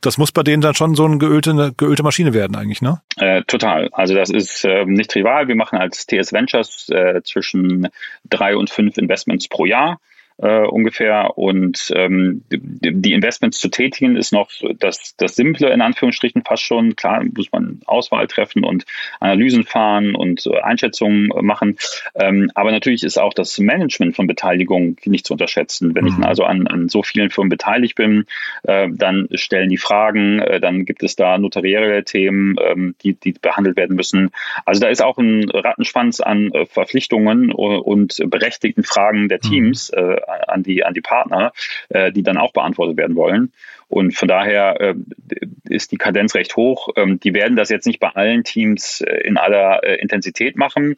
das 0.00 0.18
muss 0.18 0.32
bei 0.32 0.42
denen 0.42 0.60
dann 0.60 0.74
schon 0.74 0.94
so 0.94 1.06
ein 1.06 1.18
geölte, 1.18 1.50
eine 1.50 1.72
geölte 1.72 2.02
Maschine 2.02 2.34
werden 2.34 2.56
eigentlich, 2.56 2.82
ne? 2.82 3.00
Äh, 3.16 3.42
total. 3.44 3.88
Also 3.92 4.14
das 4.14 4.30
ist 4.30 4.64
äh, 4.64 4.84
nicht 4.84 5.10
trivial. 5.10 5.48
Wir 5.48 5.56
machen 5.56 5.78
als 5.78 6.06
TS 6.06 6.32
Ventures 6.32 6.88
äh, 6.90 7.22
zwischen 7.22 7.88
drei 8.28 8.56
und 8.56 8.70
fünf 8.70 8.98
Investments 8.98 9.48
pro 9.48 9.64
Jahr 9.64 9.98
äh, 10.38 10.66
ungefähr. 10.66 11.38
Und 11.38 11.92
ähm, 11.94 12.42
die 12.50 13.12
Investments 13.12 13.58
zu 13.58 13.68
tätigen 13.68 14.16
ist 14.16 14.32
noch 14.32 14.50
das, 14.78 15.16
das 15.16 15.36
Simple 15.36 15.72
in 15.72 15.80
Anführungsstrichen 15.80 16.42
fast 16.44 16.62
schon. 16.62 16.96
Klar 16.96 17.24
muss 17.34 17.50
man 17.52 17.80
Auswahl 17.86 18.26
treffen 18.26 18.64
und 18.64 18.84
Analysen 19.20 19.64
fahren 19.64 20.14
und 20.14 20.46
äh, 20.46 20.60
Einschätzungen 20.60 21.28
machen. 21.40 21.78
Ähm, 22.14 22.50
aber 22.54 22.70
natürlich 22.70 23.02
ist 23.02 23.18
auch 23.18 23.32
das 23.32 23.58
Management 23.58 24.16
von 24.16 24.26
Beteiligung 24.26 24.96
nicht 25.04 25.26
zu 25.26 25.34
unterschätzen. 25.34 25.94
Wenn 25.94 26.04
mhm. 26.04 26.16
ich 26.20 26.26
also 26.26 26.44
an, 26.44 26.66
an 26.66 26.88
so 26.88 27.02
vielen 27.02 27.30
Firmen 27.30 27.48
beteiligt 27.48 27.94
bin, 27.94 28.26
äh, 28.64 28.88
dann 28.90 29.28
stellen 29.32 29.70
die 29.70 29.78
Fragen, 29.78 30.40
äh, 30.40 30.60
dann 30.60 30.84
gibt 30.84 31.02
es 31.02 31.16
da 31.16 31.38
notarielle 31.38 32.04
Themen, 32.04 32.56
ähm, 32.62 32.94
die, 33.02 33.14
die 33.14 33.32
behandelt 33.32 33.76
werden 33.76 33.96
müssen. 33.96 34.30
Also 34.64 34.80
da 34.80 34.88
ist 34.88 35.02
auch 35.02 35.18
ein 35.18 35.48
Rattenschwanz 35.48 36.20
an 36.20 36.52
äh, 36.52 36.66
Verpflichtungen 36.66 37.52
und 37.52 38.22
berechtigten 38.26 38.82
Fragen 38.82 39.28
der 39.28 39.38
mhm. 39.42 39.48
Teams 39.48 39.92
mhm 39.94 40.25
an 40.26 40.62
die, 40.62 40.84
an 40.84 40.94
die 40.94 41.00
Partner, 41.00 41.52
äh, 41.88 42.12
die 42.12 42.22
dann 42.22 42.36
auch 42.36 42.52
beantwortet 42.52 42.96
werden 42.96 43.16
wollen. 43.16 43.52
Und 43.88 44.16
von 44.16 44.28
daher 44.28 44.80
äh, 44.80 44.94
ist 45.68 45.92
die 45.92 45.96
Kadenz 45.96 46.34
recht 46.34 46.56
hoch. 46.56 46.88
Ähm, 46.96 47.20
die 47.20 47.34
werden 47.34 47.56
das 47.56 47.68
jetzt 47.68 47.86
nicht 47.86 48.00
bei 48.00 48.08
allen 48.08 48.44
Teams 48.44 49.00
äh, 49.00 49.20
in 49.20 49.36
aller 49.36 49.84
äh, 49.84 50.00
Intensität 50.00 50.56
machen. 50.56 50.96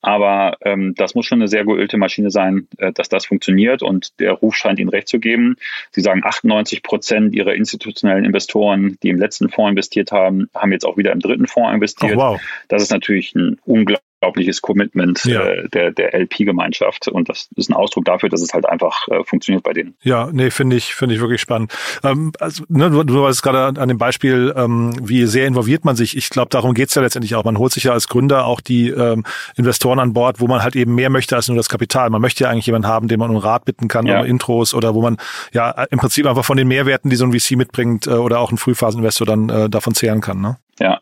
Aber 0.00 0.56
ähm, 0.62 0.94
das 0.96 1.14
muss 1.14 1.26
schon 1.26 1.40
eine 1.40 1.48
sehr 1.48 1.64
geölte 1.64 1.96
Maschine 1.96 2.30
sein, 2.30 2.68
äh, 2.78 2.92
dass 2.92 3.08
das 3.08 3.26
funktioniert. 3.26 3.82
Und 3.82 4.20
der 4.20 4.32
Ruf 4.32 4.54
scheint 4.54 4.78
Ihnen 4.78 4.90
recht 4.90 5.08
zu 5.08 5.18
geben. 5.18 5.56
Sie 5.90 6.00
sagen, 6.00 6.22
98 6.24 6.82
Prozent 6.82 7.34
Ihrer 7.34 7.54
institutionellen 7.54 8.24
Investoren, 8.24 8.96
die 9.02 9.08
im 9.08 9.18
letzten 9.18 9.48
Fonds 9.48 9.70
investiert 9.70 10.12
haben, 10.12 10.48
haben 10.54 10.70
jetzt 10.70 10.86
auch 10.86 10.96
wieder 10.96 11.12
im 11.12 11.20
dritten 11.20 11.48
Fonds 11.48 11.74
investiert. 11.74 12.12
Oh, 12.14 12.18
wow. 12.18 12.40
Das 12.68 12.82
ist 12.82 12.92
natürlich 12.92 13.34
ein 13.34 13.58
unglaublich 13.64 14.07
unglaubliches 14.20 14.62
Commitment 14.62 15.24
ja. 15.24 15.42
äh, 15.42 15.68
der, 15.68 15.92
der 15.92 16.14
LP-Gemeinschaft. 16.14 17.08
Und 17.08 17.28
das 17.28 17.48
ist 17.56 17.70
ein 17.70 17.74
Ausdruck 17.74 18.04
dafür, 18.04 18.28
dass 18.28 18.42
es 18.42 18.52
halt 18.52 18.66
einfach 18.66 19.08
äh, 19.08 19.24
funktioniert 19.24 19.62
bei 19.62 19.72
denen. 19.72 19.94
Ja, 20.02 20.28
nee, 20.32 20.50
finde 20.50 20.76
ich, 20.76 20.94
finde 20.94 21.14
ich 21.14 21.20
wirklich 21.20 21.40
spannend. 21.40 21.72
Ähm, 22.02 22.32
also, 22.40 22.64
ne, 22.68 22.90
du, 22.90 23.02
du 23.04 23.22
weißt 23.22 23.42
gerade 23.42 23.80
an 23.80 23.88
dem 23.88 23.98
Beispiel, 23.98 24.52
ähm, 24.56 24.94
wie 25.02 25.26
sehr 25.26 25.46
involviert 25.46 25.84
man 25.84 25.96
sich. 25.96 26.16
Ich 26.16 26.30
glaube, 26.30 26.48
darum 26.50 26.74
geht's 26.74 26.94
ja 26.94 27.02
letztendlich 27.02 27.34
auch. 27.34 27.44
Man 27.44 27.58
holt 27.58 27.72
sich 27.72 27.84
ja 27.84 27.92
als 27.92 28.08
Gründer 28.08 28.46
auch 28.46 28.60
die 28.60 28.88
ähm, 28.88 29.24
Investoren 29.56 29.98
an 29.98 30.12
Bord, 30.12 30.40
wo 30.40 30.46
man 30.46 30.62
halt 30.62 30.76
eben 30.76 30.94
mehr 30.94 31.10
möchte 31.10 31.36
als 31.36 31.48
nur 31.48 31.56
das 31.56 31.68
Kapital. 31.68 32.10
Man 32.10 32.20
möchte 32.20 32.44
ja 32.44 32.50
eigentlich 32.50 32.66
jemanden 32.66 32.88
haben, 32.88 33.08
den 33.08 33.18
man 33.18 33.30
um 33.30 33.36
Rat 33.36 33.64
bitten 33.64 33.88
kann, 33.88 34.06
ja. 34.06 34.20
um 34.20 34.26
Intros 34.26 34.74
oder 34.74 34.94
wo 34.94 35.02
man 35.02 35.16
ja 35.52 35.70
im 35.90 35.98
Prinzip 35.98 36.26
einfach 36.26 36.44
von 36.44 36.56
den 36.56 36.68
Mehrwerten, 36.68 37.10
die 37.10 37.16
so 37.16 37.24
ein 37.24 37.32
VC 37.32 37.56
mitbringt 37.56 38.06
äh, 38.06 38.10
oder 38.10 38.40
auch 38.40 38.50
ein 38.50 38.58
Frühphaseninvestor 38.58 39.26
dann 39.26 39.48
äh, 39.48 39.70
davon 39.70 39.94
zehren 39.94 40.20
kann. 40.20 40.40
Ne? 40.40 40.56
Ja, 40.78 41.00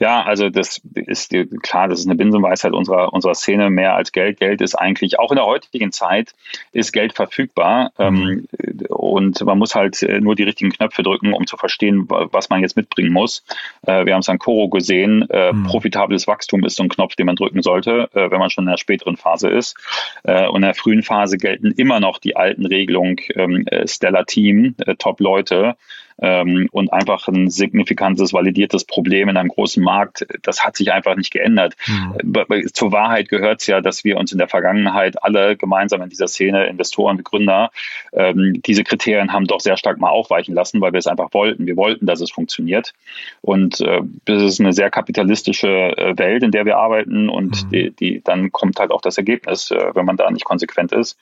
ja, 0.00 0.22
also 0.22 0.50
das 0.50 0.80
ist 0.94 1.34
klar, 1.62 1.88
das 1.88 2.00
ist 2.00 2.06
eine 2.06 2.16
Binsenweisheit 2.16 2.72
unserer 2.72 3.12
unserer 3.12 3.34
Szene. 3.34 3.70
Mehr 3.70 3.94
als 3.94 4.12
Geld, 4.12 4.38
Geld 4.38 4.60
ist 4.60 4.74
eigentlich 4.74 5.18
auch 5.18 5.30
in 5.30 5.36
der 5.36 5.46
heutigen 5.46 5.92
Zeit 5.92 6.34
ist 6.72 6.92
Geld 6.92 7.12
verfügbar 7.12 7.92
mhm. 7.98 8.46
ähm, 8.58 8.86
und 8.88 9.44
man 9.44 9.58
muss 9.58 9.74
halt 9.74 10.02
äh, 10.02 10.20
nur 10.20 10.34
die 10.34 10.44
richtigen 10.44 10.70
Knöpfe 10.70 11.02
drücken, 11.02 11.32
um 11.32 11.46
zu 11.46 11.56
verstehen, 11.56 12.06
was 12.08 12.50
man 12.50 12.62
jetzt 12.62 12.76
mitbringen 12.76 13.12
muss. 13.12 13.44
Äh, 13.82 14.06
wir 14.06 14.14
haben 14.14 14.20
es 14.20 14.28
an 14.28 14.38
Coro 14.38 14.68
gesehen. 14.68 15.28
Äh, 15.30 15.52
mhm. 15.52 15.64
Profitables 15.64 16.26
Wachstum 16.26 16.64
ist 16.64 16.76
so 16.76 16.82
ein 16.82 16.88
Knopf, 16.88 17.16
den 17.16 17.26
man 17.26 17.36
drücken 17.36 17.62
sollte, 17.62 18.08
wenn 18.12 18.38
man 18.38 18.50
schon 18.50 18.64
in 18.64 18.70
der 18.70 18.78
späteren 18.78 19.16
Phase 19.16 19.48
ist. 19.48 19.76
Und 20.22 20.56
in 20.56 20.62
der 20.62 20.74
frühen 20.74 21.02
Phase 21.02 21.36
gelten 21.38 21.72
immer 21.72 22.00
noch 22.00 22.18
die 22.18 22.36
alten 22.36 22.66
Regelungen: 22.66 23.16
ähm, 23.34 23.66
äh, 23.66 23.86
Stellar 23.86 24.26
Team, 24.26 24.74
Top 24.98 25.20
Leute 25.20 25.76
ähm, 26.18 26.68
und 26.72 26.92
einfach 26.92 27.28
ein 27.28 27.50
signifikantes, 27.50 28.32
validiertes 28.32 28.84
Problem 28.84 29.28
in 29.28 29.36
einem 29.36 29.48
großen 29.48 29.82
Markt, 29.82 30.26
das 30.42 30.64
hat 30.64 30.76
sich 30.76 30.92
einfach 30.92 31.16
nicht 31.16 31.30
geändert. 31.30 31.74
Mhm. 31.86 32.68
Zur 32.72 32.92
Wahrheit 32.92 33.28
gehört 33.28 33.60
es 33.60 33.66
ja, 33.66 33.80
dass 33.80 34.04
wir 34.04 34.16
uns 34.16 34.32
in 34.32 34.38
der 34.38 34.48
Vergangenheit 34.48 35.22
alle 35.22 35.56
gemeinsam 35.56 36.02
in 36.02 36.08
dieser 36.08 36.28
Szene, 36.28 36.66
Investoren, 36.66 37.22
Gründer, 37.22 37.70
ähm, 38.12 38.62
diese 38.64 38.84
Kriterien 38.84 39.32
haben 39.32 39.46
doch 39.46 39.60
sehr 39.60 39.76
stark 39.76 39.98
mal 39.98 40.10
aufweichen 40.10 40.54
lassen, 40.54 40.80
weil 40.80 40.92
wir 40.92 40.98
es 40.98 41.06
einfach 41.06 41.32
wollten. 41.32 41.66
Wir 41.66 41.76
wollten, 41.76 42.06
dass 42.06 42.20
es 42.20 42.30
funktioniert. 42.30 42.94
Und 43.42 43.80
äh, 43.80 44.00
das 44.24 44.42
ist 44.42 44.60
eine 44.60 44.72
sehr 44.72 44.90
kapitalistische 44.90 45.68
äh, 45.68 46.16
Welt, 46.16 46.42
in 46.42 46.50
der 46.50 46.64
wir 46.64 46.78
arbeiten 46.78 47.28
und 47.28 47.64
mhm. 47.64 47.70
die, 47.70 47.90
die, 47.90 48.22
dann 48.24 48.52
kommt 48.52 48.78
halt 48.78 48.90
auch 48.90 49.00
das 49.00 49.18
Ergebnis, 49.18 49.70
äh, 49.70 49.94
wenn 49.94 50.06
man 50.06 50.16
da 50.16 50.30
nicht 50.30 50.44
konsequent 50.44 50.92
ist. 50.92 51.18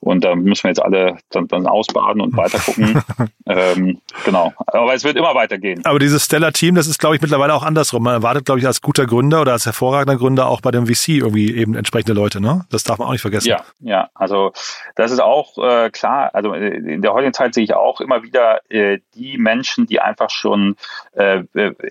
Und 0.00 0.24
da 0.24 0.34
müssen 0.36 0.64
wir 0.64 0.70
jetzt 0.70 0.82
alle 0.82 1.18
dann, 1.30 1.48
dann 1.48 1.66
ausbaden 1.66 2.20
und 2.20 2.36
weiter 2.36 2.58
gucken. 2.58 3.02
ähm, 3.46 4.00
genau 4.24 4.35
Genau. 4.36 4.52
Aber 4.66 4.94
es 4.94 5.04
wird 5.04 5.16
immer 5.16 5.34
weitergehen. 5.34 5.84
Aber 5.84 5.98
dieses 5.98 6.24
Stellar-Team, 6.24 6.74
das 6.74 6.86
ist, 6.86 6.98
glaube 6.98 7.16
ich, 7.16 7.22
mittlerweile 7.22 7.54
auch 7.54 7.62
andersrum. 7.62 8.02
Man 8.02 8.14
erwartet, 8.14 8.44
glaube 8.44 8.60
ich, 8.60 8.66
als 8.66 8.80
guter 8.80 9.06
Gründer 9.06 9.40
oder 9.40 9.52
als 9.52 9.66
hervorragender 9.66 10.18
Gründer 10.18 10.48
auch 10.48 10.60
bei 10.60 10.70
dem 10.70 10.86
VC 10.86 11.08
irgendwie 11.08 11.56
eben 11.56 11.74
entsprechende 11.74 12.12
Leute, 12.12 12.40
ne? 12.40 12.64
Das 12.70 12.84
darf 12.84 12.98
man 12.98 13.08
auch 13.08 13.12
nicht 13.12 13.22
vergessen. 13.22 13.48
Ja, 13.48 13.64
ja. 13.80 14.08
Also 14.14 14.52
das 14.94 15.10
ist 15.10 15.20
auch 15.20 15.56
äh, 15.58 15.90
klar. 15.90 16.30
Also 16.34 16.52
in 16.52 17.02
der 17.02 17.12
heutigen 17.12 17.32
Zeit 17.32 17.54
sehe 17.54 17.64
ich 17.64 17.74
auch 17.74 18.00
immer 18.00 18.22
wieder 18.22 18.60
äh, 18.68 18.98
die 19.14 19.38
Menschen, 19.38 19.86
die 19.86 20.00
einfach 20.00 20.30
schon 20.30 20.76
äh, 21.12 21.42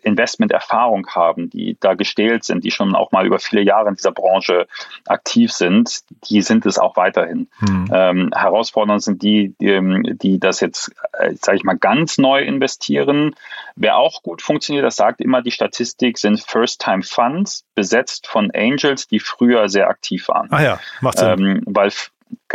Investment-Erfahrung 0.03 1.07
haben, 1.07 1.49
die 1.49 1.77
da 1.79 1.93
gestählt 1.93 2.43
sind, 2.43 2.63
die 2.63 2.71
schon 2.71 2.95
auch 2.95 3.11
mal 3.11 3.25
über 3.25 3.39
viele 3.39 3.61
Jahre 3.61 3.89
in 3.89 3.95
dieser 3.95 4.11
Branche 4.11 4.67
aktiv 5.07 5.51
sind, 5.51 6.01
die 6.29 6.41
sind 6.41 6.65
es 6.65 6.77
auch 6.77 6.95
weiterhin. 6.95 7.47
Hm. 7.59 7.89
Ähm, 7.91 8.31
herausfordernd 8.35 9.01
sind 9.01 9.21
die, 9.21 9.55
die, 9.59 10.15
die 10.15 10.39
das 10.39 10.59
jetzt, 10.59 10.91
äh, 11.13 11.33
sage 11.41 11.57
ich 11.57 11.63
mal, 11.63 11.77
ganz 11.77 12.17
neu 12.17 12.34
neu 12.35 12.43
investieren. 12.43 13.35
Wer 13.75 13.97
auch 13.97 14.21
gut 14.21 14.41
funktioniert, 14.41 14.85
das 14.85 14.95
sagt 14.95 15.21
immer 15.21 15.41
die 15.41 15.51
Statistik, 15.51 16.17
sind 16.17 16.39
First-Time-Funds, 16.39 17.65
besetzt 17.75 18.27
von 18.27 18.51
Angels, 18.53 19.07
die 19.07 19.19
früher 19.19 19.69
sehr 19.69 19.87
aktiv 19.89 20.27
waren. 20.27 20.47
Ah 20.51 20.63
ja, 20.63 20.79
macht 21.01 21.19
Sinn. 21.19 21.29
Ähm, 21.39 21.63
weil 21.65 21.91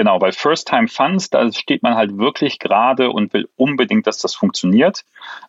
Genau, 0.01 0.19
weil 0.19 0.33
First-Time-Funds, 0.33 1.29
da 1.29 1.53
steht 1.53 1.83
man 1.83 1.95
halt 1.95 2.17
wirklich 2.17 2.59
gerade 2.59 3.11
und 3.11 3.35
will 3.35 3.51
unbedingt, 3.57 4.07
dass 4.07 4.17
das 4.17 4.35
funktioniert 4.35 5.05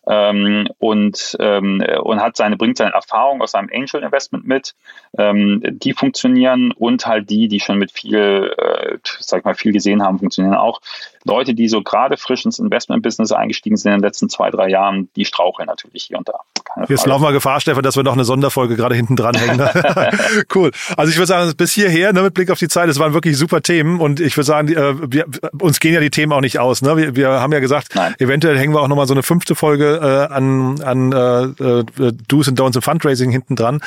ähm, 0.06 0.68
und, 0.76 1.38
ähm, 1.40 1.82
und 2.02 2.20
hat 2.20 2.36
seine, 2.36 2.58
bringt 2.58 2.76
seine 2.76 2.92
Erfahrung 2.92 3.40
aus 3.40 3.54
einem 3.54 3.70
Angel-Investment 3.72 4.46
mit. 4.46 4.74
Ähm, 5.16 5.62
die 5.64 5.94
funktionieren 5.94 6.70
und 6.72 7.06
halt 7.06 7.30
die, 7.30 7.48
die 7.48 7.60
schon 7.60 7.78
mit 7.78 7.92
viel, 7.92 8.54
äh, 8.58 8.98
sag 9.20 9.38
ich 9.38 9.44
mal, 9.46 9.54
viel 9.54 9.72
gesehen 9.72 10.02
haben, 10.02 10.18
funktionieren 10.18 10.54
auch. 10.54 10.82
Leute, 11.24 11.54
die 11.54 11.68
so 11.68 11.82
gerade 11.82 12.18
frisch 12.18 12.44
ins 12.44 12.58
Investment-Business 12.58 13.32
eingestiegen 13.32 13.78
sind 13.78 13.92
in 13.92 13.98
den 14.00 14.04
letzten 14.04 14.28
zwei, 14.28 14.50
drei 14.50 14.68
Jahren, 14.68 15.08
die 15.16 15.24
straucheln 15.24 15.66
natürlich 15.66 16.04
hier 16.04 16.18
und 16.18 16.28
da. 16.28 16.40
Jetzt 16.88 17.06
laufen 17.06 17.22
wir 17.22 17.32
Gefahr, 17.32 17.60
Stefan, 17.60 17.82
dass 17.82 17.96
wir 17.96 18.02
noch 18.02 18.14
eine 18.14 18.24
Sonderfolge 18.24 18.76
gerade 18.76 18.94
hinten 18.94 19.16
dran 19.16 19.34
hängen. 19.34 19.60
Cool. 20.54 20.70
Also 20.96 21.10
ich 21.10 21.16
würde 21.16 21.26
sagen, 21.26 21.52
bis 21.56 21.72
hierher, 21.72 22.12
ne, 22.12 22.22
mit 22.22 22.34
Blick 22.34 22.50
auf 22.50 22.58
die 22.58 22.68
Zeit, 22.68 22.88
es 22.88 22.98
waren 22.98 23.14
wirklich 23.14 23.36
super 23.36 23.62
Themen 23.62 24.00
und 24.00 24.20
ich 24.20 24.36
würde 24.36 24.41
sagen, 24.42 24.68
äh, 24.68 24.94
wir, 25.12 25.26
uns 25.60 25.80
gehen 25.80 25.94
ja 25.94 26.00
die 26.00 26.10
Themen 26.10 26.32
auch 26.32 26.40
nicht 26.40 26.58
aus. 26.58 26.82
Ne? 26.82 26.96
Wir, 26.96 27.16
wir 27.16 27.28
haben 27.28 27.52
ja 27.52 27.60
gesagt, 27.60 27.94
Nein. 27.94 28.14
eventuell 28.18 28.58
hängen 28.58 28.74
wir 28.74 28.80
auch 28.80 28.88
nochmal 28.88 29.06
so 29.06 29.14
eine 29.14 29.22
fünfte 29.22 29.54
Folge 29.54 30.00
äh, 30.02 30.32
an, 30.32 30.80
an 30.82 31.12
äh, 31.12 31.42
äh, 31.42 32.12
Do's 32.28 32.48
and 32.48 32.58
Don'ts 32.60 32.76
im 32.76 32.82
Fundraising 32.82 33.30
hinten 33.30 33.56
dran. 33.56 33.80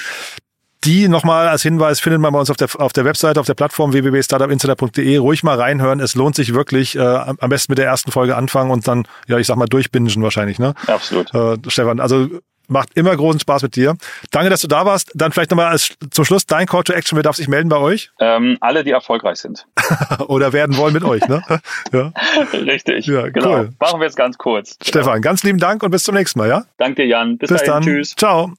Die 0.84 1.08
nochmal 1.08 1.48
als 1.48 1.64
Hinweis 1.64 2.00
findet 2.00 2.22
man 2.22 2.32
bei 2.32 2.40
uns 2.40 2.52
auf 2.52 2.58
der, 2.58 2.70
auf 2.78 2.94
der 2.94 3.06
Webseite, 3.06 3.40
auf 3.40 3.48
der 3.48 3.56
Plattform 3.56 3.92
www.startupinsider.de. 3.92 5.18
Ruhig 5.18 5.44
mal 5.44 5.60
reinhören. 5.60 6.00
Es 6.00 6.14
lohnt 6.14 6.36
sich 6.36 6.54
wirklich. 6.54 6.96
Äh, 6.96 7.00
am 7.02 7.50
besten 7.50 7.72
mit 7.72 7.80
der 7.80 7.88
ersten 7.88 8.12
Folge 8.12 8.36
anfangen 8.36 8.70
und 8.70 8.88
dann, 8.88 9.08
ja, 9.28 9.40
ich 9.40 9.48
sag 9.48 9.58
mal, 9.58 9.66
durchbingen 9.66 10.22
wahrscheinlich. 10.22 10.60
Ne? 10.60 10.76
Absolut. 10.86 11.34
Äh, 11.34 11.58
Stefan, 11.70 12.00
also 12.00 12.28
Macht 12.68 12.90
immer 12.96 13.16
großen 13.16 13.40
Spaß 13.40 13.64
mit 13.64 13.76
dir. 13.76 13.96
Danke, 14.32 14.50
dass 14.50 14.62
du 14.62 14.68
da 14.68 14.86
warst. 14.86 15.12
Dann 15.14 15.32
vielleicht 15.32 15.52
nochmal 15.52 15.68
als, 15.68 15.94
zum 16.12 16.26
Schluss 16.26 16.46
dein 16.46 16.66
Call 16.68 16.84
to 16.84 16.94
Action. 16.94 17.16
Wer 17.16 17.24
darf 17.24 17.36
sich 17.36 17.48
melden 17.48 17.70
bei 17.70 17.78
euch? 17.78 18.12
Ähm, 18.20 18.58
alle, 18.62 18.84
die 18.84 18.92
erfolgreich 18.92 19.38
sind. 19.38 19.66
Oder 20.28 20.54
werden 20.54 20.78
wollen 20.78 20.94
mit 20.94 21.04
euch, 21.04 21.28
ne? 21.28 21.44
ja. 21.92 22.12
Richtig. 22.54 23.08
Ja, 23.08 23.30
genau. 23.30 23.60
Cool. 23.60 23.70
Machen 23.80 24.00
wir 24.00 24.08
es 24.08 24.16
ganz 24.16 24.38
kurz. 24.38 24.78
Stefan, 24.82 25.16
genau. 25.16 25.22
ganz 25.22 25.44
lieben 25.44 25.60
Dank 25.60 25.84
und 25.84 25.92
bis 25.92 26.04
zum 26.04 26.16
nächsten 26.16 26.40
Mal, 26.40 26.50
ja? 26.50 26.66
Danke, 26.78 27.04
Jan. 27.04 27.38
Bis, 27.38 27.50
bis 27.50 27.64
dahin. 27.64 27.74
dann. 27.74 27.84
Tschüss. 27.84 28.16
Ciao. 28.16 28.54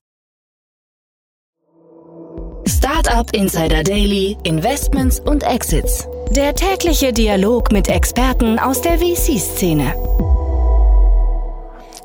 Startup 2.68 3.32
Insider 3.32 3.82
Daily, 3.82 4.36
Investments 4.42 5.20
und 5.20 5.44
Exits. 5.44 6.08
Der 6.30 6.54
tägliche 6.54 7.12
Dialog 7.12 7.70
mit 7.70 7.88
Experten 7.88 8.58
aus 8.58 8.80
der 8.80 8.98
VC-Szene. 8.98 9.94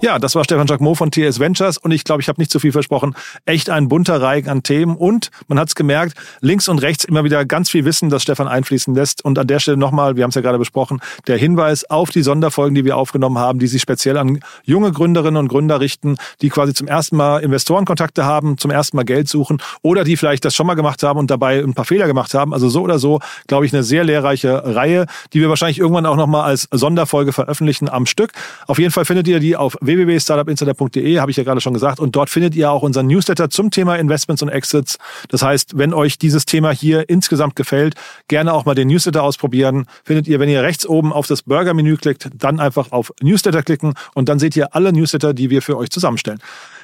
Ja, 0.03 0.17
das 0.17 0.33
war 0.33 0.43
Stefan 0.43 0.65
Jacquemot 0.65 0.97
von 0.97 1.11
TS 1.11 1.39
Ventures 1.39 1.77
und 1.77 1.91
ich 1.91 2.03
glaube, 2.03 2.23
ich 2.23 2.27
habe 2.27 2.41
nicht 2.41 2.49
zu 2.49 2.59
viel 2.59 2.71
versprochen. 2.71 3.13
Echt 3.45 3.69
ein 3.69 3.87
bunter 3.87 4.19
Reigen 4.19 4.49
an 4.49 4.63
Themen 4.63 4.95
und 4.95 5.29
man 5.47 5.59
hat 5.59 5.67
es 5.67 5.75
gemerkt, 5.75 6.17
links 6.39 6.67
und 6.67 6.79
rechts 6.79 7.03
immer 7.03 7.23
wieder 7.23 7.45
ganz 7.45 7.69
viel 7.69 7.85
Wissen, 7.85 8.09
das 8.09 8.23
Stefan 8.23 8.47
einfließen 8.47 8.95
lässt. 8.95 9.23
Und 9.23 9.37
an 9.37 9.45
der 9.45 9.59
Stelle 9.59 9.77
nochmal, 9.77 10.15
wir 10.15 10.23
haben 10.23 10.29
es 10.29 10.35
ja 10.35 10.41
gerade 10.41 10.57
besprochen, 10.57 11.01
der 11.27 11.37
Hinweis 11.37 11.87
auf 11.87 12.09
die 12.09 12.23
Sonderfolgen, 12.23 12.73
die 12.73 12.83
wir 12.83 12.97
aufgenommen 12.97 13.37
haben, 13.37 13.59
die 13.59 13.67
sich 13.67 13.83
speziell 13.83 14.17
an 14.17 14.39
junge 14.63 14.91
Gründerinnen 14.91 15.37
und 15.37 15.49
Gründer 15.49 15.79
richten, 15.79 16.17
die 16.41 16.49
quasi 16.49 16.73
zum 16.73 16.87
ersten 16.87 17.15
Mal 17.15 17.43
Investorenkontakte 17.43 18.25
haben, 18.25 18.57
zum 18.57 18.71
ersten 18.71 18.97
Mal 18.97 19.05
Geld 19.05 19.29
suchen 19.29 19.61
oder 19.83 20.03
die 20.03 20.17
vielleicht 20.17 20.43
das 20.45 20.55
schon 20.55 20.65
mal 20.65 20.73
gemacht 20.73 21.03
haben 21.03 21.19
und 21.19 21.29
dabei 21.29 21.59
ein 21.59 21.75
paar 21.75 21.85
Fehler 21.85 22.07
gemacht 22.07 22.33
haben. 22.33 22.55
Also 22.55 22.69
so 22.69 22.81
oder 22.81 22.97
so, 22.97 23.19
glaube 23.45 23.67
ich, 23.67 23.73
eine 23.73 23.83
sehr 23.83 24.03
lehrreiche 24.03 24.63
Reihe, 24.65 25.05
die 25.33 25.41
wir 25.41 25.49
wahrscheinlich 25.49 25.77
irgendwann 25.77 26.07
auch 26.07 26.15
nochmal 26.15 26.45
als 26.45 26.67
Sonderfolge 26.71 27.33
veröffentlichen 27.33 27.87
am 27.87 28.07
Stück. 28.07 28.31
Auf 28.65 28.79
jeden 28.79 28.91
Fall 28.91 29.05
findet 29.05 29.27
ihr 29.27 29.39
die 29.39 29.55
auf 29.55 29.77
www.startupinsider.de, 29.97 31.19
habe 31.19 31.32
ich 31.32 31.38
ja 31.38 31.43
gerade 31.43 31.62
schon 31.62 31.73
gesagt. 31.73 31.99
Und 31.99 32.15
dort 32.15 32.30
findet 32.30 32.56
ihr 32.56 32.71
auch 32.71 32.84
unseren 32.84 33.08
Newsletter 33.08 33.49
zum 33.49 33.71
Thema 33.71 33.95
Investments 33.95 34.41
und 34.41 34.49
Exits. 34.49 34.97
Das 35.30 35.41
heißt, 35.41 35.77
wenn 35.77 35.93
euch 35.93 36.17
dieses 36.17 36.45
Thema 36.45 36.71
hier 36.71 37.10
insgesamt 37.10 37.56
gefällt, 37.56 37.95
gerne 38.27 38.54
auch 38.54 38.65
mal 38.65 38.75
den 38.75 38.88
Newsletter 38.88 39.23
ausprobieren. 39.23 39.86
Findet 40.04 40.27
ihr, 40.27 40.39
wenn 40.39 40.49
ihr 40.49 40.63
rechts 40.63 40.86
oben 40.86 41.13
auf 41.13 41.27
das 41.27 41.43
Burger-Menü 41.43 41.97
klickt, 41.97 42.30
dann 42.38 42.60
einfach 42.60 42.91
auf 42.91 43.13
Newsletter 43.21 43.63
klicken 43.63 43.93
und 44.13 44.30
dann 44.30 44.39
seht 44.39 44.56
ihr 44.56 44.75
alle 44.75 44.93
Newsletter, 44.93 45.34
die 45.34 45.49
wir 45.49 45.62
für 45.62 45.77
euch 45.77 45.89
zusammenstellen. 45.89 46.39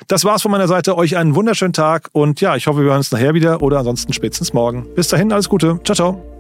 Das 0.08 0.24
war's 0.24 0.42
von 0.42 0.52
meiner 0.52 0.68
Seite. 0.68 0.98
Euch 0.98 1.18
einen 1.18 1.36
wunderschönen 1.36 1.74
Tag 1.74 2.10
und 2.12 2.42
ja, 2.42 2.56
ich 2.56 2.68
hoffe, 2.68 2.80
wir 2.80 2.90
hören 2.90 2.98
uns 2.98 3.12
nachher 3.12 3.34
wieder 3.34 3.62
oder 3.62 3.80
ansonsten 3.80 4.14
spätestens 4.14 4.54
morgen. 4.54 4.86
Bis 4.96 5.08
dahin, 5.08 5.32
alles 5.32 5.50
Gute. 5.50 5.80
Ciao, 5.84 5.96
ciao. 5.96 6.37